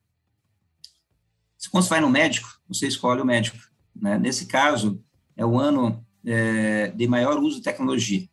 quando 1.71 1.83
você 1.83 1.89
vai 1.89 2.01
no 2.01 2.09
médico, 2.09 2.47
você 2.67 2.87
escolhe 2.87 3.21
o 3.21 3.25
médico. 3.25 3.57
Né? 3.95 4.17
Nesse 4.17 4.45
caso, 4.45 5.03
é 5.35 5.45
o 5.45 5.59
ano 5.59 6.05
é, 6.25 6.89
de 6.89 7.07
maior 7.07 7.39
uso 7.39 7.57
de 7.57 7.63
tecnologia. 7.63 8.27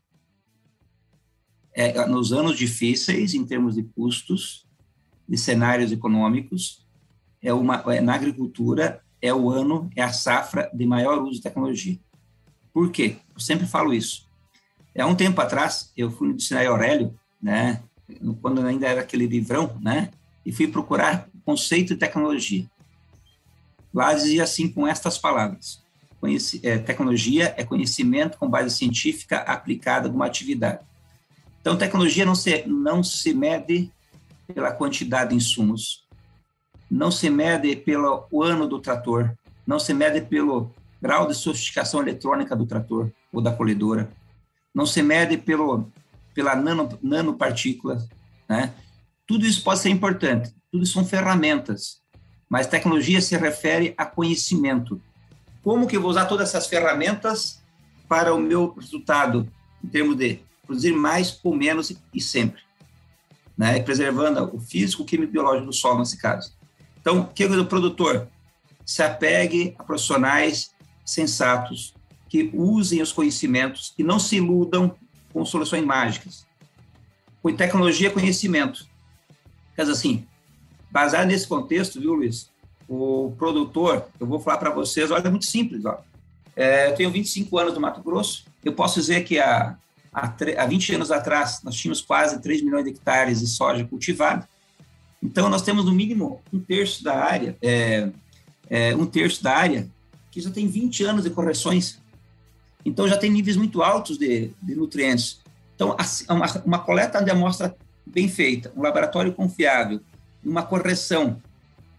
É, 1.73 2.07
nos 2.07 2.33
anos 2.33 2.57
difíceis, 2.57 3.35
em 3.35 3.45
termos 3.45 3.75
de 3.75 3.83
custos, 3.83 4.67
de 5.29 5.37
cenários 5.37 5.93
econômicos, 5.93 6.86
é 7.47 7.53
uma, 7.53 7.81
é, 7.95 8.01
na 8.01 8.13
agricultura, 8.13 9.01
é 9.23 9.33
o 9.33 9.49
ano, 9.51 9.89
é 9.95 10.03
a 10.03 10.13
safra 10.13 10.69
de 10.75 10.85
maior 10.85 11.23
uso 11.23 11.35
de 11.35 11.43
tecnologia. 11.43 11.97
Por 12.73 12.91
quê? 12.91 13.19
Eu 13.33 13.41
sempre 13.41 13.67
falo 13.67 13.95
isso. 13.95 14.29
Há 14.99 15.07
um 15.07 15.15
tempo 15.15 15.41
atrás, 15.41 15.93
eu 15.97 16.11
fui 16.11 16.29
no 16.29 16.35
dicionário 16.35 16.73
Aurélio, 16.73 17.15
né, 17.41 17.83
quando 18.43 18.67
ainda 18.67 18.89
era 18.89 19.03
aquele 19.03 19.27
livrão, 19.27 19.79
né, 19.81 20.11
e 20.45 20.51
fui 20.51 20.67
procurar 20.67 21.29
conceito 21.45 21.95
de 21.95 22.01
tecnologia. 22.01 22.67
Lá 23.95 24.13
dizia 24.13 24.43
assim 24.43 24.69
com 24.69 24.85
estas 24.85 25.17
palavras: 25.17 25.81
Conheci, 26.21 26.61
é, 26.65 26.79
tecnologia 26.79 27.55
é 27.57 27.65
conhecimento 27.65 28.39
com 28.39 28.51
base 28.51 28.77
científica 28.77 29.39
aplicada 29.39 30.09
a 30.09 30.13
uma 30.13 30.27
atividade. 30.27 30.81
Então, 31.61 31.79
tecnologia 31.79 32.25
não 32.25 32.35
se, 32.35 32.65
não 32.67 33.05
se 33.05 33.33
mede 33.33 33.91
pela 34.53 34.73
quantidade 34.73 35.31
de 35.31 35.37
insumos, 35.37 36.06
não 36.91 37.11
se 37.11 37.29
mede 37.29 37.75
pelo 37.77 38.27
ano 38.43 38.67
do 38.67 38.79
trator, 38.79 39.35
não 39.67 39.79
se 39.79 39.93
mede 39.93 40.21
pelo 40.21 40.71
grau 41.01 41.27
de 41.27 41.35
sofisticação 41.35 42.01
eletrônica 42.01 42.55
do 42.55 42.67
trator 42.67 43.11
ou 43.33 43.41
da 43.41 43.53
colhedora, 43.53 44.11
não 44.75 44.87
se 44.87 45.03
mede 45.03 45.37
pelo, 45.37 45.91
pela 46.35 46.55
nano, 46.55 46.99
nanopartícula, 47.03 48.07
né? 48.49 48.73
Tudo 49.27 49.45
isso 49.45 49.63
pode 49.63 49.81
ser 49.81 49.89
importante, 49.89 50.55
tudo 50.71 50.85
isso 50.85 50.93
são 50.93 51.05
ferramentas, 51.05 52.01
mas 52.49 52.67
tecnologia 52.67 53.21
se 53.21 53.37
refere 53.37 53.95
a 53.97 54.07
conhecimento. 54.07 55.01
Como 55.63 55.87
que 55.87 55.97
eu 55.97 56.01
vou 56.01 56.11
usar 56.11 56.27
todas 56.27 56.49
essas 56.49 56.69
ferramentas 56.69 57.61
para 58.09 58.33
o 58.33 58.39
meu 58.39 58.73
resultado, 58.75 59.51
em 59.83 59.89
termos 59.89 60.17
de 60.17 60.41
produzir 60.65 60.93
mais 60.93 61.41
ou 61.43 61.55
menos 61.55 61.93
e 62.15 62.21
sempre, 62.21 62.63
né? 63.57 63.81
preservando 63.81 64.55
o 64.55 64.61
físico, 64.61 65.03
o 65.03 65.07
químico 65.07 65.31
e 65.31 65.33
biológico 65.33 65.67
do 65.67 65.73
solo, 65.73 65.99
nesse 65.99 66.19
caso. 66.19 66.56
Então, 67.07 67.23
que 67.23 67.45
o 67.45 67.67
produtor? 67.67 68.27
Se 68.85 69.01
apegue 69.01 69.77
a 69.79 69.85
profissionais 69.85 70.75
sensatos, 71.05 71.95
que 72.29 72.51
usem 72.53 73.01
os 73.01 73.13
conhecimentos 73.13 73.95
e 73.97 74.03
não 74.03 74.19
se 74.19 74.39
iludam 74.39 74.93
com 75.33 75.45
soluções 75.45 75.85
mágicas. 75.85 76.45
Com 77.41 77.55
tecnologia, 77.55 78.11
conhecimento. 78.11 78.89
Dizer 79.79 79.93
assim, 79.93 80.27
Baseado 80.91 81.29
nesse 81.29 81.47
contexto, 81.47 82.01
viu, 82.01 82.15
Luiz? 82.15 82.51
O 82.89 83.33
produtor, 83.39 84.09
eu 84.19 84.27
vou 84.27 84.41
falar 84.41 84.59
para 84.59 84.71
vocês, 84.71 85.09
olha, 85.13 85.29
é 85.29 85.31
muito 85.31 85.47
simples. 85.47 85.85
Ó. 85.85 86.01
É, 86.57 86.89
eu 86.89 86.95
tenho 86.97 87.13
25 87.13 87.57
anos 87.57 87.75
no 87.75 87.81
Mato 87.81 88.03
Grosso. 88.03 88.47
Eu 88.65 88.73
posso 88.73 88.99
dizer 88.99 89.23
que 89.23 89.39
há, 89.39 89.77
há, 90.13 90.35
há 90.59 90.67
20 90.67 90.95
anos 90.97 91.13
atrás 91.13 91.61
nós 91.63 91.77
tínhamos 91.77 92.01
quase 92.01 92.43
3 92.43 92.63
milhões 92.63 92.85
de 92.85 92.91
hectares 92.91 93.39
de 93.39 93.47
soja 93.47 93.85
cultivada. 93.85 94.49
Então, 95.23 95.49
nós 95.49 95.63
temos 95.63 95.85
no 95.85 95.93
mínimo 95.93 96.41
um 96.53 96.61
terço 96.61 97.03
da 97.03 97.17
área, 97.17 97.57
é, 97.63 98.11
é, 98.69 98.95
um 98.95 99.07
terço 99.07 99.43
da 99.43 99.55
área 99.55 99.89
que 100.31 100.41
já 100.41 100.51
tem 100.51 100.67
20 100.67 101.05
anos 101.05 101.25
de 101.25 101.31
correções. 101.31 102.01
Então, 102.85 103.09
já 103.09 103.17
tem 103.17 103.31
níveis 103.31 103.57
muito 103.57 103.83
altos 103.83 104.19
de, 104.19 104.51
de 104.63 104.75
nutrientes. 104.75 105.41
Então, 105.75 105.97
uma, 106.29 106.47
uma 106.65 106.79
coleta 106.79 107.23
de 107.23 107.31
amostra 107.31 107.77
bem 108.07 108.29
feita, 108.29 108.73
um 108.77 108.83
laboratório 108.83 109.33
confiável, 109.33 110.01
uma 110.45 110.63
correção, 110.63 111.43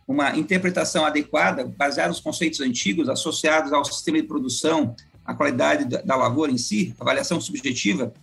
uma 0.08 0.38
interpretação 0.38 1.06
adequada, 1.06 1.66
baseada 1.66 2.10
nos 2.10 2.22
conceitos 2.22 2.62
antigos 2.62 3.10
associados 3.10 3.74
ao 3.74 3.84
sistema 3.84 4.22
de 4.22 4.28
produção, 4.28 4.96
a 5.26 5.34
qualidade 5.34 5.86
da 5.86 6.16
lavoura 6.16 6.52
em 6.52 6.58
si, 6.58 6.96
avaliação 6.98 7.42
subjetiva, 7.42 8.14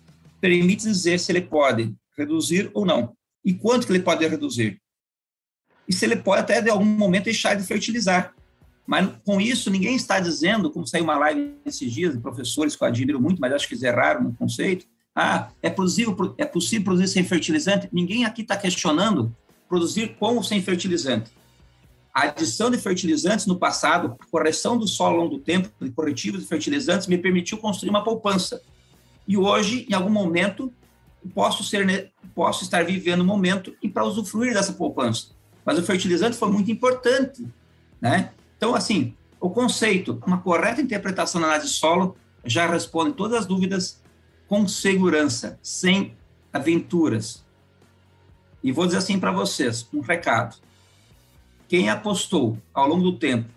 permite 0.40 0.84
dizer 0.84 1.20
se 1.20 1.30
ele 1.30 1.42
pode 1.42 1.95
reduzir 2.16 2.70
ou 2.72 2.86
não. 2.86 3.14
E 3.45 3.53
quanto 3.53 3.86
que 3.86 3.92
ele 3.92 4.03
pode 4.03 4.26
reduzir. 4.26 4.80
E 5.89 5.93
se 5.93 6.05
ele 6.05 6.16
pode 6.16 6.41
até, 6.41 6.61
de 6.61 6.70
algum 6.70 6.85
momento, 6.85 7.24
deixar 7.24 7.55
de 7.55 7.62
fertilizar. 7.62 8.35
Mas 8.87 9.09
com 9.24 9.41
isso, 9.41 9.70
ninguém 9.70 9.97
está 9.97 10.20
dizendo, 10.20 10.70
como 10.70 10.87
saiu 10.87 11.05
uma 11.05 11.16
live 11.18 11.55
esses 11.64 11.91
dias 11.91 12.14
de 12.14 12.20
professores 12.20 12.76
que 12.76 12.82
eu 12.82 12.89
admiro 12.89 13.20
muito, 13.20 13.41
mas 13.41 13.53
acho 13.53 13.68
que 13.68 13.85
erraram 13.85 14.24
no 14.24 14.35
conceito. 14.35 14.87
Ah, 15.14 15.49
é 15.62 15.70
possível, 15.70 16.35
é 16.37 16.45
possível 16.45 16.85
produzir 16.85 17.09
sem 17.09 17.24
fertilizante? 17.24 17.89
Ninguém 17.93 18.24
aqui 18.24 18.43
está 18.43 18.57
questionando 18.57 19.35
produzir 19.68 20.16
com 20.18 20.37
ou 20.37 20.43
sem 20.43 20.61
fertilizante. 20.61 21.30
A 22.12 22.24
adição 22.24 22.70
de 22.70 22.78
fertilizantes 22.78 23.47
no 23.47 23.57
passado, 23.57 24.16
correção 24.30 24.76
do 24.76 24.87
solo 24.87 25.16
ao 25.16 25.22
longo 25.22 25.37
do 25.37 25.43
tempo, 25.43 25.68
de 25.80 25.91
corretivos 25.91 26.43
de 26.43 26.47
fertilizantes, 26.47 27.07
me 27.07 27.18
permitiu 27.18 27.59
construir 27.59 27.91
uma 27.91 28.05
poupança. 28.05 28.61
E 29.26 29.37
hoje, 29.37 29.87
em 29.91 29.95
algum 29.95 30.11
momento, 30.11 30.72
posso, 31.35 31.64
ser, 31.64 32.12
posso 32.35 32.62
estar 32.62 32.85
vivendo 32.85 33.22
um 33.22 33.26
momento 33.26 33.74
e 33.82 33.89
para 33.89 34.05
usufruir 34.05 34.53
dessa 34.53 34.72
poupança. 34.72 35.28
Mas 35.65 35.79
o 35.79 35.83
fertilizante 35.83 36.37
foi 36.37 36.51
muito 36.51 36.71
importante, 36.71 37.47
né? 38.01 38.33
Então, 38.57 38.75
assim, 38.75 39.15
o 39.41 39.51
conceito, 39.51 40.23
uma 40.27 40.39
correta 40.39 40.81
interpretação 40.81 41.41
da 41.41 41.49
análise 41.49 41.69
de 41.69 41.75
solo 41.75 42.17
já 42.45 42.67
responde 42.67 43.15
todas 43.15 43.41
as 43.41 43.47
dúvidas 43.47 44.03
com 44.47 44.67
segurança, 44.69 45.59
sem 45.62 46.17
aventuras. 46.53 47.45
E 48.62 48.73
vou 48.73 48.87
dizer 48.87 48.99
assim 48.99 49.19
para 49.19 49.33
vocês, 49.33 49.87
um 49.93 50.01
recado. 50.01 50.57
Quem 51.69 51.89
apostou 51.89 52.59
ao 52.73 52.89
longo 52.89 53.03
do 53.03 53.19
tempo 53.19 53.49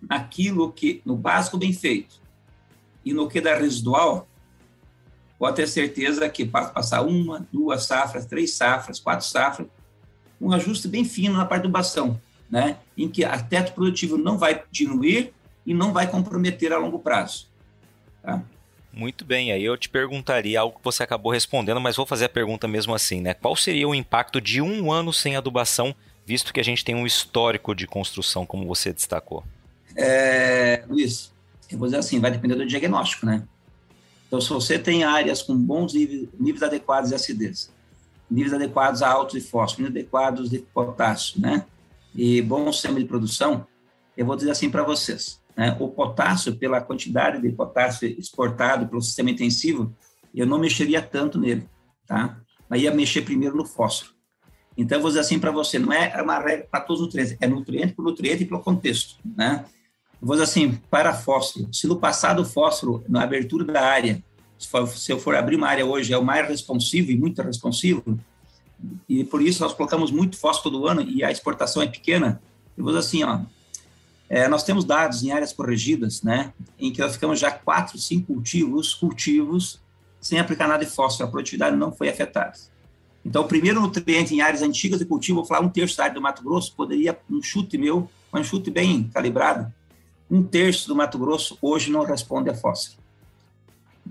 naquilo 0.00 0.72
que, 0.72 1.02
no 1.04 1.16
básico 1.16 1.58
bem 1.58 1.72
feito 1.72 2.20
e 3.04 3.12
no 3.12 3.28
que 3.28 3.40
dá 3.40 3.56
residual, 3.56 4.28
pode 5.38 5.56
ter 5.56 5.66
certeza 5.66 6.28
que 6.28 6.44
para 6.44 6.68
passar 6.68 7.02
uma, 7.02 7.46
duas 7.52 7.84
safras, 7.84 8.26
três 8.26 8.54
safras, 8.54 9.00
quatro 9.00 9.26
safras, 9.26 9.66
um 10.40 10.52
ajuste 10.52 10.88
bem 10.88 11.04
fino 11.04 11.36
na 11.36 11.44
parte 11.44 11.62
do 11.64 11.68
bastão 11.68 12.20
né, 12.50 12.76
em 12.96 13.08
que 13.08 13.24
a 13.24 13.38
teto 13.38 13.72
produtivo 13.74 14.16
não 14.16 14.38
vai 14.38 14.62
diminuir 14.70 15.32
e 15.66 15.74
não 15.74 15.92
vai 15.92 16.10
comprometer 16.10 16.72
a 16.72 16.78
longo 16.78 16.98
prazo. 16.98 17.46
Tá? 18.22 18.42
Muito 18.92 19.24
bem, 19.24 19.52
aí 19.52 19.62
eu 19.62 19.76
te 19.76 19.88
perguntaria 19.88 20.58
algo 20.58 20.78
que 20.78 20.84
você 20.84 21.02
acabou 21.02 21.30
respondendo, 21.30 21.80
mas 21.80 21.96
vou 21.96 22.06
fazer 22.06 22.24
a 22.24 22.28
pergunta 22.28 22.66
mesmo 22.66 22.94
assim, 22.94 23.20
né? 23.20 23.34
Qual 23.34 23.54
seria 23.54 23.86
o 23.86 23.94
impacto 23.94 24.40
de 24.40 24.60
um 24.60 24.90
ano 24.90 25.12
sem 25.12 25.36
adubação, 25.36 25.94
visto 26.26 26.52
que 26.52 26.58
a 26.58 26.64
gente 26.64 26.84
tem 26.84 26.94
um 26.94 27.06
histórico 27.06 27.74
de 27.74 27.86
construção, 27.86 28.46
como 28.46 28.66
você 28.66 28.92
destacou? 28.92 29.44
É, 29.94 30.82
Luiz, 30.88 31.30
eu 31.70 31.78
vou 31.78 31.86
dizer 31.86 31.98
assim, 31.98 32.18
vai 32.18 32.30
depender 32.30 32.54
do 32.54 32.66
diagnóstico, 32.66 33.26
né? 33.26 33.42
Então, 34.26 34.40
se 34.40 34.48
você 34.48 34.78
tem 34.78 35.04
áreas 35.04 35.42
com 35.42 35.56
bons 35.56 35.94
níveis, 35.94 36.28
níveis 36.38 36.62
adequados 36.62 37.10
de 37.10 37.14
acidez, 37.14 37.70
níveis 38.30 38.52
adequados 38.52 39.02
a 39.02 39.10
altos 39.10 39.42
de 39.42 39.48
fósforo, 39.48 39.82
níveis 39.82 40.04
adequados 40.04 40.50
de 40.50 40.58
potássio, 40.58 41.40
né? 41.40 41.64
e 42.14 42.42
bom 42.42 42.72
sistema 42.72 42.98
de 42.98 43.06
produção, 43.06 43.66
eu 44.16 44.26
vou 44.26 44.34
dizer 44.34 44.50
assim 44.50 44.68
para 44.68 44.82
vocês, 44.82 45.40
né? 45.56 45.76
o 45.78 45.88
potássio, 45.88 46.56
pela 46.56 46.80
quantidade 46.80 47.40
de 47.40 47.50
potássio 47.50 48.08
exportado 48.18 48.88
pelo 48.88 49.00
sistema 49.00 49.30
intensivo, 49.30 49.94
eu 50.34 50.46
não 50.46 50.58
mexeria 50.58 51.00
tanto 51.00 51.38
nele, 51.38 51.68
tá? 52.06 52.40
Mas 52.68 52.82
ia 52.82 52.92
mexer 52.92 53.22
primeiro 53.22 53.56
no 53.56 53.64
fósforo. 53.64 54.12
Então, 54.76 54.98
eu 54.98 55.02
vou 55.02 55.10
dizer 55.10 55.20
assim 55.20 55.38
para 55.38 55.50
você, 55.50 55.78
não 55.78 55.92
é 55.92 56.20
uma 56.22 56.38
regra 56.38 56.66
para 56.70 56.80
todos 56.80 57.00
os 57.00 57.06
nutrientes, 57.06 57.36
é 57.40 57.46
nutriente 57.46 57.94
por 57.94 58.04
nutriente 58.04 58.42
e 58.42 58.46
pelo 58.46 58.60
contexto, 58.60 59.16
né? 59.24 59.64
Eu 60.20 60.26
vou 60.26 60.34
dizer 60.36 60.44
assim, 60.44 60.72
para 60.90 61.14
fósforo, 61.14 61.68
se 61.72 61.86
no 61.86 61.98
passado 61.98 62.42
o 62.42 62.44
fósforo, 62.44 63.04
na 63.08 63.22
abertura 63.22 63.64
da 63.64 63.82
área, 63.82 64.22
se, 64.58 64.68
for, 64.68 64.88
se 64.88 65.12
eu 65.12 65.18
for 65.18 65.34
abrir 65.34 65.56
uma 65.56 65.68
área 65.68 65.86
hoje, 65.86 66.12
é 66.12 66.18
o 66.18 66.24
mais 66.24 66.46
responsivo 66.48 67.10
e 67.10 67.16
muito 67.16 67.40
responsivo, 67.42 68.18
e 69.08 69.24
por 69.24 69.40
isso 69.42 69.62
nós 69.62 69.72
colocamos 69.72 70.10
muito 70.10 70.36
fósforo 70.36 70.76
todo 70.76 70.86
ano 70.86 71.02
e 71.02 71.24
a 71.24 71.30
exportação 71.30 71.82
é 71.82 71.86
pequena. 71.86 72.40
Eu 72.76 72.84
vou 72.84 72.92
dizer 72.92 73.06
assim, 73.06 73.24
ó, 73.24 73.40
é, 74.28 74.46
nós 74.46 74.62
temos 74.62 74.84
dados 74.84 75.22
em 75.22 75.30
áreas 75.30 75.52
corrigidas, 75.52 76.22
né, 76.22 76.52
em 76.78 76.92
que 76.92 77.00
nós 77.00 77.14
ficamos 77.14 77.40
já 77.40 77.50
quatro, 77.50 77.98
cinco 77.98 78.34
cultivos, 78.34 78.94
cultivos, 78.94 79.80
sem 80.20 80.38
aplicar 80.38 80.68
nada 80.68 80.84
de 80.84 80.90
fósforo, 80.90 81.28
a 81.28 81.30
produtividade 81.30 81.76
não 81.76 81.92
foi 81.92 82.08
afetada. 82.08 82.54
Então, 83.24 83.42
o 83.42 83.48
primeiro 83.48 83.80
nutriente 83.80 84.34
em 84.34 84.40
áreas 84.40 84.62
antigas 84.62 84.98
de 84.98 85.04
cultivo, 85.04 85.36
vou 85.36 85.44
falar 85.44 85.60
um 85.60 85.68
terço 85.68 85.96
da 85.96 86.04
área 86.04 86.14
do 86.14 86.20
Mato 86.20 86.42
Grosso, 86.42 86.74
poderia, 86.74 87.18
um 87.30 87.42
chute 87.42 87.76
meu, 87.76 88.08
um 88.32 88.44
chute 88.44 88.70
bem 88.70 89.08
calibrado, 89.12 89.72
um 90.30 90.42
terço 90.42 90.88
do 90.88 90.94
Mato 90.94 91.18
Grosso 91.18 91.58
hoje 91.60 91.90
não 91.90 92.04
responde 92.04 92.50
a 92.50 92.54
fósforo. 92.54 92.97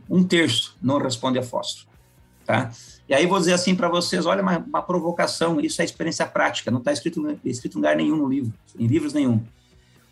Um 0.10 0.24
terço 0.24 0.76
não 0.82 0.98
responde 0.98 1.40
a 1.40 1.44
fósforo, 1.44 1.88
tá? 2.46 2.72
E 3.08 3.14
aí 3.14 3.26
vou 3.26 3.40
dizer 3.40 3.54
assim 3.54 3.76
para 3.76 3.88
vocês, 3.88 4.26
olha 4.26 4.42
uma, 4.42 4.58
uma, 4.58 4.82
provocação, 4.82 5.60
isso 5.62 5.82
é 5.82 5.86
experiência 5.86 6.26
prática, 6.26 6.70
não 6.70 6.80
está 6.80 6.92
escrito, 6.92 7.40
escrito 7.44 7.76
em 7.76 7.78
lugar 7.78 7.96
nenhum 7.96 8.18
no 8.18 8.28
livro, 8.28 8.54
em 8.78 8.86
livros 8.86 9.14
nenhum. 9.14 9.44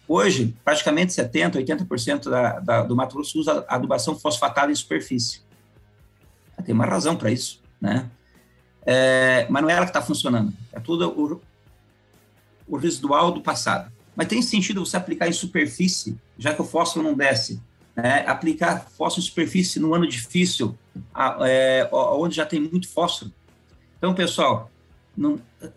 Hoje, 0.07 0.55
praticamente 0.63 1.11
70%, 1.13 1.55
80% 1.55 2.29
da, 2.29 2.59
da, 2.59 2.83
do 2.83 2.95
Mato 2.95 3.15
Grosso 3.15 3.39
usa 3.39 3.65
adubação 3.67 4.17
fosfatada 4.17 4.71
em 4.71 4.75
superfície. 4.75 5.41
Tem 6.63 6.73
uma 6.73 6.85
razão 6.85 7.15
para 7.15 7.31
isso, 7.31 7.61
né? 7.81 8.09
É, 8.85 9.47
mas 9.49 9.63
não 9.63 9.69
é 9.69 9.73
ela 9.73 9.85
que 9.85 9.89
está 9.89 10.01
funcionando, 10.01 10.53
é 10.71 10.79
tudo 10.79 11.09
o, 11.09 11.41
o 12.67 12.77
residual 12.77 13.31
do 13.31 13.41
passado. 13.41 13.91
Mas 14.15 14.27
tem 14.27 14.41
sentido 14.41 14.85
você 14.85 14.95
aplicar 14.95 15.27
em 15.27 15.33
superfície, 15.33 16.17
já 16.37 16.53
que 16.53 16.61
o 16.61 16.65
fósforo 16.65 17.03
não 17.03 17.13
desce, 17.13 17.61
né, 17.95 18.25
aplicar 18.27 18.85
fósforo 18.97 19.23
em 19.23 19.29
superfície 19.29 19.79
num 19.79 19.93
ano 19.93 20.07
difícil, 20.07 20.77
é, 21.41 21.87
onde 21.91 22.35
já 22.35 22.45
tem 22.45 22.59
muito 22.59 22.89
fósforo. 22.89 23.31
Então, 23.97 24.13
pessoal, 24.13 24.69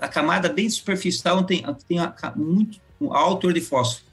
a 0.00 0.08
camada 0.08 0.48
bem 0.48 0.68
superficial 0.68 1.44
tem, 1.44 1.64
tem 1.86 1.98
muito 2.34 2.80
um 3.00 3.12
alto 3.14 3.52
de 3.52 3.60
fósforo. 3.60 4.04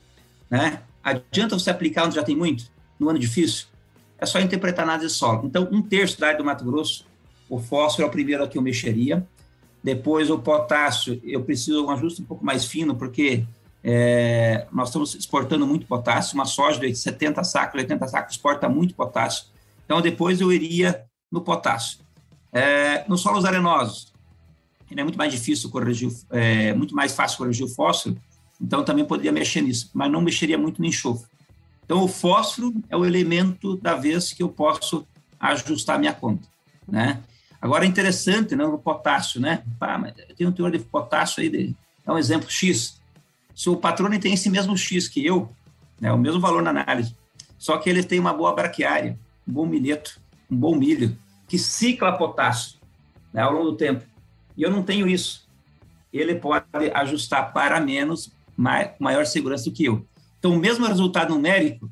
Né? 0.49 0.81
Adianta 1.03 1.57
você 1.57 1.69
aplicar 1.69 2.05
onde 2.05 2.15
já 2.15 2.23
tem 2.23 2.35
muito, 2.35 2.65
no 2.99 3.09
ano 3.09 3.17
difícil? 3.17 3.67
É 4.17 4.25
só 4.25 4.39
interpretar 4.39 4.83
análise 4.83 5.07
de 5.07 5.13
solo. 5.13 5.45
Então, 5.45 5.67
um 5.71 5.81
terço 5.81 6.19
da 6.19 6.27
área 6.27 6.37
do 6.37 6.45
Mato 6.45 6.63
Grosso, 6.63 7.05
o 7.49 7.59
fósforo 7.59 8.05
é 8.05 8.07
o 8.07 8.11
primeiro 8.11 8.43
a 8.43 8.47
que 8.47 8.57
eu 8.57 8.61
mexeria. 8.61 9.25
Depois, 9.83 10.29
o 10.29 10.39
potássio, 10.39 11.19
eu 11.23 11.43
preciso 11.43 11.81
de 11.81 11.87
um 11.87 11.91
ajuste 11.91 12.21
um 12.21 12.25
pouco 12.25 12.45
mais 12.45 12.65
fino, 12.65 12.95
porque 12.95 13.45
é, 13.87 14.65
nós 14.71 14.89
estamos 14.89 15.13
exportando 15.13 15.67
muito 15.67 15.85
potássio, 15.85 16.33
uma 16.33 16.45
soja 16.45 16.79
de 16.79 16.95
70 16.95 17.43
sacos, 17.43 17.79
80 17.79 18.07
sacos 18.07 18.33
exporta 18.33 18.67
muito 18.67 18.95
potássio. 18.95 19.45
Então, 19.85 20.01
depois 20.01 20.41
eu 20.41 20.51
iria 20.51 21.05
no 21.31 21.39
potássio. 21.39 21.99
É, 22.51 23.07
nos 23.07 23.21
solos 23.21 23.45
arenosos, 23.45 24.11
é 24.89 25.03
muito 25.03 25.19
mais 25.19 25.31
difícil 25.31 25.69
corrigir, 25.69 26.09
é 26.31 26.73
muito 26.73 26.95
mais 26.95 27.13
fácil 27.13 27.37
corrigir 27.37 27.63
o 27.63 27.69
fósforo, 27.69 28.17
então 28.59 28.83
também 28.83 29.05
poderia 29.05 29.31
mexer 29.31 29.61
nisso, 29.61 29.91
mas 29.93 30.11
não 30.11 30.19
mexeria 30.19 30.57
muito 30.57 30.81
no 30.81 30.87
enxofre. 30.87 31.29
Então, 31.83 32.01
o 32.01 32.07
fósforo 32.07 32.73
é 32.89 32.97
o 32.97 33.05
elemento 33.05 33.77
da 33.77 33.93
vez 33.93 34.33
que 34.33 34.41
eu 34.41 34.49
posso 34.49 35.05
ajustar 35.39 35.97
a 35.97 35.99
minha 35.99 36.13
conta, 36.13 36.47
né? 36.87 37.21
Agora, 37.61 37.85
é 37.85 37.87
interessante, 37.87 38.55
né, 38.55 38.65
o 38.65 38.79
potássio, 38.79 39.39
né? 39.39 39.63
Pá, 39.77 39.95
mas 39.95 40.13
um 40.39 40.51
teor 40.51 40.71
de 40.71 40.79
potássio 40.79 41.43
aí, 41.43 41.49
de, 41.49 41.75
é 42.03 42.11
um 42.11 42.17
exemplo 42.17 42.49
X 42.49 42.99
se 43.55 43.69
o 43.69 43.77
patrone 43.77 44.19
tem 44.19 44.33
esse 44.33 44.49
mesmo 44.49 44.77
X 44.77 45.07
que 45.07 45.25
eu, 45.25 45.49
né, 45.99 46.11
o 46.11 46.17
mesmo 46.17 46.41
valor 46.41 46.61
na 46.61 46.71
análise, 46.71 47.15
só 47.57 47.77
que 47.77 47.89
ele 47.89 48.03
tem 48.03 48.19
uma 48.19 48.33
boa 48.33 48.53
braquiária, 48.53 49.17
um 49.47 49.53
bom 49.53 49.65
milheto, 49.65 50.19
um 50.51 50.57
bom 50.57 50.75
milho, 50.75 51.17
que 51.47 51.57
cicla 51.57 52.17
potássio 52.17 52.77
né, 53.33 53.41
ao 53.41 53.53
longo 53.53 53.71
do 53.71 53.77
tempo. 53.77 54.05
E 54.57 54.61
eu 54.61 54.69
não 54.69 54.83
tenho 54.83 55.07
isso. 55.07 55.47
Ele 56.11 56.35
pode 56.35 56.65
ajustar 56.93 57.53
para 57.53 57.79
menos, 57.79 58.31
maior 58.99 59.25
segurança 59.25 59.65
do 59.65 59.71
que 59.71 59.85
eu. 59.85 60.05
Então, 60.39 60.53
o 60.53 60.59
mesmo 60.59 60.85
resultado 60.85 61.33
numérico 61.33 61.89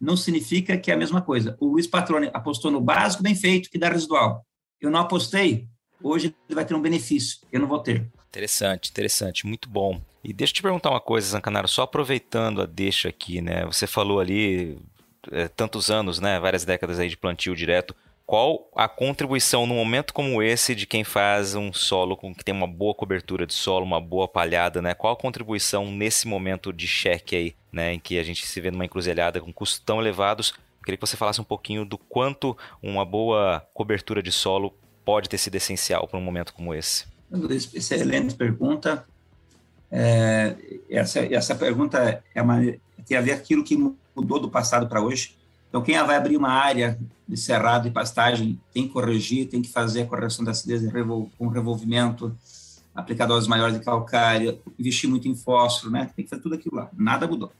não 0.00 0.16
significa 0.16 0.76
que 0.76 0.90
é 0.90 0.94
a 0.94 0.96
mesma 0.96 1.20
coisa. 1.20 1.56
O 1.58 1.66
Luiz 1.66 1.86
Patrone 1.86 2.30
apostou 2.32 2.70
no 2.70 2.80
básico 2.80 3.22
bem 3.22 3.34
feito, 3.34 3.70
que 3.70 3.78
dá 3.78 3.88
residual. 3.88 4.44
Eu 4.80 4.90
não 4.90 5.00
apostei, 5.00 5.66
hoje 6.02 6.34
ele 6.48 6.54
vai 6.54 6.64
ter 6.64 6.74
um 6.74 6.80
benefício, 6.80 7.38
eu 7.50 7.60
não 7.60 7.66
vou 7.66 7.80
ter. 7.80 8.08
Interessante, 8.28 8.90
interessante, 8.90 9.46
muito 9.46 9.68
bom. 9.68 10.00
E 10.22 10.32
deixa 10.32 10.52
eu 10.52 10.56
te 10.56 10.62
perguntar 10.62 10.90
uma 10.90 11.00
coisa, 11.00 11.28
Zancanaro, 11.28 11.68
só 11.68 11.82
aproveitando 11.82 12.62
a 12.62 12.66
deixa 12.66 13.08
aqui, 13.08 13.40
né? 13.40 13.64
Você 13.66 13.86
falou 13.86 14.20
ali 14.20 14.78
é, 15.30 15.48
tantos 15.48 15.90
anos, 15.90 16.20
né? 16.20 16.38
Várias 16.40 16.64
décadas 16.64 16.98
aí 16.98 17.08
de 17.08 17.16
plantio 17.16 17.54
direto. 17.54 17.94
Qual 18.26 18.68
a 18.76 18.86
contribuição 18.86 19.66
num 19.66 19.76
momento 19.76 20.12
como 20.12 20.42
esse 20.42 20.74
de 20.74 20.86
quem 20.86 21.02
faz 21.02 21.54
um 21.54 21.72
solo 21.72 22.14
com 22.14 22.34
que 22.34 22.44
tem 22.44 22.54
uma 22.54 22.66
boa 22.66 22.94
cobertura 22.94 23.46
de 23.46 23.54
solo, 23.54 23.86
uma 23.86 24.00
boa 24.00 24.28
palhada, 24.28 24.82
né? 24.82 24.92
Qual 24.92 25.12
a 25.12 25.16
contribuição 25.16 25.90
nesse 25.90 26.28
momento 26.28 26.72
de 26.72 26.86
cheque 26.86 27.34
aí, 27.34 27.54
né? 27.72 27.94
Em 27.94 27.98
que 27.98 28.18
a 28.18 28.22
gente 28.22 28.46
se 28.46 28.60
vê 28.60 28.70
numa 28.70 28.84
encruzilhada 28.84 29.40
com 29.40 29.52
custos 29.52 29.78
tão 29.78 29.98
elevados? 30.00 30.52
Queria 30.84 30.96
que 30.96 31.06
você 31.06 31.16
falasse 31.16 31.40
um 31.40 31.44
pouquinho 31.44 31.84
do 31.84 31.96
quanto 31.96 32.56
uma 32.82 33.04
boa 33.04 33.66
cobertura 33.72 34.22
de 34.22 34.32
solo 34.32 34.74
pode 35.04 35.28
ter 35.28 35.38
sido 35.38 35.54
essencial 35.54 36.06
para 36.06 36.18
um 36.18 36.22
momento 36.22 36.52
como 36.52 36.74
esse. 36.74 37.06
Excelente 37.74 38.34
pergunta. 38.34 39.06
É, 39.90 40.56
essa, 40.90 41.20
essa 41.20 41.54
pergunta 41.54 42.22
é 42.34 42.42
uma, 42.42 42.60
tem 43.06 43.16
a 43.16 43.20
ver 43.20 43.32
aquilo 43.32 43.64
que 43.64 43.76
mudou 44.14 44.38
do 44.38 44.50
passado 44.50 44.88
para 44.88 45.00
hoje. 45.00 45.36
Então, 45.68 45.82
quem 45.82 46.02
vai 46.02 46.16
abrir 46.16 46.36
uma 46.36 46.50
área 46.50 46.98
de 47.26 47.36
cerrado 47.36 47.86
e 47.86 47.90
pastagem 47.90 48.58
tem 48.72 48.86
que 48.86 48.92
corrigir, 48.92 49.48
tem 49.48 49.60
que 49.60 49.68
fazer 49.68 50.02
a 50.02 50.06
correção 50.06 50.44
da 50.44 50.50
acidez 50.50 50.82
com 51.36 51.48
revolvimento, 51.48 52.34
aplicar 52.94 53.26
doses 53.26 53.48
maiores 53.48 53.78
de 53.78 53.84
calcário, 53.84 54.58
investir 54.78 55.08
muito 55.08 55.28
em 55.28 55.34
fósforo, 55.34 55.92
né? 55.92 56.10
Tem 56.16 56.24
que 56.24 56.30
fazer 56.30 56.42
tudo 56.42 56.54
aquilo 56.54 56.76
lá. 56.76 56.88
Nada 56.96 57.26
mudou. 57.26 57.52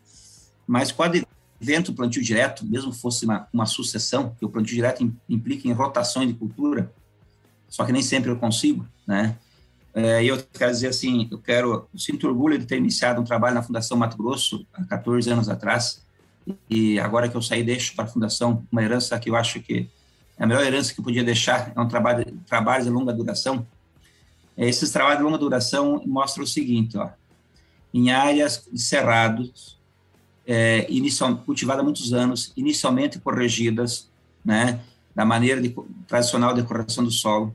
Mas 0.66 0.90
com 0.90 1.02
advento 1.02 1.92
do 1.92 1.94
plantio 1.94 2.22
direto, 2.22 2.64
mesmo 2.64 2.92
fosse 2.92 3.24
uma, 3.24 3.46
uma 3.52 3.66
sucessão, 3.66 4.34
que 4.38 4.44
o 4.44 4.48
plantio 4.48 4.74
direto 4.74 5.12
implica 5.28 5.68
em 5.68 5.72
rotações 5.72 6.28
de 6.28 6.34
cultura, 6.34 6.92
só 7.68 7.84
que 7.84 7.92
nem 7.92 8.02
sempre 8.02 8.30
eu 8.30 8.36
consigo, 8.36 8.86
né? 9.06 9.36
É, 10.00 10.22
eu 10.22 10.40
quero 10.52 10.70
dizer 10.70 10.86
assim, 10.86 11.26
eu 11.28 11.38
quero, 11.38 11.88
eu 11.92 11.98
sinto 11.98 12.28
orgulho 12.28 12.56
de 12.56 12.64
ter 12.64 12.76
iniciado 12.76 13.20
um 13.20 13.24
trabalho 13.24 13.56
na 13.56 13.64
Fundação 13.64 13.96
Mato 13.98 14.16
Grosso 14.16 14.64
há 14.72 14.84
14 14.84 15.28
anos 15.28 15.48
atrás, 15.48 16.06
e 16.70 17.00
agora 17.00 17.28
que 17.28 17.36
eu 17.36 17.42
saí, 17.42 17.64
deixo 17.64 17.96
para 17.96 18.04
a 18.04 18.06
Fundação 18.06 18.64
uma 18.70 18.80
herança 18.80 19.18
que 19.18 19.28
eu 19.28 19.34
acho 19.34 19.60
que 19.60 19.90
é 20.38 20.44
a 20.44 20.46
melhor 20.46 20.64
herança 20.64 20.94
que 20.94 21.00
eu 21.00 21.04
podia 21.04 21.24
deixar, 21.24 21.72
é 21.74 21.80
um 21.80 21.88
trabalho, 21.88 22.24
de 22.24 22.90
longa 22.90 23.12
duração. 23.12 23.66
É, 24.56 24.68
esses 24.68 24.92
trabalhos 24.92 25.18
de 25.18 25.24
longa 25.24 25.38
duração 25.38 26.00
mostram 26.06 26.44
o 26.44 26.46
seguinte, 26.46 26.96
ó, 26.96 27.08
em 27.92 28.12
áreas 28.12 28.68
de 28.72 28.80
cerrados, 28.80 29.80
é, 30.46 30.86
cultivadas 31.44 31.80
há 31.80 31.84
muitos 31.84 32.12
anos, 32.12 32.52
inicialmente 32.56 33.18
corrigidas, 33.18 34.08
né, 34.44 34.78
da 35.12 35.24
maneira 35.24 35.60
de, 35.60 35.74
tradicional 36.06 36.54
de 36.54 36.62
correção 36.62 37.02
do 37.02 37.10
solo, 37.10 37.52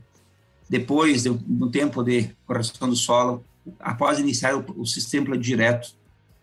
depois 0.68 1.24
do, 1.24 1.70
tempo 1.70 2.02
de 2.02 2.30
correção 2.46 2.88
do 2.88 2.96
solo, 2.96 3.44
após 3.78 4.18
iniciar 4.18 4.56
o, 4.56 4.64
o 4.80 4.86
sistema 4.86 5.36
direto, 5.36 5.94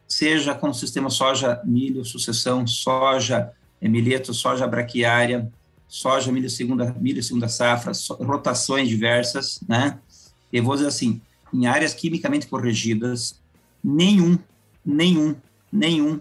seja 0.08 0.54
com 0.54 0.70
o 0.70 0.74
sistema 0.74 1.10
soja, 1.10 1.62
milho, 1.64 2.04
sucessão, 2.04 2.68
soja, 2.68 3.52
milheto, 3.82 4.34
soja 4.34 4.68
braquiária, 4.68 5.52
soja, 5.88 6.32
milho 6.32 6.50
segunda, 6.50 6.96
milho 7.00 7.24
segunda 7.24 7.48
safra, 7.48 7.94
so, 7.94 8.14
rotações 8.16 8.88
diversas, 8.88 9.60
né? 9.68 10.00
Eu 10.52 10.64
vou 10.64 10.76
dizer 10.76 10.88
assim, 10.88 11.22
em 11.54 11.66
áreas 11.66 11.94
quimicamente 11.94 12.48
corrigidas, 12.48 13.40
nenhum, 13.84 14.38
nenhum, 14.86 15.36
nenhum 15.72 16.20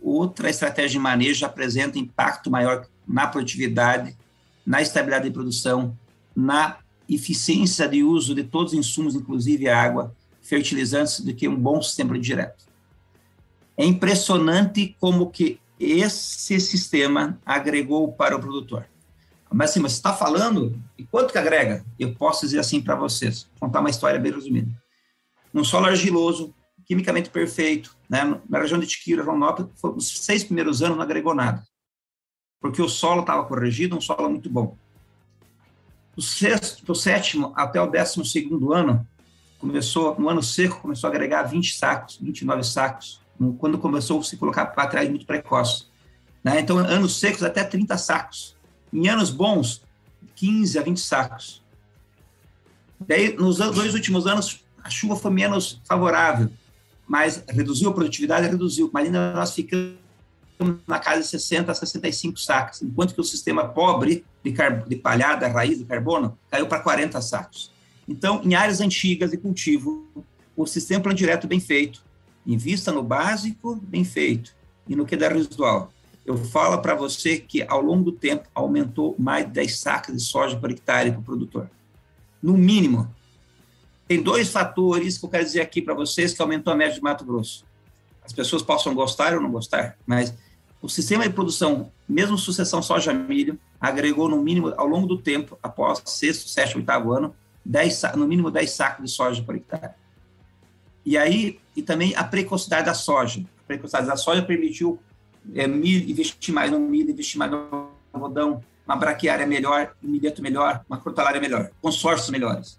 outra 0.00 0.48
estratégia 0.48 0.90
de 0.90 0.98
manejo 0.98 1.44
apresenta 1.44 1.98
impacto 1.98 2.50
maior 2.50 2.86
na 3.06 3.26
produtividade, 3.26 4.16
na 4.64 4.80
estabilidade 4.80 5.24
de 5.24 5.30
produção, 5.30 5.96
na 6.34 6.76
eficiência 7.08 7.88
de 7.88 8.02
uso 8.02 8.34
de 8.34 8.44
todos 8.44 8.72
os 8.72 8.78
insumos, 8.78 9.14
inclusive 9.14 9.68
água, 9.68 10.14
fertilizantes, 10.42 11.20
do 11.20 11.34
que 11.34 11.48
um 11.48 11.56
bom 11.56 11.80
sistema 11.80 12.18
direto. 12.18 12.64
É 13.76 13.84
impressionante 13.84 14.96
como 15.00 15.30
que 15.30 15.60
esse 15.78 16.60
sistema 16.60 17.38
agregou 17.46 18.12
para 18.12 18.36
o 18.36 18.40
produtor. 18.40 18.86
Mas 19.50 19.70
assim, 19.70 19.80
você 19.80 19.94
está 19.94 20.12
falando, 20.12 20.78
e 20.98 21.04
quanto 21.04 21.32
que 21.32 21.38
agrega? 21.38 21.84
Eu 21.98 22.14
posso 22.14 22.42
dizer 22.42 22.58
assim 22.58 22.80
para 22.80 22.96
vocês, 22.96 23.48
contar 23.58 23.80
uma 23.80 23.88
história 23.88 24.18
bem 24.18 24.32
resumida. 24.32 24.70
Um 25.54 25.64
solo 25.64 25.86
argiloso, 25.86 26.54
quimicamente 26.84 27.30
perfeito, 27.30 27.96
né? 28.08 28.40
na 28.48 28.58
região 28.58 28.78
de 28.78 28.86
Tiquira, 28.86 29.22
Rondonópolis, 29.22 29.70
os 29.82 30.24
seis 30.24 30.44
primeiros 30.44 30.82
anos 30.82 30.96
não 30.96 31.04
agregou 31.04 31.34
nada, 31.34 31.62
porque 32.60 32.82
o 32.82 32.88
solo 32.88 33.20
estava 33.20 33.44
corrigido, 33.44 33.96
um 33.96 34.00
solo 34.00 34.28
muito 34.28 34.50
bom. 34.50 34.76
Do 36.18 36.22
sexto, 36.22 36.84
do 36.84 36.96
sétimo 36.96 37.52
até 37.54 37.80
o 37.80 37.86
décimo 37.86 38.24
segundo 38.24 38.72
ano, 38.72 39.06
começou, 39.60 40.18
no 40.18 40.28
ano 40.28 40.42
seco, 40.42 40.80
começou 40.80 41.06
a 41.06 41.12
agregar 41.12 41.44
20 41.44 41.76
sacos, 41.76 42.18
29 42.20 42.64
sacos, 42.64 43.20
quando 43.58 43.78
começou 43.78 44.18
a 44.18 44.24
se 44.24 44.36
colocar 44.36 44.66
para 44.66 44.88
trás 44.88 45.08
muito 45.08 45.24
precoce. 45.24 45.86
Né? 46.42 46.58
Então, 46.58 46.76
anos 46.76 47.20
secos, 47.20 47.44
até 47.44 47.62
30 47.62 47.96
sacos. 47.96 48.56
Em 48.92 49.08
anos 49.08 49.30
bons, 49.30 49.80
15 50.34 50.76
a 50.76 50.82
20 50.82 50.98
sacos. 50.98 51.62
Daí, 52.98 53.36
nos 53.36 53.58
dois 53.58 53.94
últimos 53.94 54.26
anos, 54.26 54.64
a 54.82 54.90
chuva 54.90 55.14
foi 55.14 55.30
menos 55.30 55.80
favorável, 55.84 56.50
mas 57.06 57.44
reduziu 57.48 57.90
a 57.90 57.94
produtividade, 57.94 58.48
reduziu, 58.48 58.90
mas 58.92 59.06
ainda 59.06 59.32
nós 59.34 59.54
ficamos 59.54 59.94
na 60.86 60.98
casa 60.98 61.20
de 61.20 61.26
60 61.28 61.70
a 61.70 61.74
65 61.74 62.38
sacos, 62.38 62.82
enquanto 62.82 63.14
que 63.14 63.20
o 63.20 63.24
sistema 63.24 63.68
pobre 63.68 64.24
de, 64.42 64.52
de 64.86 64.96
palhada, 64.96 65.48
raiz 65.48 65.78
de 65.78 65.84
carbono, 65.84 66.38
caiu 66.50 66.66
para 66.66 66.80
40 66.80 67.20
sacos. 67.20 67.72
Então, 68.08 68.40
em 68.42 68.54
áreas 68.54 68.80
antigas 68.80 69.30
de 69.30 69.36
cultivo, 69.36 70.06
o 70.56 70.66
sistema 70.66 71.02
plano 71.02 71.16
direto 71.16 71.46
bem 71.46 71.60
feito, 71.60 72.02
Invista 72.48 72.90
no 72.90 73.02
básico, 73.02 73.76
bem 73.76 74.04
feito, 74.04 74.56
e 74.88 74.96
no 74.96 75.04
que 75.04 75.18
dá 75.18 75.28
residual. 75.28 75.92
Eu 76.24 76.38
falo 76.38 76.80
para 76.80 76.94
você 76.94 77.38
que, 77.38 77.62
ao 77.68 77.82
longo 77.82 78.04
do 78.04 78.12
tempo, 78.12 78.48
aumentou 78.54 79.14
mais 79.18 79.44
de 79.44 79.52
10 79.52 79.78
sacas 79.78 80.16
de 80.16 80.22
soja 80.22 80.56
por 80.56 80.70
hectare 80.70 81.10
para 81.10 81.20
o 81.20 81.22
produtor. 81.22 81.70
No 82.42 82.56
mínimo. 82.56 83.14
Tem 84.06 84.22
dois 84.22 84.48
fatores 84.48 85.18
que 85.18 85.26
eu 85.26 85.28
quero 85.28 85.44
dizer 85.44 85.60
aqui 85.60 85.82
para 85.82 85.92
vocês 85.92 86.32
que 86.32 86.40
aumentou 86.40 86.72
a 86.72 86.76
média 86.76 86.94
de 86.94 87.02
Mato 87.02 87.22
Grosso. 87.22 87.66
As 88.24 88.32
pessoas 88.32 88.62
possam 88.62 88.94
gostar 88.94 89.34
ou 89.34 89.42
não 89.42 89.50
gostar, 89.50 89.98
mas 90.06 90.32
o 90.80 90.88
sistema 90.88 91.24
de 91.24 91.34
produção, 91.34 91.90
mesmo 92.08 92.38
sucessão 92.38 92.80
soja-milho, 92.82 93.58
agregou 93.80 94.28
no 94.28 94.40
mínimo, 94.40 94.72
ao 94.76 94.86
longo 94.86 95.06
do 95.06 95.18
tempo, 95.18 95.58
após 95.62 96.02
sexto, 96.04 96.48
sétimo, 96.48 96.80
oitavo 96.80 97.12
ano, 97.12 97.34
10, 97.64 98.02
no 98.16 98.26
mínimo 98.26 98.50
10 98.50 98.70
sacos 98.70 99.04
de 99.04 99.10
soja 99.10 99.42
por 99.42 99.56
hectare. 99.56 99.92
E 101.04 101.16
aí, 101.18 101.58
e 101.74 101.82
também 101.82 102.14
a 102.14 102.22
precocidade 102.22 102.86
da 102.86 102.94
soja. 102.94 103.40
A 103.40 103.66
precocidade 103.66 104.06
da 104.06 104.16
soja 104.16 104.42
permitiu 104.42 104.98
é, 105.54 105.66
milho, 105.66 106.08
investir 106.08 106.54
mais 106.54 106.70
no 106.70 106.78
milho, 106.78 107.10
investir 107.10 107.38
mais 107.38 107.50
no 107.50 107.88
algodão, 108.12 108.62
uma 108.86 108.96
braquiária 108.96 109.46
melhor, 109.46 109.94
um 110.02 110.08
milheto 110.08 110.40
melhor, 110.40 110.84
uma 110.88 110.98
crotalária 110.98 111.40
melhor, 111.40 111.70
consórcios 111.82 112.30
melhores. 112.30 112.78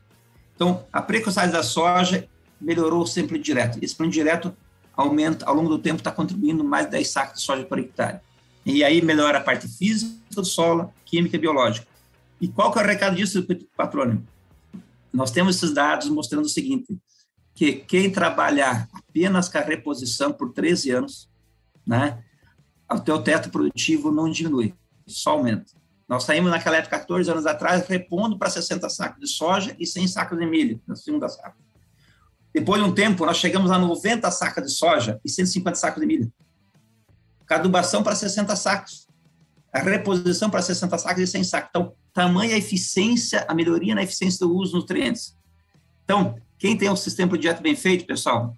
Então, 0.56 0.86
a 0.92 1.02
precocidade 1.02 1.52
da 1.52 1.64
soja 1.64 2.28
melhorou 2.60 3.06
sempre 3.06 3.38
direto. 3.40 3.80
Esse 3.82 3.96
plano 3.96 4.12
direto 4.12 4.56
aumenta, 5.00 5.46
ao 5.46 5.56
longo 5.56 5.70
do 5.70 5.80
tempo, 5.80 5.98
está 5.98 6.12
contribuindo 6.12 6.64
mais 6.64 6.86
de 6.86 6.92
10 6.92 7.10
sacos 7.10 7.40
de 7.40 7.46
soja 7.46 7.64
por 7.64 7.80
hectare. 7.80 8.20
E 8.66 8.84
aí 8.84 9.02
melhora 9.02 9.38
a 9.38 9.42
parte 9.42 9.68
física 9.68 10.14
do 10.32 10.44
solo, 10.44 10.94
química 11.06 11.38
e 11.38 11.40
biológica. 11.40 11.88
E 12.42 12.48
qual 12.48 12.72
que 12.72 12.80
é 12.80 12.84
o 12.84 12.86
recado 12.86 13.16
disso, 13.16 13.46
patrônimo? 13.76 14.28
Nós 15.12 15.32
temos 15.32 15.56
esses 15.56 15.74
dados 15.74 16.10
mostrando 16.10 16.46
o 16.46 16.50
seguinte, 16.50 16.98
que 17.56 17.74
quem 17.74 18.12
trabalhar 18.12 18.88
apenas 18.94 19.50
com 19.50 19.58
a 19.58 19.62
reposição 19.62 20.32
por 20.32 20.54
13 20.54 20.92
anos, 20.92 21.30
né, 21.86 22.24
o 22.92 23.00
teu 23.00 23.22
teto 23.22 23.50
produtivo 23.50 24.12
não 24.12 24.30
diminui, 24.30 24.74
só 25.08 25.32
aumenta. 25.32 25.74
Nós 26.08 26.24
saímos 26.24 26.52
naquela 26.52 26.78
época, 26.78 27.00
14 27.00 27.32
anos 27.32 27.46
atrás, 27.46 27.88
repondo 27.88 28.38
para 28.38 28.50
60 28.50 28.90
sacos 28.90 29.20
de 29.20 29.28
soja 29.28 29.76
e 29.80 29.86
100 29.86 30.08
sacos 30.08 30.38
de 30.38 30.46
milho 30.46 30.82
na 30.88 30.96
segunda 30.96 31.30
safra. 31.30 31.69
Depois 32.54 32.82
de 32.82 32.90
um 32.90 32.94
tempo, 32.94 33.26
nós 33.26 33.38
chegamos 33.38 33.70
a 33.72 33.78
90 33.78 34.30
sacas 34.32 34.66
de 34.66 34.72
soja 34.72 35.20
e 35.24 35.30
150 35.30 35.76
sacos 35.76 36.02
de 36.02 36.08
milho. 36.08 36.34
Cadubação 37.46 38.02
para 38.02 38.16
60 38.16 38.56
sacos. 38.56 39.08
A 39.72 39.80
reposição 39.80 40.50
para 40.50 40.62
60 40.62 40.98
sacos 40.98 41.24
e 41.24 41.28
100 41.28 41.44
sacos. 41.44 41.70
Então, 41.70 41.94
tamanha 42.12 42.58
eficiência, 42.58 43.46
a 43.48 43.54
melhoria 43.54 43.94
na 43.94 44.04
eficiência 44.04 44.46
do 44.46 44.56
uso 44.56 44.74
dos 44.74 44.82
nutrientes. 44.82 45.38
Então, 46.04 46.36
quem 46.58 46.76
tem 46.76 46.90
um 46.90 46.96
sistema 46.96 47.32
de 47.34 47.40
dieta 47.40 47.62
bem 47.62 47.76
feito, 47.76 48.06
pessoal, 48.06 48.54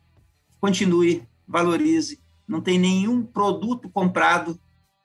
continue, 0.59 1.27
valorize. 1.45 2.21
Não 2.47 2.61
tem 2.61 2.79
nenhum 2.79 3.23
produto 3.23 3.89
comprado 3.89 4.59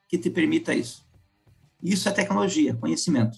que 0.07 0.17
te 0.17 0.29
permita 0.29 0.73
isso. 0.73 1.05
Isso 1.83 2.07
é 2.07 2.11
tecnologia, 2.11 2.73
conhecimento 2.73 3.37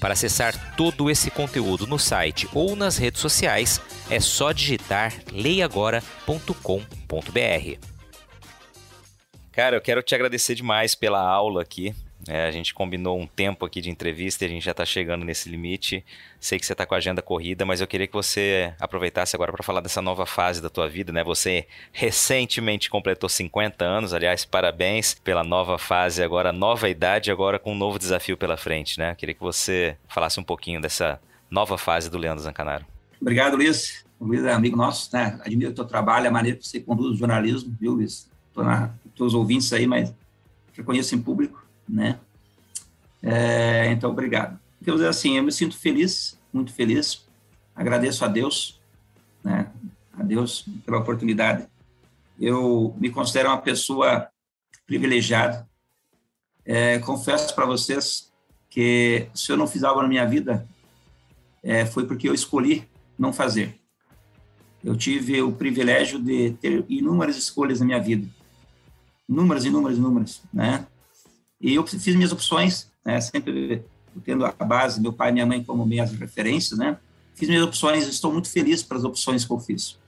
Para 0.00 0.12
acessar 0.12 0.76
todo 0.76 1.10
esse 1.10 1.30
conteúdo 1.30 1.86
no 1.86 1.98
site 1.98 2.48
ou 2.54 2.76
nas 2.76 2.96
redes 2.96 3.20
sociais, 3.20 3.80
é 4.08 4.20
só 4.20 4.52
digitar 4.52 5.12
leiagora.com.br. 5.32 7.88
Cara, 9.50 9.76
eu 9.76 9.80
quero 9.80 10.02
te 10.02 10.14
agradecer 10.14 10.54
demais 10.54 10.94
pela 10.94 11.20
aula 11.20 11.62
aqui. 11.62 11.94
É, 12.28 12.46
a 12.46 12.50
gente 12.50 12.74
combinou 12.74 13.18
um 13.18 13.26
tempo 13.26 13.64
aqui 13.64 13.80
de 13.80 13.88
entrevista 13.88 14.44
e 14.44 14.46
a 14.46 14.50
gente 14.50 14.62
já 14.62 14.72
está 14.72 14.84
chegando 14.84 15.24
nesse 15.24 15.48
limite. 15.48 16.04
Sei 16.38 16.58
que 16.58 16.66
você 16.66 16.74
está 16.74 16.84
com 16.84 16.94
a 16.94 16.98
agenda 16.98 17.22
corrida, 17.22 17.64
mas 17.64 17.80
eu 17.80 17.86
queria 17.86 18.06
que 18.06 18.12
você 18.12 18.74
aproveitasse 18.78 19.34
agora 19.34 19.50
para 19.50 19.62
falar 19.62 19.80
dessa 19.80 20.02
nova 20.02 20.26
fase 20.26 20.60
da 20.60 20.68
tua 20.68 20.86
vida, 20.86 21.10
né? 21.10 21.24
Você 21.24 21.66
recentemente 21.90 22.90
completou 22.90 23.30
50 23.30 23.82
anos, 23.82 24.12
aliás, 24.12 24.44
parabéns 24.44 25.14
pela 25.14 25.42
nova 25.42 25.78
fase, 25.78 26.22
agora 26.22 26.52
nova 26.52 26.90
idade, 26.90 27.30
agora 27.30 27.58
com 27.58 27.72
um 27.72 27.78
novo 27.78 27.98
desafio 27.98 28.36
pela 28.36 28.58
frente, 28.58 28.98
né? 28.98 29.12
Eu 29.12 29.16
queria 29.16 29.34
que 29.34 29.40
você 29.40 29.96
falasse 30.06 30.38
um 30.38 30.44
pouquinho 30.44 30.82
dessa 30.82 31.18
nova 31.50 31.78
fase 31.78 32.10
do 32.10 32.18
Leandro 32.18 32.44
Zancanaro. 32.44 32.84
Obrigado, 33.18 33.56
Luiz. 33.56 34.04
O 34.20 34.26
Luiz 34.26 34.44
é 34.44 34.52
amigo 34.52 34.76
nosso, 34.76 35.08
né? 35.16 35.40
Admiro 35.42 35.70
o 35.70 35.74
teu 35.74 35.86
trabalho, 35.86 36.28
a 36.28 36.30
maneira 36.30 36.58
que 36.58 36.68
você 36.68 36.78
conduz 36.78 37.12
o 37.12 37.16
jornalismo, 37.16 37.74
viu, 37.80 37.92
Luiz? 37.92 38.28
Estou 38.48 38.64
na 38.64 38.90
teus 39.16 39.32
ouvintes 39.32 39.72
aí, 39.72 39.86
mas 39.86 40.14
reconheço 40.74 41.14
em 41.14 41.20
público 41.20 41.67
né? 41.88 42.18
É, 43.22 43.90
então, 43.90 44.10
obrigado. 44.10 44.58
Quer 44.84 44.92
dizer 44.92 45.08
assim, 45.08 45.36
eu 45.36 45.42
me 45.42 45.52
sinto 45.52 45.76
feliz, 45.76 46.38
muito 46.52 46.72
feliz. 46.72 47.26
Agradeço 47.74 48.24
a 48.24 48.28
Deus, 48.28 48.80
né? 49.42 49.70
A 50.12 50.22
Deus 50.22 50.64
pela 50.84 50.98
oportunidade. 50.98 51.66
Eu 52.38 52.94
me 52.98 53.10
considero 53.10 53.48
uma 53.48 53.58
pessoa 53.58 54.28
privilegiada. 54.86 55.68
É, 56.64 56.98
confesso 56.98 57.54
para 57.54 57.66
vocês 57.66 58.32
que 58.70 59.28
se 59.34 59.50
eu 59.50 59.56
não 59.56 59.66
fiz 59.66 59.82
algo 59.82 60.02
na 60.02 60.08
minha 60.08 60.26
vida, 60.26 60.66
é, 61.62 61.84
foi 61.86 62.06
porque 62.06 62.28
eu 62.28 62.34
escolhi 62.34 62.88
não 63.18 63.32
fazer. 63.32 63.78
Eu 64.84 64.96
tive 64.96 65.42
o 65.42 65.52
privilégio 65.52 66.18
de 66.18 66.52
ter 66.52 66.84
inúmeras 66.88 67.36
escolhas 67.36 67.80
na 67.80 67.86
minha 67.86 68.00
vida, 68.00 68.28
inúmeras, 69.28 69.64
inúmeras, 69.64 69.98
inúmeras, 69.98 70.42
né? 70.52 70.86
E 71.60 71.74
eu 71.74 71.86
fiz 71.86 72.14
minhas 72.14 72.32
opções, 72.32 72.90
né, 73.04 73.20
sempre 73.20 73.84
tendo 74.24 74.44
a 74.44 74.52
base, 74.52 75.00
meu 75.00 75.12
pai 75.12 75.30
e 75.30 75.32
minha 75.32 75.46
mãe 75.46 75.62
como 75.62 75.86
minhas 75.86 76.12
referências, 76.12 76.78
né? 76.78 76.98
Fiz 77.34 77.48
minhas 77.48 77.64
opções, 77.64 78.06
estou 78.08 78.32
muito 78.32 78.50
feliz 78.50 78.82
pelas 78.82 79.04
opções 79.04 79.44
que 79.44 79.52
eu 79.52 79.60
fiz. 79.60 79.98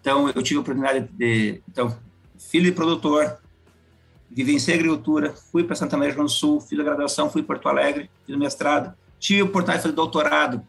Então, 0.00 0.28
eu 0.28 0.42
tive 0.42 0.58
a 0.58 0.60
oportunidade 0.60 1.08
de, 1.12 1.60
então, 1.68 1.96
filho 2.38 2.64
de 2.64 2.72
produtor, 2.72 3.38
vivenciei 4.30 4.76
agricultura, 4.76 5.34
fui 5.52 5.64
para 5.64 5.76
Santa 5.76 5.96
Maria 5.96 6.14
do 6.14 6.28
Sul, 6.28 6.60
fiz 6.60 6.78
a 6.78 6.82
graduação, 6.82 7.30
fui 7.30 7.42
em 7.42 7.44
Porto 7.44 7.68
Alegre, 7.68 8.10
fiz 8.26 8.34
o 8.34 8.38
mestrado, 8.38 8.94
tive 9.18 9.40
a 9.40 9.44
oportunidade 9.44 9.78
de 9.78 9.82
fazer 9.82 9.94
doutorado, 9.94 10.62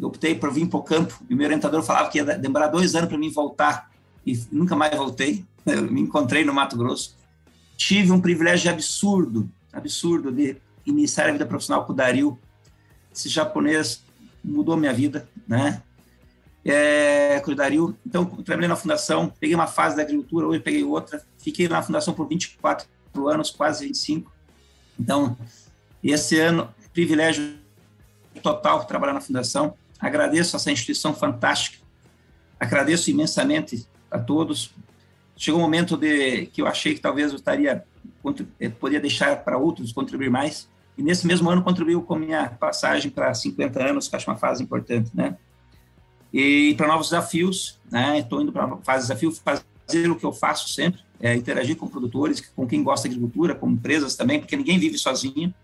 eu 0.00 0.08
optei 0.08 0.34
por 0.34 0.52
vir 0.52 0.66
para 0.68 0.78
o 0.78 0.82
campo, 0.82 1.20
e 1.28 1.34
meu 1.34 1.46
orientador 1.46 1.82
falava 1.82 2.08
que 2.08 2.18
ia 2.18 2.24
demorar 2.24 2.68
dois 2.68 2.94
anos 2.94 3.08
para 3.08 3.18
mim 3.18 3.30
voltar, 3.30 3.90
e 4.24 4.38
nunca 4.50 4.76
mais 4.76 4.96
voltei, 4.96 5.44
eu 5.66 5.82
me 5.82 6.00
encontrei 6.00 6.44
no 6.44 6.54
Mato 6.54 6.76
Grosso, 6.76 7.17
tive 7.78 8.10
um 8.10 8.20
privilégio 8.20 8.70
absurdo, 8.70 9.48
absurdo 9.72 10.32
de 10.32 10.56
iniciar 10.84 11.28
a 11.28 11.32
vida 11.32 11.46
profissional 11.46 11.86
com 11.86 11.92
o 11.92 11.96
Dario. 11.96 12.36
Esse 13.14 13.28
japonês 13.28 14.02
mudou 14.44 14.76
minha 14.76 14.92
vida, 14.92 15.28
né? 15.46 15.80
É, 16.64 17.40
com 17.40 17.52
o 17.52 17.54
Dario. 17.54 17.96
Então, 18.04 18.26
trabalhei 18.26 18.68
na 18.68 18.74
fundação, 18.74 19.32
peguei 19.38 19.54
uma 19.54 19.68
fase 19.68 19.96
da 19.96 20.02
agricultura, 20.02 20.48
hoje 20.48 20.60
peguei 20.60 20.82
outra. 20.82 21.24
Fiquei 21.38 21.68
na 21.68 21.80
fundação 21.80 22.12
por 22.12 22.26
24 22.26 22.88
anos, 23.28 23.50
quase 23.50 23.86
25. 23.86 24.30
Então, 24.98 25.38
esse 26.02 26.36
ano, 26.36 26.74
privilégio 26.92 27.58
total 28.42 28.84
trabalhar 28.86 29.14
na 29.14 29.20
fundação. 29.20 29.74
Agradeço 30.00 30.56
essa 30.56 30.70
instituição 30.70 31.14
fantástica. 31.14 31.78
Agradeço 32.58 33.08
imensamente 33.08 33.86
a 34.10 34.18
todos 34.18 34.74
chegou 35.38 35.60
um 35.60 35.62
momento 35.62 35.96
de 35.96 36.46
que 36.46 36.60
eu 36.60 36.66
achei 36.66 36.94
que 36.94 37.00
talvez 37.00 37.30
eu 37.30 37.36
estaria 37.36 37.84
eh, 38.58 38.68
poderia 38.68 39.00
deixar 39.00 39.36
para 39.44 39.56
outros 39.56 39.92
contribuir 39.92 40.28
mais. 40.28 40.68
E 40.96 41.02
nesse 41.02 41.26
mesmo 41.26 41.48
ano 41.48 41.62
contribuiu 41.62 42.02
com 42.02 42.16
minha 42.16 42.50
passagem 42.50 43.08
para 43.08 43.32
50 43.32 43.80
anos 43.82 44.08
que 44.08 44.16
acho 44.16 44.28
uma 44.28 44.36
fase 44.36 44.64
importante 44.64 45.10
né? 45.14 45.36
E 46.32 46.74
para 46.76 46.88
novos 46.88 47.10
desafios 47.10 47.78
né? 47.90 48.18
Estou 48.18 48.42
indo 48.42 48.52
para 48.52 48.76
fase 48.78 49.04
desafio 49.04 49.32
fazer 49.32 50.10
o 50.10 50.16
que 50.16 50.26
eu 50.26 50.32
faço 50.32 50.68
sempre 50.68 51.00
é 51.20 51.34
interagir 51.34 51.76
com 51.76 51.86
produtores 51.86 52.40
com 52.40 52.66
quem 52.66 52.82
gosta 52.82 53.08
de 53.08 53.14
agricultura 53.14 53.54
com 53.54 53.70
empresas 53.70 54.16
também 54.16 54.40
porque 54.40 54.56
ninguém 54.56 54.78
vive 54.78 54.98
sozinho. 54.98 55.54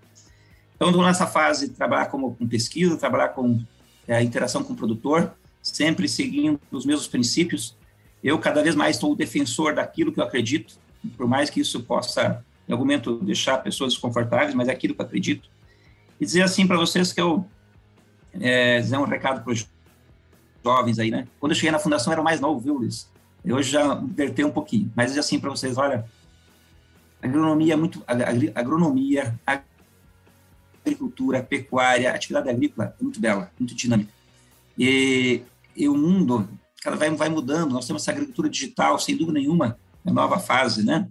Então 0.77 0.89
estou 0.89 1.05
nessa 1.05 1.27
fase 1.27 1.69
de 1.69 1.75
trabalhar 1.75 2.07
como 2.07 2.37
com 2.37 2.47
pesquisa 2.47 2.97
trabalhar 2.97 3.31
com 3.31 3.61
é, 4.07 4.15
a 4.15 4.23
interação 4.23 4.63
com 4.63 4.73
o 4.73 4.77
produtor 4.77 5.35
sempre 5.61 6.09
seguindo 6.09 6.61
os 6.71 6.87
mesmos 6.87 7.09
princípios 7.09 7.77
eu 8.25 8.39
cada 8.39 8.63
vez 8.63 8.75
mais 8.75 8.97
sou 8.97 9.13
o 9.13 9.17
defensor 9.17 9.75
daquilo 9.75 10.11
que 10.11 10.19
eu 10.19 10.25
acredito, 10.25 10.79
por 11.15 11.29
mais 11.29 11.51
que 11.51 11.61
isso 11.61 11.83
possa, 11.83 12.43
em 12.67 12.73
algum 12.73 12.85
momento, 12.85 13.19
deixar 13.19 13.59
pessoas 13.59 13.93
desconfortáveis, 13.93 14.55
mas 14.55 14.69
é 14.69 14.73
aquilo 14.73 14.95
que 14.95 15.03
eu 15.03 15.05
acredito. 15.05 15.51
E 16.19 16.25
dizer 16.25 16.41
assim 16.41 16.67
para 16.67 16.79
vocês 16.79 17.13
que 17.13 17.21
eu 17.21 17.47
é, 18.41 18.81
dizer 18.81 18.97
um 18.97 19.05
recado 19.05 19.45
para 19.45 19.53
os 19.53 19.69
jovens 20.65 20.99
aí, 20.99 21.11
né? 21.11 21.29
Quando 21.39 21.53
eu 21.53 21.57
cheguei 21.57 21.71
na 21.71 21.79
fundação 21.79 22.11
era 22.11 22.23
mais 22.23 22.41
novo, 22.41 22.59
viu, 22.59 22.79
Luiz? 22.79 23.07
Eu 23.45 23.57
hoje 23.57 23.71
já 23.71 23.95
invertei 23.97 24.43
um 24.43 24.51
pouquinho, 24.51 24.91
mas 24.97 25.09
dizer 25.09 25.21
assim 25.21 25.39
para 25.39 25.51
vocês, 25.51 25.77
olha, 25.77 26.07
agronomia 27.23 27.75
é 27.75 27.77
muito, 27.77 28.03
agronomia, 28.55 29.39
agricultura, 30.83 31.43
pecuária, 31.43 32.11
atividade 32.11 32.49
agrícola 32.49 32.97
é 32.99 33.03
muito 33.03 33.21
bela, 33.21 33.53
muito 33.59 33.75
dinâmica. 33.75 34.11
E, 34.79 35.43
e 35.77 35.87
o 35.89 35.95
mundo 35.95 36.49
ela 36.89 36.97
vai, 36.97 37.11
vai 37.11 37.29
mudando. 37.29 37.73
Nós 37.73 37.87
temos 37.87 38.03
essa 38.03 38.11
agricultura 38.11 38.49
digital, 38.49 38.99
sem 38.99 39.17
dúvida 39.17 39.39
nenhuma, 39.39 39.79
uma 40.05 40.15
nova 40.15 40.39
fase, 40.39 40.85
né? 40.85 41.09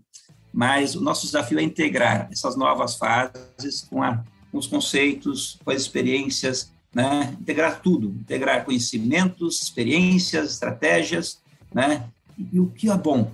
Mas 0.53 0.95
o 0.95 1.01
nosso 1.01 1.25
desafio 1.25 1.59
é 1.59 1.63
integrar 1.63 2.29
essas 2.31 2.55
novas 2.55 2.95
fases 2.95 3.87
com, 3.89 4.03
a, 4.03 4.23
com 4.51 4.57
os 4.57 4.67
conceitos, 4.67 5.57
com 5.63 5.71
as 5.71 5.81
experiências, 5.81 6.71
né? 6.93 7.35
Integrar 7.41 7.81
tudo, 7.81 8.09
integrar 8.09 8.63
conhecimentos, 8.63 9.61
experiências, 9.61 10.51
estratégias, 10.51 11.41
né? 11.73 12.07
E, 12.37 12.47
e 12.53 12.59
o 12.59 12.67
que 12.67 12.89
é 12.89 12.97
bom, 12.97 13.31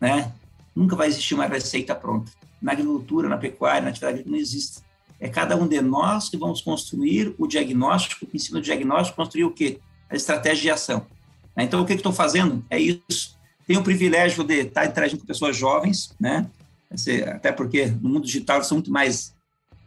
né? 0.00 0.32
Nunca 0.76 0.94
vai 0.94 1.08
existir 1.08 1.34
uma 1.34 1.46
receita 1.46 1.94
pronta. 1.94 2.30
Na 2.60 2.72
agricultura, 2.72 3.28
na 3.28 3.38
pecuária, 3.38 3.80
na 3.80 3.88
atividade 3.88 4.14
agrícola, 4.14 4.36
não 4.36 4.42
existe. 4.42 4.80
É 5.20 5.28
cada 5.28 5.56
um 5.56 5.66
de 5.66 5.80
nós 5.80 6.28
que 6.28 6.36
vamos 6.36 6.60
construir 6.60 7.34
o 7.38 7.46
diagnóstico, 7.46 8.26
em 8.32 8.38
cima 8.38 8.60
do 8.60 8.64
diagnóstico, 8.64 9.16
construir 9.16 9.44
o 9.44 9.50
quê? 9.50 9.80
A 10.08 10.14
estratégia 10.14 10.62
de 10.62 10.70
ação. 10.70 11.06
Né? 11.58 11.64
Então, 11.64 11.82
o 11.82 11.84
que, 11.84 11.94
estou 11.94 12.12
fazendo? 12.12 12.64
É 12.70 12.78
isso. 12.78 13.36
Tenho 13.66 13.80
o 13.80 13.84
privilégio 13.84 14.44
de 14.44 14.60
estar 14.60 14.86
interagindo 14.86 15.20
com 15.20 15.26
pessoas 15.26 15.56
jovens, 15.56 16.14
né? 16.18 16.48
até 17.34 17.52
porque 17.52 17.86
no 17.86 18.08
mundo 18.08 18.24
digital 18.24 18.64
são 18.64 18.78
muito 18.78 18.90
mais, 18.90 19.34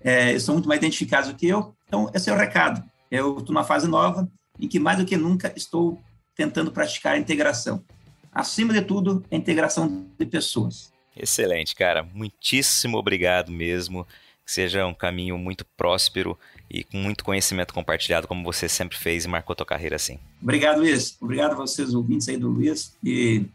é, 0.01 0.37
são 0.37 0.55
muito 0.55 0.67
mais 0.67 0.77
identificados 0.79 1.29
do 1.29 1.35
que 1.35 1.47
eu. 1.47 1.73
Então, 1.87 2.11
esse 2.13 2.29
é 2.29 2.33
o 2.33 2.37
recado. 2.37 2.83
Eu 3.09 3.39
estou 3.39 3.53
numa 3.53 3.63
fase 3.63 3.87
nova 3.87 4.29
em 4.59 4.67
que, 4.67 4.79
mais 4.79 4.99
do 4.99 5.05
que 5.05 5.17
nunca, 5.17 5.51
estou 5.55 5.99
tentando 6.35 6.71
praticar 6.71 7.13
a 7.13 7.17
integração. 7.17 7.83
Acima 8.31 8.73
de 8.73 8.81
tudo, 8.81 9.23
a 9.31 9.35
integração 9.35 10.05
de 10.19 10.25
pessoas. 10.25 10.91
Excelente, 11.15 11.75
cara. 11.75 12.03
Muitíssimo 12.03 12.97
obrigado 12.97 13.51
mesmo. 13.51 14.05
Que 14.45 14.51
seja 14.51 14.85
um 14.85 14.93
caminho 14.93 15.37
muito 15.37 15.65
próspero 15.77 16.37
e 16.73 16.83
com 16.85 16.97
muito 16.97 17.23
conhecimento 17.23 17.73
compartilhado, 17.73 18.27
como 18.27 18.43
você 18.43 18.69
sempre 18.69 18.97
fez 18.97 19.25
e 19.25 19.27
marcou 19.27 19.55
tua 19.55 19.65
carreira 19.65 19.97
assim. 19.97 20.17
Obrigado, 20.41 20.79
Luiz. 20.79 21.17
Obrigado 21.19 21.51
a 21.51 21.55
vocês, 21.55 21.93
ouvintes 21.93 22.29
aí 22.29 22.37
do 22.37 22.49
Luiz. 22.49 22.95
E 23.03 23.45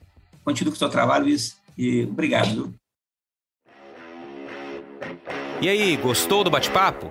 continue 0.44 0.70
com 0.70 0.76
o 0.76 0.78
seu 0.78 0.90
trabalho, 0.90 1.24
Luiz. 1.24 1.56
E 1.78 2.02
obrigado, 2.02 2.52
viu? 2.52 2.74
E 5.62 5.68
aí, 5.68 5.96
gostou 5.96 6.44
do 6.44 6.50
bate-papo? 6.50 7.10